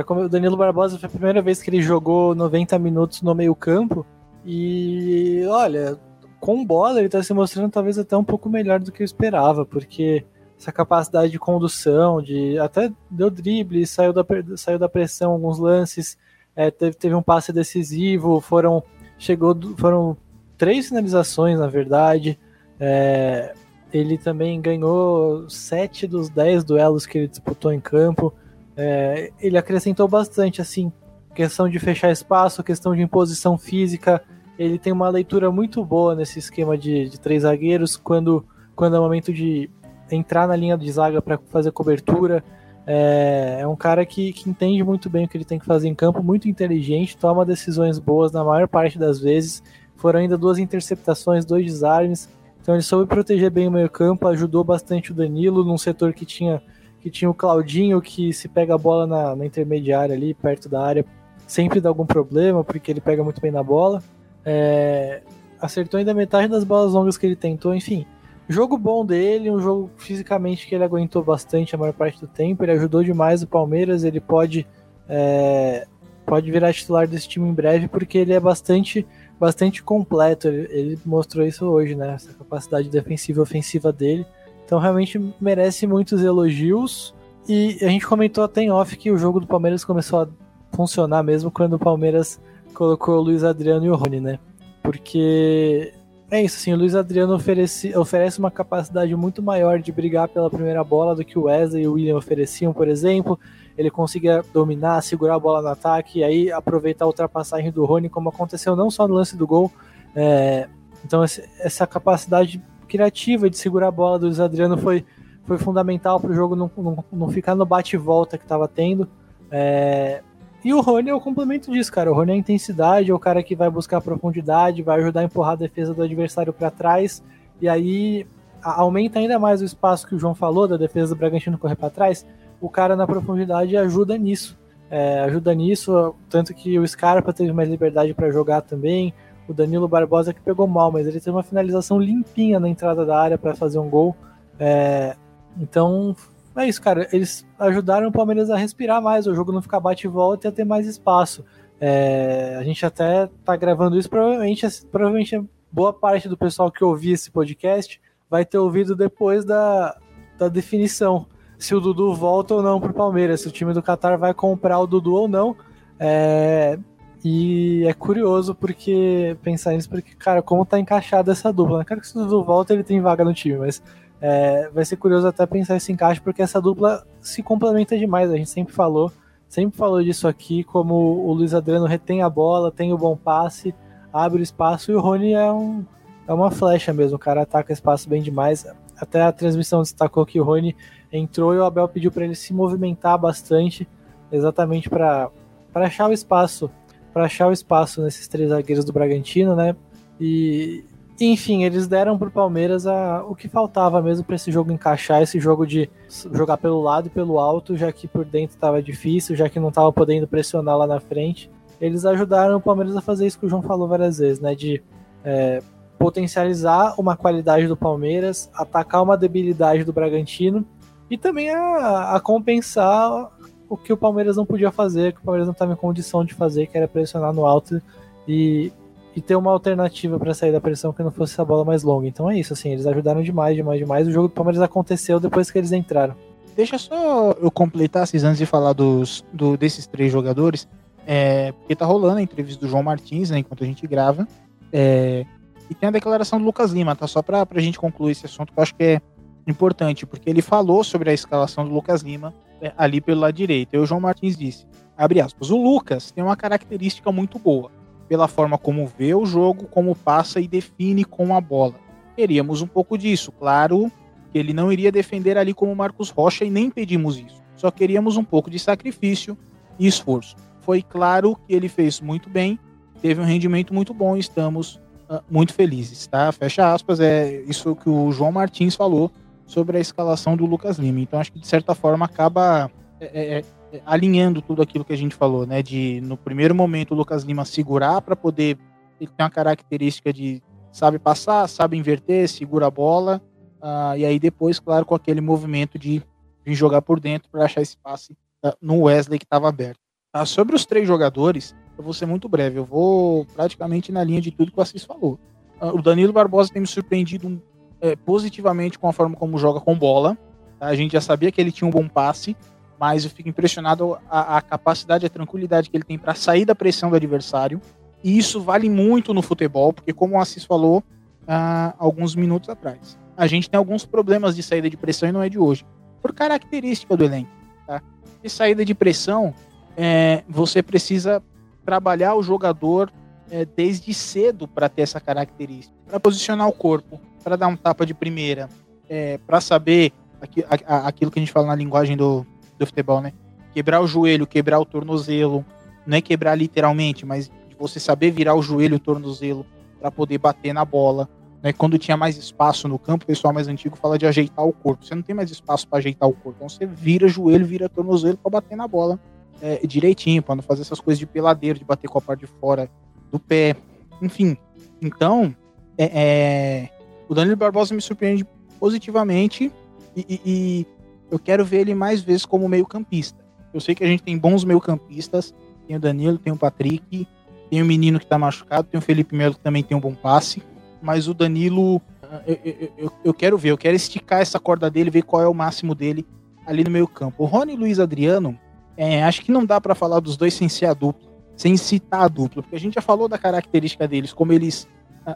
Como 0.06 0.22
o 0.22 0.30
Danilo 0.30 0.56
Barbosa 0.56 1.00
foi 1.00 1.08
a 1.08 1.12
primeira 1.12 1.42
vez 1.42 1.60
que 1.60 1.72
ele 1.72 1.82
jogou 1.82 2.36
90 2.36 2.78
minutos 2.78 3.24
no 3.24 3.34
meio-campo. 3.34 4.06
E 4.46 5.44
olha, 5.50 5.98
com 6.40 6.63
bola 6.63 7.00
ele 7.00 7.10
tá 7.10 7.24
se 7.24 7.34
mostrando 7.34 7.72
talvez 7.72 7.98
até 7.98 8.16
um 8.16 8.24
pouco 8.24 8.48
melhor 8.48 8.80
do 8.80 8.92
que 8.92 9.02
eu 9.02 9.06
esperava, 9.06 9.66
porque 9.66 10.24
essa 10.60 10.72
capacidade 10.72 11.32
de 11.32 11.39
condução, 11.39 12.22
de 12.22 12.58
até 12.58 12.91
deu 13.10 13.30
drible, 13.30 13.86
saiu 13.86 14.12
da, 14.12 14.26
saiu 14.56 14.80
da 14.80 14.89
pressão 14.89 15.32
alguns 15.32 15.60
lances, 15.60 16.17
é, 16.56 16.72
teve, 16.72 16.96
teve 16.96 17.13
um 17.13 17.22
passe 17.22 17.54
decisivo, 17.54 18.41
foram 18.41 18.84
chegou, 19.17 19.56
foram 19.78 20.17
três 20.58 20.88
finalizações, 20.88 21.60
na 21.60 21.67
verdade. 21.67 22.39
É, 22.80 23.54
ele 23.93 24.17
também 24.17 24.60
ganhou 24.60 25.50
sete 25.50 26.08
dos 26.08 26.30
dez 26.30 26.63
duelos 26.63 27.06
que 27.06 27.20
ele 27.20 27.28
disputou 27.28 27.72
em 27.72 27.80
campo. 27.80 28.34
É, 28.76 29.32
ele 29.39 29.58
acrescentou 29.58 30.08
bastante, 30.08 30.62
assim, 30.62 30.91
questão 31.34 31.70
de 31.70 31.80
fechar 31.80 32.12
espaço, 32.12 32.63
questão 32.63 32.96
de 32.96 33.02
imposição 33.02 33.58
física. 33.58 34.22
Ele 34.58 34.80
tem 34.80 34.91
uma 34.91 35.10
leitura 35.10 35.52
muito 35.52 35.86
boa 35.86 36.15
nesse 36.15 36.39
esquema 36.39 36.78
de, 36.78 37.10
de 37.10 37.20
três 37.20 37.43
zagueiros 37.43 37.96
quando, 37.96 38.43
quando 38.76 38.96
é 38.96 39.00
momento 39.00 39.32
de 39.32 39.70
entrar 40.15 40.48
na 40.48 40.56
linha 40.56 40.78
de 40.78 40.91
zaga 40.91 41.22
para 41.22 41.38
fazer 41.50 41.72
cobertura. 41.72 42.43
É, 42.86 43.58
é 43.62 43.67
um 43.67 43.76
cara 43.76 44.06
que, 44.06 44.32
que, 44.32 44.50
entende 44.50 44.84
muito 44.84 45.10
bem 45.10 45.26
o 45.26 45.28
que 45.28 45.36
ele 45.36 45.43
tem 45.43 45.60
que 45.60 45.65
fazer 45.65 45.89
em 45.89 45.96
campo, 45.96 46.24
muito 46.24 46.48
inteligente, 46.48 47.17
toma 47.17 47.46
decisões 47.46 48.00
boas 48.00 48.32
na 48.32 48.43
maior 48.43 48.67
parte 48.67 48.98
das 48.98 49.20
vezes. 49.20 49.62
Foram 49.98 50.20
ainda 50.20 50.38
duas 50.38 50.58
interceptações, 50.58 51.43
dois 51.43 51.65
desarmes. 51.65 52.30
Então 52.62 52.76
ele 52.76 52.84
soube 52.84 53.08
proteger 53.08 53.50
bem 53.50 53.67
o 53.67 53.72
meio-campo, 53.72 54.28
ajudou 54.28 54.63
bastante 54.63 55.12
o 55.12 55.15
Danilo 55.15 55.63
num 55.63 55.78
setor 55.78 56.13
que 56.13 56.26
tinha 56.26 56.62
que 57.00 57.12
tinha 57.12 57.30
o 57.30 57.34
Claudinho, 57.34 58.02
que 58.02 58.34
se 58.34 58.48
pega 58.48 58.76
a 58.76 58.78
bola 58.78 59.06
na, 59.06 59.36
na 59.36 59.46
intermediária 59.46 60.15
ali, 60.15 60.34
perto 60.34 60.67
da 60.67 60.84
área, 60.84 61.06
sempre 61.46 61.80
dá 61.80 61.89
algum 61.89 62.06
problema, 62.06 62.63
porque 62.63 62.91
ele 62.91 63.00
pega 63.00 63.24
muito 63.24 63.39
bem 63.39 63.52
na 63.52 63.63
bola. 63.63 64.04
É, 64.43 65.22
acertou 65.62 65.98
ainda 65.98 66.13
metade 66.13 66.48
das 66.48 66.63
bolas 66.63 66.93
longas 66.93 67.17
que 67.17 67.26
ele 67.26 67.36
tentou, 67.36 67.74
enfim. 67.74 68.06
Jogo 68.50 68.78
bom 68.78 69.06
dele, 69.06 69.52
um 69.52 69.60
jogo 69.60 69.92
fisicamente 69.98 70.66
que 70.66 70.74
ele 70.74 70.84
aguentou 70.84 71.22
bastante 71.22 71.76
a 71.76 71.78
maior 71.78 71.94
parte 71.94 72.22
do 72.22 72.28
tempo. 72.28 72.64
Ele 72.64 72.72
ajudou 72.72 73.04
demais 73.04 73.44
o 73.44 73.48
Palmeiras. 73.48 74.06
Ele 74.06 74.22
pode 74.22 74.66
é, 75.10 75.86
pode 76.26 76.50
virar 76.50 76.74
titular 76.74 77.08
desse 77.08 77.28
time 77.28 77.48
em 77.48 77.54
breve 77.54 77.88
porque 77.88 78.18
ele 78.18 78.34
é 78.34 78.40
bastante 78.40 79.06
bastante 79.38 79.84
completo. 79.84 80.48
Ele, 80.48 80.68
ele, 80.72 81.00
mostrou 81.06 81.46
isso 81.46 81.66
hoje, 81.66 81.94
né? 81.94 82.14
Essa 82.14 82.34
capacidade 82.34 82.90
defensiva 82.90 83.40
e 83.40 83.44
ofensiva 83.44 83.92
dele. 83.92 84.26
Então 84.66 84.80
realmente 84.80 85.20
merece 85.42 85.86
muitos 85.86 86.24
elogios. 86.24 87.14
E 87.50 87.78
a 87.82 87.88
gente 87.90 88.08
comentou 88.08 88.46
até 88.46 88.62
em 88.62 88.72
off 88.72 88.96
que 88.96 89.12
o 89.12 89.18
jogo 89.18 89.42
do 89.42 89.48
Palmeiras 89.48 89.84
começou 89.84 90.22
a 90.22 90.28
funcionar 90.72 91.22
mesmo 91.22 91.52
quando 91.52 91.74
o 91.74 91.80
Palmeiras 91.80 92.40
colocou 92.74 93.16
o 93.16 93.22
Luiz 93.22 93.44
Adriano 93.44 93.86
e 93.86 93.90
o 93.90 93.96
Rony, 93.96 94.22
né? 94.22 94.40
Porque 94.84 95.94
é 96.30 96.42
isso, 96.42 96.58
assim, 96.58 96.74
o 96.74 96.78
Luiz 96.78 96.94
Adriano 96.94 97.34
oferece, 97.34 97.98
oferece 97.98 98.38
uma 98.38 98.52
capacidade 98.52 99.16
muito 99.16 99.42
maior 99.42 99.80
de 99.80 99.92
brigar 99.94 100.28
pela 100.28 100.50
primeira 100.50 100.84
bola 100.84 101.16
do 101.16 101.24
que 101.24 101.40
o 101.40 101.44
Wesley 101.44 101.84
e 101.84 101.88
o 101.88 101.94
William 101.94 102.18
ofereciam, 102.18 102.74
por 102.74 102.88
exemplo. 102.90 103.40
Ele 103.78 103.90
conseguia 103.90 104.44
dominar, 104.54 105.02
segurar 105.02 105.36
a 105.36 105.40
bola 105.40 105.62
no 105.62 105.70
ataque 105.70 106.20
e 106.20 106.24
aí 106.26 106.52
aproveitar 106.52 107.06
a 107.06 107.08
ultrapassagem 107.08 107.72
do 107.72 107.86
Rony, 107.86 108.10
como 108.10 108.28
aconteceu 108.28 108.76
não 108.76 108.92
só 108.92 109.08
no 109.08 109.13
lance 109.13 109.38
do 109.38 109.48
gol. 109.48 109.72
É, 110.13 110.68
então, 111.06 111.24
essa 111.24 111.88
capacidade 111.88 112.62
criativa 112.90 113.50
de 113.50 113.58
segurar 113.58 113.88
a 113.88 113.92
bola 113.92 114.20
do 114.20 114.26
Luiz 114.26 114.40
Adriano 114.42 114.78
foi, 114.78 115.06
foi 115.46 115.58
fundamental 115.58 116.20
para 116.20 116.32
o 116.32 116.34
jogo 116.34 116.58
não, 116.58 116.70
não, 116.76 117.06
não, 117.10 117.30
ficar 117.30 117.56
no 117.56 117.66
bate-volta 117.66 118.38
que 118.38 118.44
estava 118.44 118.68
tendo. 118.68 119.08
É, 119.50 120.22
e 120.68 120.74
o 120.74 120.82
Rony 120.82 121.10
é 121.10 121.16
o 121.16 121.22
complemento 121.22 121.72
disso, 121.72 121.90
cara. 121.90 122.12
O 122.12 122.14
Rony 122.14 122.32
é 122.32 122.34
a 122.34 122.38
intensidade, 122.38 123.10
é 123.10 123.14
o 123.14 123.18
cara 123.18 123.42
que 123.42 123.56
vai 123.56 123.70
buscar 123.70 124.02
profundidade, 124.02 124.84
vai 124.84 125.00
ajudar 125.00 125.22
a 125.22 125.24
empurrar 125.24 125.54
a 125.54 125.56
defesa 125.56 125.94
do 125.94 126.02
adversário 126.02 126.52
para 126.52 126.70
trás. 126.70 127.24
E 127.62 127.70
aí 127.70 128.28
aumenta 128.62 129.18
ainda 129.18 129.40
mais 129.40 129.62
o 129.62 129.64
espaço 129.64 130.06
que 130.06 130.14
o 130.14 130.20
João 130.20 130.36
falou 130.36 130.68
da 130.68 130.76
defesa 130.76 131.16
do 131.16 131.18
Bragantino 131.18 131.58
correr 131.58 131.78
para 131.78 131.90
trás. 131.90 132.26
O 132.60 132.70
cara 132.70 132.98
na 132.98 133.08
profundidade 133.08 133.78
ajuda 133.78 134.18
nisso. 134.18 134.60
É, 134.92 135.22
ajuda 135.22 135.56
nisso, 135.56 136.14
tanto 136.30 136.54
que 136.54 136.78
o 136.78 136.86
Scarpa 136.86 137.32
teve 137.32 137.54
mais 137.54 137.70
liberdade 137.70 138.14
para 138.14 138.30
jogar 138.30 138.60
também. 138.60 139.14
O 139.48 139.54
Danilo 139.54 139.88
Barbosa 139.88 140.34
que 140.34 140.42
pegou 140.42 140.68
mal, 140.68 140.92
mas 140.92 141.08
ele 141.08 141.22
teve 141.22 141.32
uma 141.32 141.44
finalização 141.44 141.98
limpinha 141.98 142.60
na 142.60 142.68
entrada 142.68 143.06
da 143.06 143.18
área 143.18 143.38
para 143.38 143.56
fazer 143.56 143.80
um 143.80 143.90
gol. 143.90 144.14
É, 144.60 145.16
então 145.58 146.14
é 146.58 146.67
isso, 146.67 146.82
cara. 146.82 147.08
Eles 147.12 147.46
ajudaram 147.60 148.08
o 148.08 148.12
Palmeiras 148.12 148.50
a 148.50 148.58
respirar 148.58 149.02
mais, 149.02 149.28
o 149.28 149.36
jogo 149.36 149.52
não 149.52 149.62
ficar 149.62 149.80
bate 149.80 150.08
e 150.08 150.10
volta 150.10 150.48
e 150.48 150.50
a 150.50 150.52
ter 150.52 150.63
mais 150.63 150.88
espaço. 150.88 151.43
É, 151.80 152.58
a 152.60 152.63
gente 152.63 152.86
até 152.86 153.30
tá 153.46 153.56
gravando 153.56 153.98
isso, 153.98 154.10
provavelmente, 154.10 154.65
provavelmente 154.91 155.43
boa 155.72 155.93
parte 155.93 156.28
do 156.28 156.38
pessoal 156.38 156.72
que 156.72 156.84
ouvir 156.84 157.12
esse 157.12 157.30
podcast 157.30 158.02
vai 158.30 158.43
ter 158.43 158.58
ouvido 158.58 158.96
depois 158.96 159.46
da, 159.46 159.96
da 160.38 160.50
definição 160.50 161.28
se 161.58 161.74
o 161.74 161.80
Dudu 161.80 162.13
volta 162.13 162.54
ou 162.54 162.62
não 162.62 162.80
pro 162.80 162.93
Palmeiras, 162.93 163.41
se 163.41 163.48
o 163.48 163.52
time 163.52 163.74
do 163.74 163.82
Qatar 163.82 164.17
vai 164.17 164.34
comprar 164.34 164.80
o 164.80 164.88
Dudu 164.88 165.13
ou 165.13 165.28
não. 165.28 165.56
É, 166.00 166.78
e 167.24 167.84
é 167.88 167.93
curioso 167.93 168.54
porque 168.54 169.36
pensar 169.41 169.74
nisso, 169.74 169.89
porque, 169.89 170.15
cara, 170.15 170.41
como 170.41 170.65
tá 170.65 170.80
encaixada 170.80 171.32
essa 171.32 171.52
dupla. 171.52 171.80
Né? 171.80 171.86
Que 171.86 172.08
se 172.08 172.17
o 172.17 172.24
Dudu 172.24 172.43
volta, 172.43 172.74
ele 172.74 172.84
tem 172.84 173.02
vaga 173.02 173.24
no 173.24 173.34
time, 173.34 173.58
mas 173.58 173.82
é, 174.20 174.70
vai 174.74 174.84
ser 174.84 174.98
curioso 174.98 175.28
até 175.28 175.46
pensar 175.46 175.76
esse 175.76 175.92
encaixe, 175.92 176.22
porque 176.22 176.42
essa 176.42 176.62
dupla 176.62 177.06
se 177.22 177.44
complementa 177.44 177.98
demais. 177.98 178.32
A 178.32 178.36
gente 178.36 178.50
sempre 178.50 178.74
falou, 178.74 179.12
sempre 179.48 179.78
falou 179.78 180.04
disso 180.04 180.28
aqui, 180.28 180.64
como 180.64 180.96
o 180.96 181.34
Luiz 181.34 181.54
Adriano 181.54 181.86
retém 181.86 182.22
a 182.22 182.30
bola, 182.30 182.72
tem 182.72 182.94
o 182.94 182.98
bom 182.98 183.16
passe, 183.16 183.74
abre 184.12 184.40
o 184.40 184.44
espaço, 184.44 184.92
e 184.92 184.96
o 184.96 185.00
Rony 185.00 185.34
é, 185.34 185.52
um, 185.52 185.86
é 186.28 186.34
uma 186.34 186.50
flecha 186.50 186.94
mesmo, 186.94 187.16
o 187.16 187.20
cara 187.20 187.44
ataca 187.44 187.72
espaço 187.72 188.10
bem 188.10 188.22
demais. 188.22 188.66
Até 189.00 189.22
a 189.22 189.32
transmissão 189.32 189.82
destacou 189.82 190.26
que 190.26 190.40
o 190.40 190.44
Rony 190.44 190.76
entrou 191.12 191.54
e 191.54 191.60
o 191.60 191.64
Abel 191.64 191.88
pediu 191.88 192.12
para 192.12 192.26
ele 192.26 192.36
se 192.36 192.54
movimentar 192.54 193.18
bastante, 193.18 193.88
exatamente 194.32 194.90
para 194.90 195.30
achar 195.76 196.10
o 196.10 196.14
espaço, 196.14 196.70
para 197.14 197.26
achar 197.26 197.48
o 197.48 197.54
espaço 197.54 198.02
nesses 198.02 198.28
três 198.28 198.50
zagueiros 198.50 198.84
do 198.84 198.92
Bragantino, 198.92 199.56
né? 199.56 199.76
E, 200.20 200.84
enfim, 201.20 201.64
eles 201.64 201.88
deram 201.88 202.18
pro 202.18 202.30
Palmeiras 202.30 202.86
a, 202.86 203.24
o 203.24 203.36
que 203.36 203.48
faltava 203.48 204.02
mesmo 204.02 204.24
para 204.24 204.36
esse 204.36 204.52
jogo 204.52 204.72
encaixar, 204.72 205.22
esse 205.22 205.40
jogo 205.40 205.66
de 205.66 205.90
jogar 206.32 206.58
pelo 206.58 206.80
lado 206.82 207.08
e 207.08 207.10
pelo 207.10 207.40
alto, 207.40 207.76
já 207.76 207.92
que 207.92 208.08
por 208.08 208.24
dentro 208.24 208.56
estava 208.56 208.82
difícil, 208.82 209.36
já 209.36 209.50
que 209.50 209.60
não 209.60 209.70
estava 209.70 209.92
podendo 209.92 210.28
pressionar 210.28 210.78
lá 210.78 210.86
na 210.86 211.00
frente. 211.00 211.50
Eles 211.82 212.06
ajudaram 212.06 212.58
o 212.58 212.62
Palmeiras 212.62 212.96
a 212.96 213.02
fazer 213.02 213.26
isso 213.26 213.40
que 213.40 213.46
o 213.46 213.50
João 213.50 213.62
falou 213.64 213.88
várias 213.88 214.20
vezes, 214.20 214.40
né? 214.40 214.54
De 214.54 214.82
é, 215.24 215.62
potencializar 215.98 216.94
uma 217.00 217.18
qualidade 217.18 217.68
do 217.68 217.76
Palmeiras, 217.76 218.50
atacar 218.54 219.02
uma 219.02 219.18
debilidade 219.18 219.84
do 219.84 219.94
Bragantino 219.94 220.66
e 221.10 221.18
também 221.18 221.50
a, 221.50 222.16
a 222.16 222.20
compensar 222.20 223.32
o 223.68 223.76
que 223.76 223.92
o 223.92 223.98
Palmeiras 223.98 224.38
não 224.38 224.46
podia 224.46 224.72
fazer, 224.72 225.14
que 225.14 225.20
o 225.20 225.24
Palmeiras 225.24 225.48
não 225.48 225.54
estava 225.54 225.74
em 225.74 225.78
condição 225.78 226.24
de 226.24 226.34
fazer, 226.34 226.68
que 226.68 226.78
era 226.78 226.88
pressionar 226.88 227.34
no 227.34 227.46
alto 227.46 227.82
e 228.28 228.72
e 229.18 229.22
ter 229.22 229.36
uma 229.36 229.50
alternativa 229.50 230.20
para 230.20 230.32
sair 230.32 230.52
da 230.52 230.62
pressão 230.62 230.94
que 230.94 231.02
não 231.02 231.10
fosse 231.10 231.34
essa 231.34 231.44
bola 231.44 231.66
mais 231.66 231.82
longa. 231.82 232.08
Então 232.08 232.30
é 232.30 232.38
isso, 232.38 232.54
assim, 232.54 232.70
eles 232.70 232.86
ajudaram 232.86 233.24
demais, 233.24 233.56
demais, 233.56 233.80
demais. 233.80 234.08
O 234.08 234.12
jogo 234.12 234.28
do 234.28 234.34
Palmeiras 234.36 234.62
aconteceu 234.62 235.20
depois 235.20 235.50
que 235.50 235.58
eles 235.58 235.72
entraram. 235.72 236.14
Deixa 236.56 236.78
só 236.78 237.32
eu 237.32 237.50
completar, 237.50 238.06
Cis, 238.06 238.24
antes 238.24 238.38
de 238.38 238.46
falar 238.46 238.74
dos, 238.74 239.26
do, 239.34 239.58
desses 239.58 239.88
três 239.88 240.12
jogadores, 240.12 240.68
é, 241.04 241.52
porque 241.52 241.76
tá 241.76 241.84
rolando 241.84 242.20
a 242.20 242.22
entrevista 242.22 242.62
do 242.62 242.70
João 242.70 242.84
Martins, 242.84 243.32
né, 243.32 243.40
enquanto 243.40 243.64
a 243.64 243.66
gente 243.66 243.88
grava, 243.88 244.28
é, 244.72 245.26
e 245.68 245.74
tem 245.74 245.90
a 245.90 245.92
declaração 245.92 246.38
do 246.38 246.46
Lucas 246.46 246.72
Lima, 246.72 246.96
tá? 246.96 247.08
Só 247.08 247.24
pra, 247.24 247.44
pra 247.44 247.60
gente 247.60 247.80
concluir 247.80 248.12
esse 248.12 248.28
assunto, 248.28 248.54
que 248.54 248.60
eu 248.60 248.62
acho 248.62 248.76
que 248.76 248.84
é 248.84 249.02
importante, 249.48 250.06
porque 250.06 250.30
ele 250.30 250.44
falou 250.44 250.84
sobre 250.84 251.10
a 251.10 251.14
escalação 251.14 251.68
do 251.68 251.74
Lucas 251.74 252.04
Lima 252.04 252.36
é, 252.62 252.72
ali 252.78 253.02
pelo 253.02 253.22
lado 253.22 253.34
direito. 253.34 253.74
E 253.74 253.80
o 253.80 253.86
João 253.88 254.00
Martins 254.00 254.38
disse, 254.38 254.68
abre 254.96 255.20
aspas, 255.22 255.50
o 255.50 255.58
Lucas 255.58 256.12
tem 256.12 256.24
uma 256.24 256.36
característica 256.36 257.12
muito 257.12 257.40
boa 257.40 257.72
pela 258.08 258.28
forma 258.28 258.58
como 258.58 258.88
vê 258.88 259.13
o 259.13 259.26
jogo, 259.26 259.65
como 259.67 259.96
passa 259.96 260.39
e 260.39 260.48
define 260.48 261.04
com 261.04 261.36
a 261.36 261.41
bola. 261.41 261.76
Queríamos 262.15 262.62
um 262.62 262.67
pouco 262.67 262.98
disso, 262.98 263.32
claro 263.32 263.91
que 264.32 264.38
ele 264.38 264.54
não 264.54 264.72
iria 264.72 264.91
defender 264.91 265.38
ali 265.38 265.54
como 265.54 265.76
Marcos 265.76 266.10
Rocha 266.10 266.46
e 266.46 266.50
nem 266.50 266.70
pedimos 266.70 267.17
isso. 267.17 267.41
Só 267.56 267.72
queríamos 267.72 268.17
um 268.17 268.24
pouco 268.24 268.50
de 268.50 268.60
sacrifício 268.60 269.38
e 269.80 269.88
esforço. 269.88 270.36
Foi 270.62 270.82
claro 270.82 271.38
que 271.48 271.54
ele 271.54 271.70
fez 271.70 272.02
muito 272.02 272.30
bem, 272.30 272.60
teve 273.02 273.22
um 273.22 273.26
rendimento 273.26 273.74
muito 273.74 273.93
bom 273.93 274.15
e 274.15 274.20
estamos 274.20 274.76
uh, 275.10 275.22
muito 275.30 275.54
felizes, 275.54 276.08
tá? 276.08 276.32
Fecha 276.32 276.74
aspas, 276.74 277.00
é 277.00 277.41
isso 277.48 277.76
que 277.76 277.89
o 277.89 278.12
João 278.12 278.32
Martins 278.32 278.76
falou 278.76 279.12
sobre 279.46 279.78
a 279.78 279.80
escalação 279.80 280.36
do 280.36 280.46
Lucas 280.46 280.78
Lima. 280.78 281.00
Então 281.00 281.20
acho 281.20 281.32
que 281.32 281.39
de 281.39 281.48
certa 281.48 281.74
forma 281.74 282.06
acaba 282.06 282.70
é, 283.00 283.06
é, 283.06 283.39
é 283.39 283.43
alinhando 283.86 284.42
tudo 284.42 284.62
aquilo 284.62 284.86
que 284.86 284.94
a 284.94 284.98
gente 284.98 285.16
falou, 285.16 285.46
né? 285.46 285.62
De 285.62 286.02
no 286.02 286.18
primeiro 286.18 286.54
momento 286.54 286.92
o 286.92 286.96
Lucas 286.96 287.24
Lima 287.24 287.46
segurar 287.46 288.02
para 288.02 288.16
poder. 288.16 288.58
Ele 289.00 289.12
tem 289.16 289.24
uma 289.24 289.30
característica 289.30 290.12
de 290.12 290.42
sabe 290.72 291.00
passar, 291.00 291.48
sabe 291.48 291.78
inverter, 291.78 292.28
segura 292.28 292.68
a 292.68 292.72
bola. 292.72 293.22
Uh, 293.62 293.98
e 293.98 294.06
aí 294.06 294.20
depois, 294.20 294.60
claro, 294.60 294.86
com 294.86 294.96
aquele 294.96 295.22
movimento 295.22 295.80
de, 295.80 296.02
de 296.46 296.54
jogar 296.54 296.82
por 296.82 297.00
dentro 297.00 297.30
para 297.30 297.46
achar 297.46 297.62
espaço 297.62 298.13
uh, 298.46 298.54
no 298.62 298.84
Wesley 298.84 299.20
que 299.20 299.26
estava 299.26 299.50
aberto. 299.50 299.80
Uh, 300.16 300.26
sobre 300.26 300.56
os 300.56 300.66
três 300.66 300.88
jogadores, 300.88 301.56
eu 301.78 301.84
vou 301.84 301.94
ser 301.94 302.06
muito 302.06 302.30
breve. 302.30 302.58
Eu 302.60 302.66
vou 302.66 303.26
praticamente 303.26 303.92
na 303.92 304.04
linha 304.04 304.22
de 304.22 304.32
tudo 304.32 304.52
que 304.52 304.60
o 304.60 304.62
Assis 304.62 304.84
falou. 304.84 305.20
o 305.60 305.82
Danilo 305.82 306.13
Barbosa 306.13 306.52
tem 306.52 306.62
me 306.62 306.68
surpreendido 306.68 307.42
é, 307.82 307.96
positivamente 307.96 308.78
com 308.78 308.88
a 308.88 308.94
forma 308.94 309.16
como 309.16 309.38
joga 309.38 309.60
com 309.60 309.78
bola. 309.78 310.18
Tá? 310.60 310.68
A 310.68 310.76
gente 310.76 310.94
já 310.94 311.02
sabia 311.02 311.32
que 311.32 311.40
ele 311.40 311.52
tinha 311.52 311.68
um 311.68 311.72
bom 311.72 311.88
passe 311.88 312.36
mas 312.80 313.04
eu 313.04 313.10
fico 313.10 313.30
impressionado 313.30 313.98
a, 314.10 314.38
a 314.38 314.42
capacidade, 314.42 315.06
a 315.06 315.10
tranquilidade 315.10 315.70
que 315.70 315.78
ele 315.78 315.84
tem 315.84 315.98
para 315.98 316.13
sair 316.13 316.46
da 316.46 316.56
pressão 316.56 316.90
do 316.90 316.96
adversário. 316.96 317.62
E 318.04 318.18
isso 318.18 318.40
vale 318.40 318.70
muito 318.70 319.13
no 319.13 319.22
futebol, 319.22 319.74
porque 319.74 319.92
como 319.92 320.16
o 320.16 320.20
Assis 320.20 320.46
falou 320.46 320.80
uh, 320.80 321.74
alguns 321.78 322.16
minutos 322.16 322.50
atrás, 322.50 322.98
a 323.16 323.26
gente 323.26 323.50
tem 323.50 323.58
alguns 323.58 323.86
problemas 323.86 324.36
de 324.36 324.44
saída 324.44 324.70
de 324.70 324.78
pressão 324.78 325.10
e 325.10 325.12
não 325.12 325.24
é 325.24 325.30
de 325.30 325.40
hoje, 325.40 325.66
por 326.02 326.13
característica 326.13 326.96
do 326.96 327.04
elenco. 327.04 327.32
Tá? 327.66 327.82
E 328.24 328.30
saída 328.30 328.63
de 328.63 328.76
pressão, 328.76 329.34
é, 329.76 330.24
você 330.30 330.62
precisa 330.62 331.22
trabalhar 331.66 332.16
o 332.16 332.22
jogador 332.22 332.92
é, 333.32 333.46
desde 333.46 333.94
cedo 333.94 334.48
para 334.48 334.70
ter 334.70 334.84
essa 334.84 335.02
característica, 335.02 335.76
para 335.88 336.00
posicionar 336.00 336.48
o 336.48 336.54
corpo, 336.54 337.02
para 337.24 337.36
dar 337.36 337.48
um 337.48 337.58
tapa 337.58 337.86
de 337.86 337.94
primeira, 337.94 338.48
é, 338.88 339.18
para 339.26 339.42
saber 339.42 339.92
aqui, 340.22 340.46
a, 340.66 340.88
aquilo 340.88 341.12
que 341.12 341.20
a 341.20 341.22
gente 341.22 341.32
fala 341.32 341.48
na 341.48 341.56
linguagem 341.56 341.98
do, 341.98 342.26
do 342.58 342.65
futebol, 342.65 343.02
né? 343.02 343.13
Quebrar 343.54 343.82
o 343.82 343.88
joelho, 343.88 344.28
quebrar 344.28 344.60
o 344.60 344.65
tornozelo, 344.65 345.46
não 345.86 345.98
é 345.98 346.02
quebrar 346.02 346.36
literalmente, 346.36 347.06
mas 347.06 347.32
você 347.58 347.80
saber 347.80 348.12
virar 348.12 348.36
o 348.36 348.42
joelho 348.42 348.75
o 348.75 348.79
tornozelo 348.79 349.46
para 349.79 349.90
poder 349.90 350.17
bater 350.17 350.54
na 350.54 350.63
bola. 350.63 351.10
Né? 351.42 351.54
Quando 351.54 351.77
tinha 351.77 351.98
mais 351.98 352.17
espaço 352.17 352.67
no 352.67 352.77
campo, 352.77 353.04
o 353.04 353.08
pessoal 353.08 353.34
mais 353.34 353.48
antigo 353.48 353.75
fala 353.75 353.98
de 353.98 354.06
ajeitar 354.06 354.46
o 354.46 354.54
corpo. 354.54 354.86
Você 354.86 354.94
não 354.94 355.02
tem 355.02 355.15
mais 355.15 355.32
espaço 355.32 355.67
para 355.67 355.79
ajeitar 355.79 356.08
o 356.08 356.13
corpo, 356.13 356.36
então 356.38 356.50
você 356.50 356.65
vira 356.65 357.08
joelho, 357.08 357.46
vira 357.46 357.69
tornozelo 357.69 358.17
para 358.17 358.32
bater 358.32 358.56
na 358.56 358.67
bola 358.67 359.00
é, 359.42 359.65
direitinho, 359.65 360.21
para 360.21 360.36
não 360.36 360.44
fazer 360.44 360.62
essas 360.62 360.79
coisas 360.79 361.00
de 361.00 361.06
peladeiro, 361.06 361.60
de 361.60 361.65
bater 361.65 361.88
com 361.88 361.98
a 361.98 362.02
parte 362.02 362.21
de 362.21 362.27
fora 362.27 362.69
do 363.12 363.19
pé, 363.19 363.56
enfim. 364.02 364.38
Então, 364.82 365.36
é, 365.77 365.86
é, 365.94 366.69
o 367.08 367.13
Danilo 367.13 367.38
Barbosa 367.38 367.73
me 367.73 367.82
surpreende 367.82 368.25
positivamente 368.60 369.52
e, 369.96 370.06
e, 370.10 370.21
e 370.25 370.67
eu 371.10 371.20
quero 371.20 371.44
ver 371.46 371.62
ele 371.62 371.76
mais 371.76 372.02
vezes 372.02 372.26
como 372.26 372.48
meio-campista. 372.48 373.24
Eu 373.54 373.60
sei 373.60 373.74
que 373.74 373.84
a 373.84 373.88
gente 373.88 374.04
tem 374.04 374.18
bons 374.18 374.44
meio-campistas, 374.44 375.34
tem 375.68 375.76
o 375.76 375.80
Danilo, 375.80 376.18
tem 376.18 376.34
o 376.34 376.38
Patrick, 376.38 377.08
tem 377.50 377.62
o 377.62 377.66
menino 377.66 378.00
que 378.00 378.06
tá 378.06 378.18
machucado, 378.18 378.68
tem 378.68 378.78
o 378.78 378.82
Felipe 378.82 379.16
Melo 379.16 379.36
que 379.36 379.40
também 379.40 379.64
tem 379.64 379.76
um 379.76 379.80
bom 379.80 379.96
passe, 379.96 380.44
mas 380.82 381.08
o 381.08 381.14
Danilo, 381.14 381.82
eu, 382.26 382.38
eu, 382.44 382.72
eu, 382.78 382.92
eu 383.06 383.14
quero 383.14 383.38
ver, 383.38 383.52
eu 383.52 383.58
quero 383.58 383.76
esticar 383.76 384.22
essa 384.22 384.40
corda 384.40 384.70
dele, 384.70 384.90
ver 384.90 385.04
qual 385.04 385.22
é 385.22 385.28
o 385.28 385.34
máximo 385.34 385.74
dele 385.74 386.06
ali 386.46 386.64
no 386.64 386.72
meio 386.72 386.88
campo. 386.88 387.24
O 387.24 387.26
Rony 387.26 387.54
e 387.54 387.58
Luiz 387.58 387.80
Adriano, 387.80 388.38
é, 388.76 389.04
acho 389.04 389.22
que 389.22 389.32
não 389.32 389.46
dá 389.46 389.60
para 389.60 389.76
falar 389.76 390.00
dos 390.00 390.16
dois 390.16 390.34
sem 390.34 390.48
ser 390.48 390.66
a 390.66 390.74
dupla, 390.74 391.10
sem 391.36 391.58
citar 391.58 392.04
a 392.04 392.08
dupla, 392.08 392.44
porque 392.44 392.56
a 392.56 392.60
gente 392.60 392.76
já 392.76 392.82
falou 392.82 393.08
da 393.08 393.18
característica 393.18 393.88
deles, 393.88 394.14
como 394.14 394.34
eles 394.34 394.68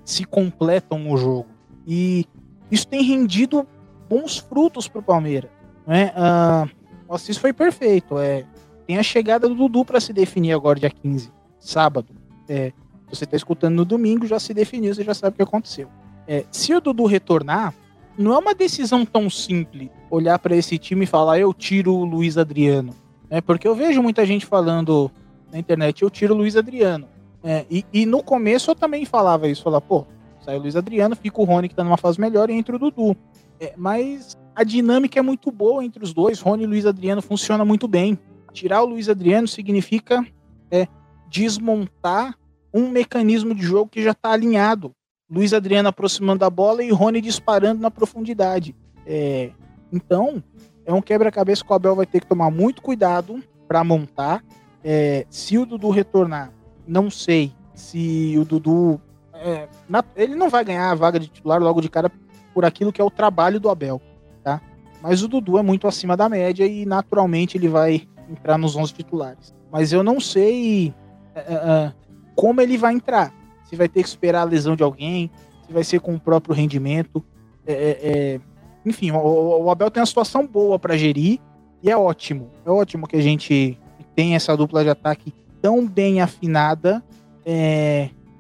se 0.06 0.24
completam 0.24 1.00
no 1.00 1.18
jogo. 1.18 1.48
E 1.86 2.26
isso 2.70 2.88
tem 2.88 3.04
rendido 3.04 3.68
bons 4.10 4.38
frutos 4.38 4.88
para 4.88 5.00
o 5.00 5.04
Palmeiras. 5.04 5.50
Né? 5.86 6.14
Uh, 6.16 6.70
o 7.08 7.16
Assis 7.16 7.38
foi 7.38 7.54
perfeito. 7.54 8.18
É, 8.18 8.46
tem 8.88 8.98
a 8.98 9.04
chegada 9.04 9.48
do 9.48 9.56
Dudu 9.56 9.86
para 9.86 10.00
se 10.00 10.14
definir 10.14 10.54
agora, 10.54 10.80
dia 10.80 10.90
15, 10.90 11.32
sábado. 11.60 12.08
É, 12.48 12.72
você 13.10 13.26
está 13.26 13.36
escutando 13.36 13.76
no 13.76 13.86
domingo, 13.86 14.26
já 14.26 14.40
se 14.40 14.54
definiu, 14.54 14.94
você 14.94 15.04
já 15.04 15.14
sabe 15.14 15.34
o 15.34 15.38
que 15.38 15.44
aconteceu. 15.44 15.88
É, 16.28 16.46
se 16.52 16.74
o 16.74 16.82
Dudu 16.82 17.06
retornar, 17.06 17.74
não 18.18 18.34
é 18.34 18.38
uma 18.38 18.54
decisão 18.54 19.06
tão 19.06 19.30
simples 19.30 19.90
olhar 20.10 20.38
para 20.40 20.56
esse 20.56 20.78
time 20.78 21.04
e 21.04 21.08
falar 21.08 21.40
eu 21.40 21.54
tiro 21.54 21.94
o 21.94 22.06
Luiz 22.06 22.38
Adriano. 22.38 22.94
É, 23.30 23.40
porque 23.40 23.68
eu 23.68 23.76
vejo 23.76 24.02
muita 24.02 24.26
gente 24.26 24.46
falando 24.46 25.10
na 25.52 25.58
internet, 25.58 26.02
eu 26.02 26.10
tiro 26.10 26.34
o 26.34 26.38
Luiz 26.38 26.56
Adriano. 26.56 27.08
É, 27.44 27.66
e, 27.70 27.86
e, 27.92 28.06
no 28.06 28.22
começo 28.22 28.70
eu 28.70 28.76
também 28.76 29.04
falava 29.06 29.48
isso, 29.48 29.64
falar, 29.64 29.82
pô, 29.82 30.06
sai 30.42 30.58
o 30.58 30.62
Luiz 30.62 30.76
Adriano, 30.76 31.16
fica 31.16 31.42
o 31.42 31.44
Rony 31.44 31.70
que 31.70 31.76
tá 31.76 31.84
numa 31.84 31.98
fase 31.98 32.20
melhor 32.20 32.50
e 32.50 32.54
entra 32.54 32.76
o 32.76 32.80
Dudu. 32.80 33.16
É, 33.60 33.74
mas 33.76 34.38
a 34.56 34.64
dinâmica 34.64 35.20
é 35.20 35.22
muito 35.22 35.52
boa 35.52 35.84
entre 35.84 36.04
os 36.04 36.14
dois, 36.14 36.40
Rony 36.40 36.64
e 36.64 36.68
Luiz 36.68 36.86
Adriano 36.86 37.22
funciona 37.22 37.64
muito 37.64 37.88
bem. 37.88 38.18
Tirar 38.54 38.84
o 38.84 38.86
Luiz 38.86 39.08
Adriano 39.08 39.48
significa 39.48 40.26
é, 40.70 40.88
desmontar 41.30 42.38
um 42.74 42.90
mecanismo 42.90 43.56
de 43.56 43.62
jogo 43.62 43.90
que 43.90 44.04
já 44.04 44.12
está 44.12 44.32
alinhado. 44.32 44.92
Luiz 45.30 45.54
Adriano 45.54 45.90
aproximando 45.90 46.44
a 46.44 46.50
bola 46.50 46.84
e 46.84 46.92
Rony 46.92 47.22
disparando 47.22 47.82
na 47.82 47.90
profundidade. 47.90 48.76
É, 49.06 49.52
então, 49.92 50.44
é 50.86 50.94
um 50.94 51.02
quebra-cabeça 51.02 51.64
que 51.64 51.72
o 51.72 51.76
Abel 51.76 51.96
vai 51.96 52.06
ter 52.06 52.20
que 52.20 52.28
tomar 52.28 52.52
muito 52.52 52.82
cuidado 52.82 53.42
para 53.68 53.84
montar. 53.84 54.44
É, 54.84 55.26
se 55.30 55.58
o 55.58 55.66
Dudu 55.66 55.90
retornar, 55.90 56.52
não 56.86 57.10
sei 57.10 57.54
se 57.74 58.36
o 58.38 58.44
Dudu. 58.44 59.00
É, 59.34 59.68
na, 59.88 60.04
ele 60.16 60.36
não 60.36 60.50
vai 60.50 60.64
ganhar 60.64 60.92
a 60.92 60.96
vaga 60.96 61.20
de 61.20 61.28
titular 61.28 61.62
logo 61.62 61.82
de 61.82 61.90
cara 61.90 62.12
por 62.54 62.66
aquilo 62.66 62.92
que 62.92 63.02
é 63.02 63.04
o 63.04 63.10
trabalho 63.10 63.60
do 63.60 63.70
Abel? 63.70 64.02
Mas 65.02 65.24
o 65.24 65.28
Dudu 65.28 65.58
é 65.58 65.62
muito 65.64 65.88
acima 65.88 66.16
da 66.16 66.30
média 66.30 66.66
e 66.66 66.86
naturalmente 66.86 67.58
ele 67.58 67.68
vai 67.68 68.08
entrar 68.30 68.58
nos 68.58 68.76
11 68.76 68.94
titulares. 68.94 69.54
Mas 69.72 69.92
eu 69.92 70.04
não 70.04 70.20
sei 70.20 70.94
é, 71.34 71.40
é, 71.40 71.54
é, 71.54 71.94
como 72.36 72.62
ele 72.62 72.78
vai 72.78 72.94
entrar. 72.94 73.34
Se 73.66 73.76
vai 73.76 73.88
ter 73.88 74.04
que 74.04 74.10
esperar 74.10 74.42
a 74.42 74.46
lesão 74.46 74.76
de 74.76 74.84
alguém, 74.84 75.32
se 75.66 75.74
vai 75.74 75.84
ser 75.84 76.00
com 76.00 76.14
o 76.14 76.20
próprio 76.20 76.54
rendimento. 76.54 77.24
É, 77.66 77.74
é, 77.74 78.00
é 78.04 78.40
enfim, 78.86 79.12
o, 79.12 79.64
o, 79.64 79.70
Abel 79.70 79.90
tem 79.90 80.02
uma 80.02 80.08
situação 80.08 80.46
boa 80.46 80.78
para 80.78 80.98
gerir 80.98 81.40
e 81.82 81.90
é 81.90 81.98
ótimo. 81.98 82.50
É 82.66 82.70
ótimo 82.70 83.08
que 83.08 83.16
a 83.16 83.22
gente 83.22 83.78
tem 84.16 84.36
essa 84.36 84.56
dupla 84.56 84.84
de 84.84 84.90
ataque 84.90 85.34
tão 85.62 85.88
bem 85.88 86.22
afinada, 86.22 87.04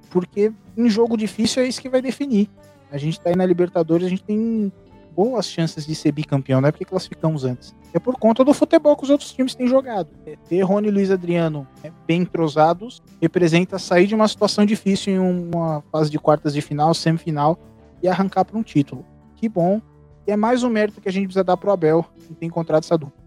porque 0.09 0.51
em 0.76 0.89
jogo 0.89 1.16
difícil 1.16 1.64
é 1.64 1.68
isso 1.68 1.82
que 1.82 1.89
vai 1.89 2.01
definir. 2.01 2.49
A 2.91 2.97
gente 2.97 3.20
tá 3.22 3.30
aí 3.30 3.36
na 3.36 3.45
Libertadores, 3.45 4.05
a 4.05 4.09
gente 4.09 4.24
tem 4.24 4.72
boas 5.16 5.45
chances 5.45 5.86
de 5.86 5.93
ser 5.93 6.12
bicampeão, 6.12 6.62
não 6.62 6.70
é 6.70 6.72
porque 6.72 6.86
classificamos 6.86 7.43
antes. 7.43 7.76
É 7.93 7.99
por 7.99 8.18
conta 8.18 8.43
do 8.43 8.53
futebol 8.53 8.95
que 8.95 9.03
os 9.03 9.09
outros 9.09 9.32
times 9.34 9.53
têm 9.53 9.68
jogado. 9.68 10.09
É, 10.26 10.38
ter 10.47 10.62
Rony 10.62 10.88
e 10.88 10.91
Luiz 10.91 11.12
Adriano 11.12 11.68
né, 11.84 11.91
bem 12.07 12.22
entrosados 12.22 13.01
representa 13.22 13.78
sair 13.78 14.07
de 14.07 14.16
uma 14.16 14.28
situação 14.28 14.66
difícil 14.66 15.14
em 15.14 15.20
uma 15.20 15.84
fase 15.91 16.09
de 16.09 16.18
quartas 16.18 16.53
de 16.53 16.62
final, 16.62 16.93
semifinal 16.93 17.59
e 18.01 18.07
arrancar 18.07 18.45
para 18.45 18.57
um 18.57 18.64
título. 18.64 19.05
Que 19.36 19.49
bom. 19.49 19.82
E 20.26 20.32
é 20.32 20.38
mais 20.38 20.64
um 20.64 20.70
mérito 20.70 21.01
que 21.01 21.09
a 21.09 21.12
gente 21.12 21.26
precisa 21.26 21.43
dar 21.43 21.57
pro 21.57 21.72
Abel 21.72 22.05
em 22.30 22.34
ter 22.34 22.45
encontrado 22.45 22.84
essa 22.84 22.97
dupla. 22.97 23.20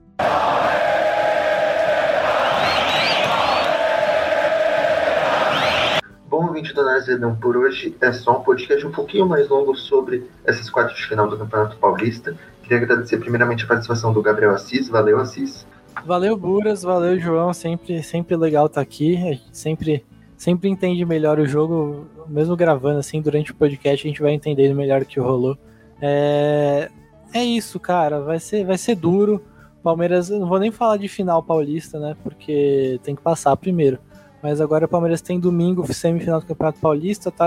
Bom, 6.34 6.48
ouvinte 6.48 6.74
do 6.74 6.82
Nazedão, 6.82 7.36
por 7.36 7.56
hoje 7.56 7.96
é 8.00 8.12
só 8.12 8.40
um 8.40 8.42
podcast 8.42 8.84
um 8.84 8.90
pouquinho 8.90 9.24
mais 9.24 9.48
longo 9.48 9.72
sobre 9.76 10.28
essas 10.44 10.68
quartas 10.68 10.96
de 10.96 11.06
final 11.06 11.28
do 11.28 11.38
Campeonato 11.38 11.76
Paulista. 11.76 12.36
Queria 12.60 12.78
agradecer 12.78 13.18
primeiramente 13.18 13.62
a 13.62 13.68
participação 13.68 14.12
do 14.12 14.20
Gabriel 14.20 14.50
Assis. 14.50 14.88
Valeu, 14.88 15.20
Assis. 15.20 15.64
Valeu, 16.04 16.36
Buras. 16.36 16.82
Valeu, 16.82 17.20
João. 17.20 17.54
Sempre, 17.54 18.02
sempre 18.02 18.34
legal 18.34 18.66
estar 18.66 18.80
aqui. 18.80 19.14
A 19.16 19.30
gente 19.30 19.44
sempre, 19.52 20.04
sempre 20.36 20.68
entende 20.68 21.04
melhor 21.04 21.38
o 21.38 21.46
jogo, 21.46 22.04
mesmo 22.26 22.56
gravando 22.56 22.98
assim 22.98 23.22
durante 23.22 23.52
o 23.52 23.54
podcast, 23.54 24.04
a 24.04 24.10
gente 24.10 24.20
vai 24.20 24.32
entendendo 24.32 24.74
melhor 24.74 25.02
o 25.02 25.06
que 25.06 25.20
rolou. 25.20 25.56
É, 26.02 26.90
é 27.32 27.44
isso, 27.44 27.78
cara. 27.78 28.20
Vai 28.20 28.40
ser, 28.40 28.64
vai 28.64 28.76
ser 28.76 28.96
duro. 28.96 29.40
Palmeiras, 29.84 30.30
não 30.30 30.48
vou 30.48 30.58
nem 30.58 30.72
falar 30.72 30.96
de 30.96 31.06
final 31.06 31.44
paulista, 31.44 32.00
né? 32.00 32.16
Porque 32.24 32.98
tem 33.04 33.14
que 33.14 33.22
passar 33.22 33.56
primeiro. 33.56 34.00
Mas 34.44 34.60
agora 34.60 34.84
o 34.84 34.88
Palmeiras 34.88 35.22
tem 35.22 35.40
domingo, 35.40 35.90
semifinal 35.90 36.38
do 36.38 36.44
Campeonato 36.44 36.78
Paulista, 36.78 37.30
tá? 37.30 37.46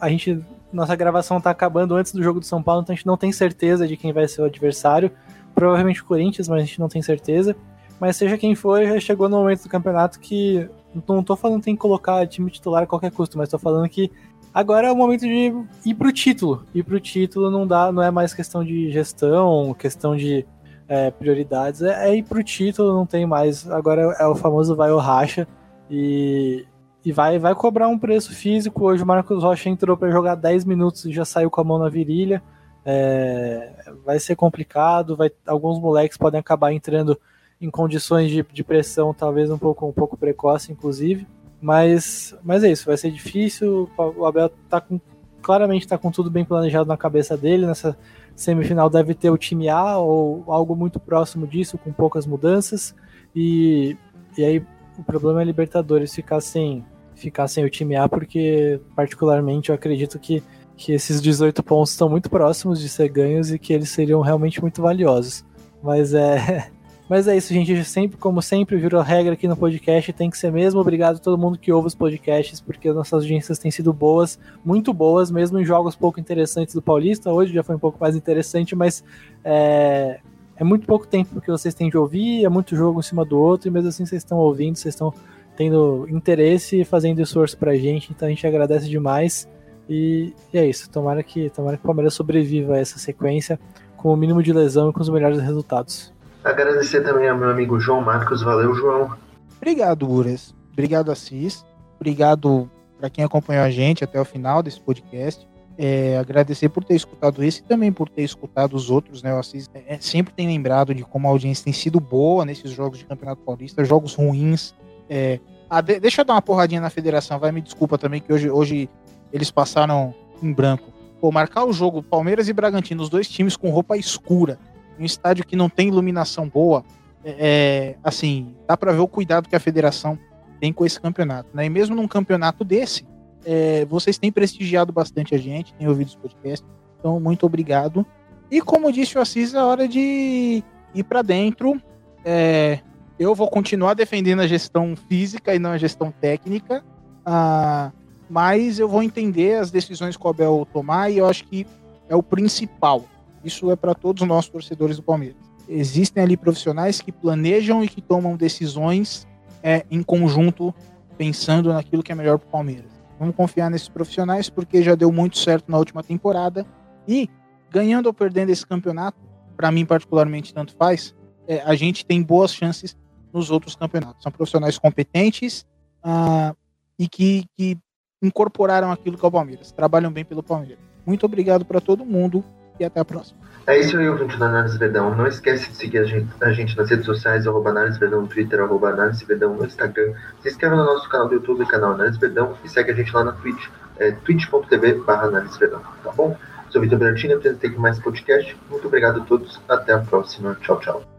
A 0.00 0.08
gente. 0.08 0.40
Nossa 0.72 0.94
gravação 0.94 1.40
tá 1.40 1.50
acabando 1.50 1.96
antes 1.96 2.12
do 2.12 2.22
jogo 2.22 2.38
do 2.38 2.46
São 2.46 2.62
Paulo, 2.62 2.82
então 2.82 2.92
a 2.92 2.96
gente 2.96 3.06
não 3.06 3.16
tem 3.16 3.32
certeza 3.32 3.86
de 3.86 3.96
quem 3.96 4.12
vai 4.12 4.28
ser 4.28 4.42
o 4.42 4.44
adversário. 4.44 5.10
Provavelmente 5.56 6.02
o 6.02 6.04
Corinthians, 6.04 6.48
mas 6.48 6.62
a 6.62 6.64
gente 6.64 6.78
não 6.78 6.88
tem 6.88 7.02
certeza. 7.02 7.56
Mas 7.98 8.16
seja 8.16 8.38
quem 8.38 8.54
for, 8.54 8.80
já 8.84 9.00
chegou 9.00 9.28
no 9.28 9.38
momento 9.38 9.64
do 9.64 9.68
campeonato 9.68 10.20
que. 10.20 10.70
Não 11.08 11.20
tô 11.20 11.34
falando 11.34 11.58
que 11.58 11.64
tem 11.64 11.74
que 11.74 11.80
colocar 11.80 12.24
time 12.28 12.48
titular 12.48 12.84
a 12.84 12.86
qualquer 12.86 13.10
custo, 13.10 13.36
mas 13.36 13.48
tô 13.48 13.58
falando 13.58 13.88
que 13.88 14.12
agora 14.54 14.86
é 14.86 14.92
o 14.92 14.96
momento 14.96 15.22
de 15.22 15.52
ir 15.84 15.94
pro 15.94 16.12
título. 16.12 16.64
Ir 16.72 16.84
pro 16.84 17.00
título 17.00 17.50
não 17.50 17.66
dá, 17.66 17.90
não 17.90 18.04
é 18.04 18.10
mais 18.12 18.32
questão 18.32 18.64
de 18.64 18.92
gestão, 18.92 19.74
questão 19.76 20.16
de 20.16 20.46
é, 20.88 21.10
prioridades, 21.10 21.82
é, 21.82 22.08
é 22.08 22.16
ir 22.16 22.22
pro 22.22 22.44
título, 22.44 22.94
não 22.94 23.04
tem 23.04 23.26
mais. 23.26 23.68
Agora 23.68 24.16
é 24.16 24.26
o 24.26 24.36
famoso 24.36 24.76
vai 24.76 24.92
ou 24.92 25.00
racha. 25.00 25.48
E, 25.90 26.66
e 27.04 27.12
vai, 27.12 27.38
vai 27.38 27.54
cobrar 27.54 27.88
um 27.88 27.98
preço 27.98 28.34
físico. 28.34 28.84
Hoje 28.84 29.02
o 29.02 29.06
Marcos 29.06 29.42
Rocha 29.42 29.68
entrou 29.68 29.96
para 29.96 30.10
jogar 30.10 30.34
10 30.34 30.64
minutos 30.64 31.04
e 31.04 31.12
já 31.12 31.24
saiu 31.24 31.50
com 31.50 31.60
a 31.60 31.64
mão 31.64 31.78
na 31.78 31.88
virilha. 31.88 32.42
É, 32.84 33.92
vai 34.04 34.18
ser 34.18 34.36
complicado. 34.36 35.16
Vai, 35.16 35.30
alguns 35.46 35.78
moleques 35.78 36.16
podem 36.16 36.40
acabar 36.40 36.72
entrando 36.72 37.18
em 37.60 37.70
condições 37.70 38.30
de, 38.30 38.44
de 38.52 38.64
pressão, 38.64 39.14
talvez 39.14 39.50
um 39.50 39.58
pouco, 39.58 39.86
um 39.86 39.92
pouco 39.92 40.16
precoce, 40.16 40.72
inclusive. 40.72 41.26
Mas, 41.60 42.36
mas 42.44 42.62
é 42.62 42.70
isso, 42.70 42.86
vai 42.86 42.96
ser 42.96 43.10
difícil. 43.10 43.90
O 43.96 44.26
Abel 44.26 44.50
tá 44.68 44.80
com, 44.80 45.00
claramente 45.40 45.84
está 45.84 45.96
com 45.96 46.10
tudo 46.10 46.30
bem 46.30 46.44
planejado 46.44 46.88
na 46.88 46.96
cabeça 46.96 47.36
dele. 47.36 47.66
Nessa 47.66 47.96
semifinal 48.34 48.90
deve 48.90 49.14
ter 49.14 49.30
o 49.30 49.38
time 49.38 49.68
A 49.68 49.96
ou 49.96 50.44
algo 50.48 50.76
muito 50.76 51.00
próximo 51.00 51.46
disso, 51.46 51.78
com 51.78 51.92
poucas 51.92 52.26
mudanças. 52.26 52.94
E, 53.34 53.96
e 54.36 54.44
aí 54.44 54.66
o 54.98 55.04
problema 55.04 55.42
é 55.42 55.44
Libertadores 55.44 56.14
ficar 56.14 56.40
sem, 56.40 56.84
ficar 57.14 57.48
sem 57.48 57.64
o 57.64 57.70
time 57.70 57.96
A, 57.96 58.08
porque, 58.08 58.80
particularmente, 58.94 59.70
eu 59.70 59.74
acredito 59.74 60.18
que, 60.18 60.42
que 60.76 60.92
esses 60.92 61.20
18 61.20 61.62
pontos 61.62 61.92
estão 61.92 62.08
muito 62.08 62.30
próximos 62.30 62.80
de 62.80 62.88
ser 62.88 63.08
ganhos 63.08 63.52
e 63.52 63.58
que 63.58 63.72
eles 63.72 63.88
seriam 63.90 64.20
realmente 64.20 64.60
muito 64.60 64.80
valiosos. 64.82 65.44
Mas 65.82 66.14
é. 66.14 66.70
Mas 67.08 67.28
é 67.28 67.36
isso, 67.36 67.54
gente. 67.54 67.84
Sempre, 67.84 68.16
como 68.16 68.42
sempre, 68.42 68.76
virou 68.76 69.00
regra 69.00 69.34
aqui 69.34 69.46
no 69.46 69.56
podcast. 69.56 70.12
Tem 70.12 70.28
que 70.28 70.36
ser 70.36 70.50
mesmo. 70.50 70.80
Obrigado 70.80 71.16
a 71.16 71.18
todo 71.20 71.38
mundo 71.38 71.56
que 71.56 71.70
ouve 71.70 71.86
os 71.86 71.94
podcasts, 71.94 72.60
porque 72.60 72.92
nossas 72.92 73.22
audiências 73.22 73.60
têm 73.60 73.70
sido 73.70 73.92
boas, 73.92 74.40
muito 74.64 74.92
boas, 74.92 75.30
mesmo 75.30 75.56
em 75.60 75.64
jogos 75.64 75.94
pouco 75.94 76.18
interessantes 76.18 76.74
do 76.74 76.82
Paulista. 76.82 77.32
Hoje 77.32 77.54
já 77.54 77.62
foi 77.62 77.76
um 77.76 77.78
pouco 77.78 77.96
mais 78.00 78.16
interessante, 78.16 78.74
mas 78.74 79.04
é, 79.44 80.18
é 80.56 80.64
muito 80.64 80.86
pouco 80.86 81.06
tempo 81.06 81.40
que 81.40 81.50
vocês 81.50 81.74
têm 81.74 81.90
de 81.90 81.98
ouvir, 81.98 82.44
é 82.44 82.48
muito 82.48 82.74
jogo 82.74 83.00
em 83.00 83.02
cima 83.02 83.24
do 83.24 83.38
outro, 83.38 83.68
e 83.68 83.70
mesmo 83.70 83.88
assim 83.88 84.06
vocês 84.06 84.22
estão 84.22 84.38
ouvindo, 84.38 84.76
vocês 84.76 84.94
estão 84.94 85.12
tendo 85.56 86.06
interesse 86.08 86.80
e 86.80 86.84
fazendo 86.84 87.20
esforço 87.20 87.56
pra 87.56 87.76
gente, 87.76 88.10
então 88.10 88.26
a 88.26 88.30
gente 88.30 88.46
agradece 88.46 88.88
demais. 88.88 89.48
E, 89.88 90.34
e, 90.52 90.58
é 90.58 90.66
isso, 90.66 90.90
tomara 90.90 91.22
que, 91.22 91.48
tomara 91.50 91.76
que 91.76 91.82
o 91.82 91.86
Palmeiras 91.86 92.14
sobreviva 92.14 92.74
a 92.74 92.78
essa 92.78 92.98
sequência 92.98 93.58
com 93.96 94.12
o 94.12 94.16
mínimo 94.16 94.42
de 94.42 94.52
lesão 94.52 94.90
e 94.90 94.92
com 94.92 95.00
os 95.00 95.08
melhores 95.08 95.40
resultados. 95.40 96.12
Agradecer 96.42 97.02
também 97.02 97.28
ao 97.28 97.36
meu 97.36 97.50
amigo 97.50 97.78
João 97.78 98.00
Marcos, 98.00 98.42
valeu 98.42 98.74
João. 98.74 99.16
Obrigado, 99.56 100.08
Ures. 100.10 100.54
Obrigado, 100.72 101.10
Assis. 101.10 101.64
Obrigado 101.96 102.70
para 102.98 103.10
quem 103.10 103.24
acompanhou 103.24 103.64
a 103.64 103.70
gente 103.70 104.04
até 104.04 104.20
o 104.20 104.24
final 104.24 104.62
desse 104.62 104.80
podcast. 104.80 105.46
É, 105.78 106.16
agradecer 106.16 106.70
por 106.70 106.82
ter 106.82 106.94
escutado 106.94 107.44
esse 107.44 107.60
e 107.60 107.62
também 107.64 107.92
por 107.92 108.08
ter 108.08 108.22
escutado 108.22 108.74
os 108.74 108.90
outros, 108.90 109.22
né? 109.22 109.34
O 109.34 109.38
Assis 109.38 109.68
é, 109.74 109.98
sempre 110.00 110.32
tem 110.32 110.46
lembrado 110.46 110.94
de 110.94 111.04
como 111.04 111.28
a 111.28 111.30
audiência 111.30 111.64
tem 111.64 111.72
sido 111.72 112.00
boa 112.00 112.46
nesses 112.46 112.70
jogos 112.70 112.98
de 112.98 113.04
Campeonato 113.04 113.42
Paulista, 113.42 113.84
jogos 113.84 114.14
ruins. 114.14 114.74
É, 115.08 115.38
ah, 115.68 115.82
de, 115.82 116.00
deixa 116.00 116.22
eu 116.22 116.24
dar 116.24 116.34
uma 116.34 116.42
porradinha 116.42 116.80
na 116.80 116.88
federação, 116.88 117.38
vai 117.38 117.52
me 117.52 117.60
desculpa 117.60 117.98
também 117.98 118.20
que 118.20 118.32
hoje, 118.32 118.48
hoje 118.48 118.88
eles 119.32 119.50
passaram 119.50 120.14
em 120.42 120.52
branco. 120.52 120.92
Pô, 121.20 121.30
marcar 121.30 121.64
o 121.64 121.72
jogo 121.72 122.02
Palmeiras 122.02 122.48
e 122.48 122.52
Bragantino, 122.52 123.02
os 123.02 123.08
dois 123.08 123.28
times 123.28 123.56
com 123.56 123.70
roupa 123.70 123.96
escura, 123.96 124.58
um 124.98 125.04
estádio 125.04 125.46
que 125.46 125.56
não 125.56 125.68
tem 125.68 125.88
iluminação 125.88 126.48
boa, 126.48 126.84
é, 127.24 127.36
é 127.38 127.96
assim, 128.02 128.54
dá 128.66 128.76
para 128.76 128.92
ver 128.92 129.00
o 129.00 129.08
cuidado 129.08 129.48
que 129.48 129.56
a 129.56 129.60
federação 129.60 130.18
tem 130.60 130.72
com 130.72 130.86
esse 130.86 131.00
campeonato, 131.00 131.50
né? 131.52 131.66
E 131.66 131.70
mesmo 131.70 131.94
num 131.94 132.08
campeonato 132.08 132.64
desse, 132.64 133.04
é, 133.46 133.84
vocês 133.84 134.18
têm 134.18 134.32
prestigiado 134.32 134.92
bastante 134.92 135.34
a 135.34 135.38
gente, 135.38 135.72
têm 135.74 135.86
ouvido 135.88 136.08
os 136.08 136.16
podcasts, 136.16 136.68
então 136.98 137.20
muito 137.20 137.46
obrigado. 137.46 138.04
E 138.50 138.60
como 138.60 138.92
disse 138.92 139.16
o 139.16 139.20
Assis, 139.20 139.54
é 139.54 139.62
hora 139.62 139.86
de 139.86 140.62
ir 140.92 141.04
para 141.04 141.22
dentro. 141.22 141.80
É, 142.24 142.80
eu 143.18 143.34
vou 143.34 143.48
continuar 143.48 143.94
defendendo 143.94 144.40
a 144.40 144.46
gestão 144.46 144.96
física 144.96 145.54
e 145.54 145.58
não 145.58 145.70
a 145.70 145.78
gestão 145.78 146.10
técnica. 146.10 146.84
Ah, 147.24 147.92
mas 148.28 148.80
eu 148.80 148.88
vou 148.88 149.02
entender 149.02 149.58
as 149.58 149.70
decisões 149.70 150.16
que 150.16 150.26
o 150.26 150.28
Abel 150.30 150.66
tomar 150.72 151.10
e 151.10 151.18
eu 151.18 151.26
acho 151.26 151.44
que 151.44 151.64
é 152.08 152.16
o 152.16 152.22
principal. 152.22 153.04
Isso 153.44 153.70
é 153.70 153.76
para 153.76 153.94
todos 153.94 154.22
os 154.22 154.28
nossos 154.28 154.50
torcedores 154.50 154.96
do 154.96 155.02
Palmeiras. 155.02 155.36
Existem 155.68 156.22
ali 156.22 156.36
profissionais 156.36 157.00
que 157.00 157.12
planejam 157.12 157.82
e 157.82 157.88
que 157.88 158.00
tomam 158.00 158.36
decisões 158.36 159.26
é, 159.62 159.84
em 159.90 160.02
conjunto, 160.02 160.74
pensando 161.16 161.72
naquilo 161.72 162.02
que 162.02 162.12
é 162.12 162.14
melhor 162.14 162.38
para 162.38 162.48
o 162.48 162.50
Palmeiras. 162.50 162.95
Vamos 163.18 163.34
confiar 163.34 163.70
nesses 163.70 163.88
profissionais 163.88 164.50
porque 164.50 164.82
já 164.82 164.94
deu 164.94 165.10
muito 165.10 165.38
certo 165.38 165.70
na 165.70 165.78
última 165.78 166.02
temporada 166.02 166.66
e 167.08 167.28
ganhando 167.70 168.06
ou 168.06 168.12
perdendo 168.12 168.50
esse 168.50 168.66
campeonato, 168.66 169.18
para 169.56 169.70
mim 169.70 169.84
particularmente 169.84 170.52
tanto 170.52 170.74
faz, 170.76 171.14
é, 171.48 171.60
a 171.60 171.74
gente 171.74 172.04
tem 172.04 172.22
boas 172.22 172.54
chances 172.54 172.96
nos 173.32 173.50
outros 173.50 173.76
campeonatos. 173.76 174.22
São 174.22 174.32
profissionais 174.32 174.78
competentes 174.78 175.66
uh, 176.04 176.56
e 176.98 177.08
que, 177.08 177.44
que 177.56 177.78
incorporaram 178.22 178.90
aquilo 178.90 179.16
que 179.16 179.24
é 179.24 179.28
o 179.28 179.30
Palmeiras, 179.30 179.72
trabalham 179.72 180.12
bem 180.12 180.24
pelo 180.24 180.42
Palmeiras. 180.42 180.78
Muito 181.04 181.24
obrigado 181.26 181.64
para 181.64 181.80
todo 181.80 182.04
mundo 182.04 182.44
e 182.78 182.84
até 182.84 183.00
a 183.00 183.04
próxima. 183.04 183.38
É 183.66 183.80
isso 183.80 183.98
aí, 183.98 184.08
ouvinte 184.08 184.38
da 184.38 184.46
Análise 184.46 184.78
Verdão. 184.78 185.12
Não 185.14 185.26
esquece 185.26 185.70
de 185.70 185.76
seguir 185.76 185.98
a 185.98 186.04
gente, 186.04 186.28
a 186.40 186.52
gente 186.52 186.76
nas 186.76 186.88
redes 186.88 187.04
sociais, 187.04 187.48
arroba 187.48 187.70
Análise 187.70 187.98
Verdão 187.98 188.22
no 188.22 188.28
Twitter, 188.28 188.60
arroba 188.60 188.90
Análise 188.90 189.24
Verdão 189.24 189.54
no 189.54 189.64
Instagram. 189.64 190.12
Se 190.40 190.48
inscreva 190.48 190.76
no 190.76 190.84
nosso 190.84 191.08
canal 191.08 191.28
do 191.28 191.34
YouTube, 191.34 191.66
canal 191.66 191.92
Análise 191.92 192.18
Verdão, 192.18 192.56
e 192.64 192.68
segue 192.68 192.92
a 192.92 192.94
gente 192.94 193.12
lá 193.12 193.24
na 193.24 193.32
Twitch, 193.32 193.66
é, 193.98 194.12
twitch.tv 194.12 194.94
barra 195.04 195.26
Análise 195.26 195.58
Verdão, 195.58 195.82
tá 196.04 196.12
bom? 196.12 196.36
Sou 196.70 196.80
Vitor 196.80 196.98
Bertini, 196.98 197.34
apresentei 197.34 197.70
aqui 197.70 197.78
mais 197.78 197.98
podcast. 197.98 198.56
Muito 198.70 198.86
obrigado 198.86 199.20
a 199.20 199.24
todos, 199.24 199.60
até 199.68 199.92
a 199.92 199.98
próxima. 199.98 200.56
Tchau, 200.60 200.78
tchau. 200.78 201.15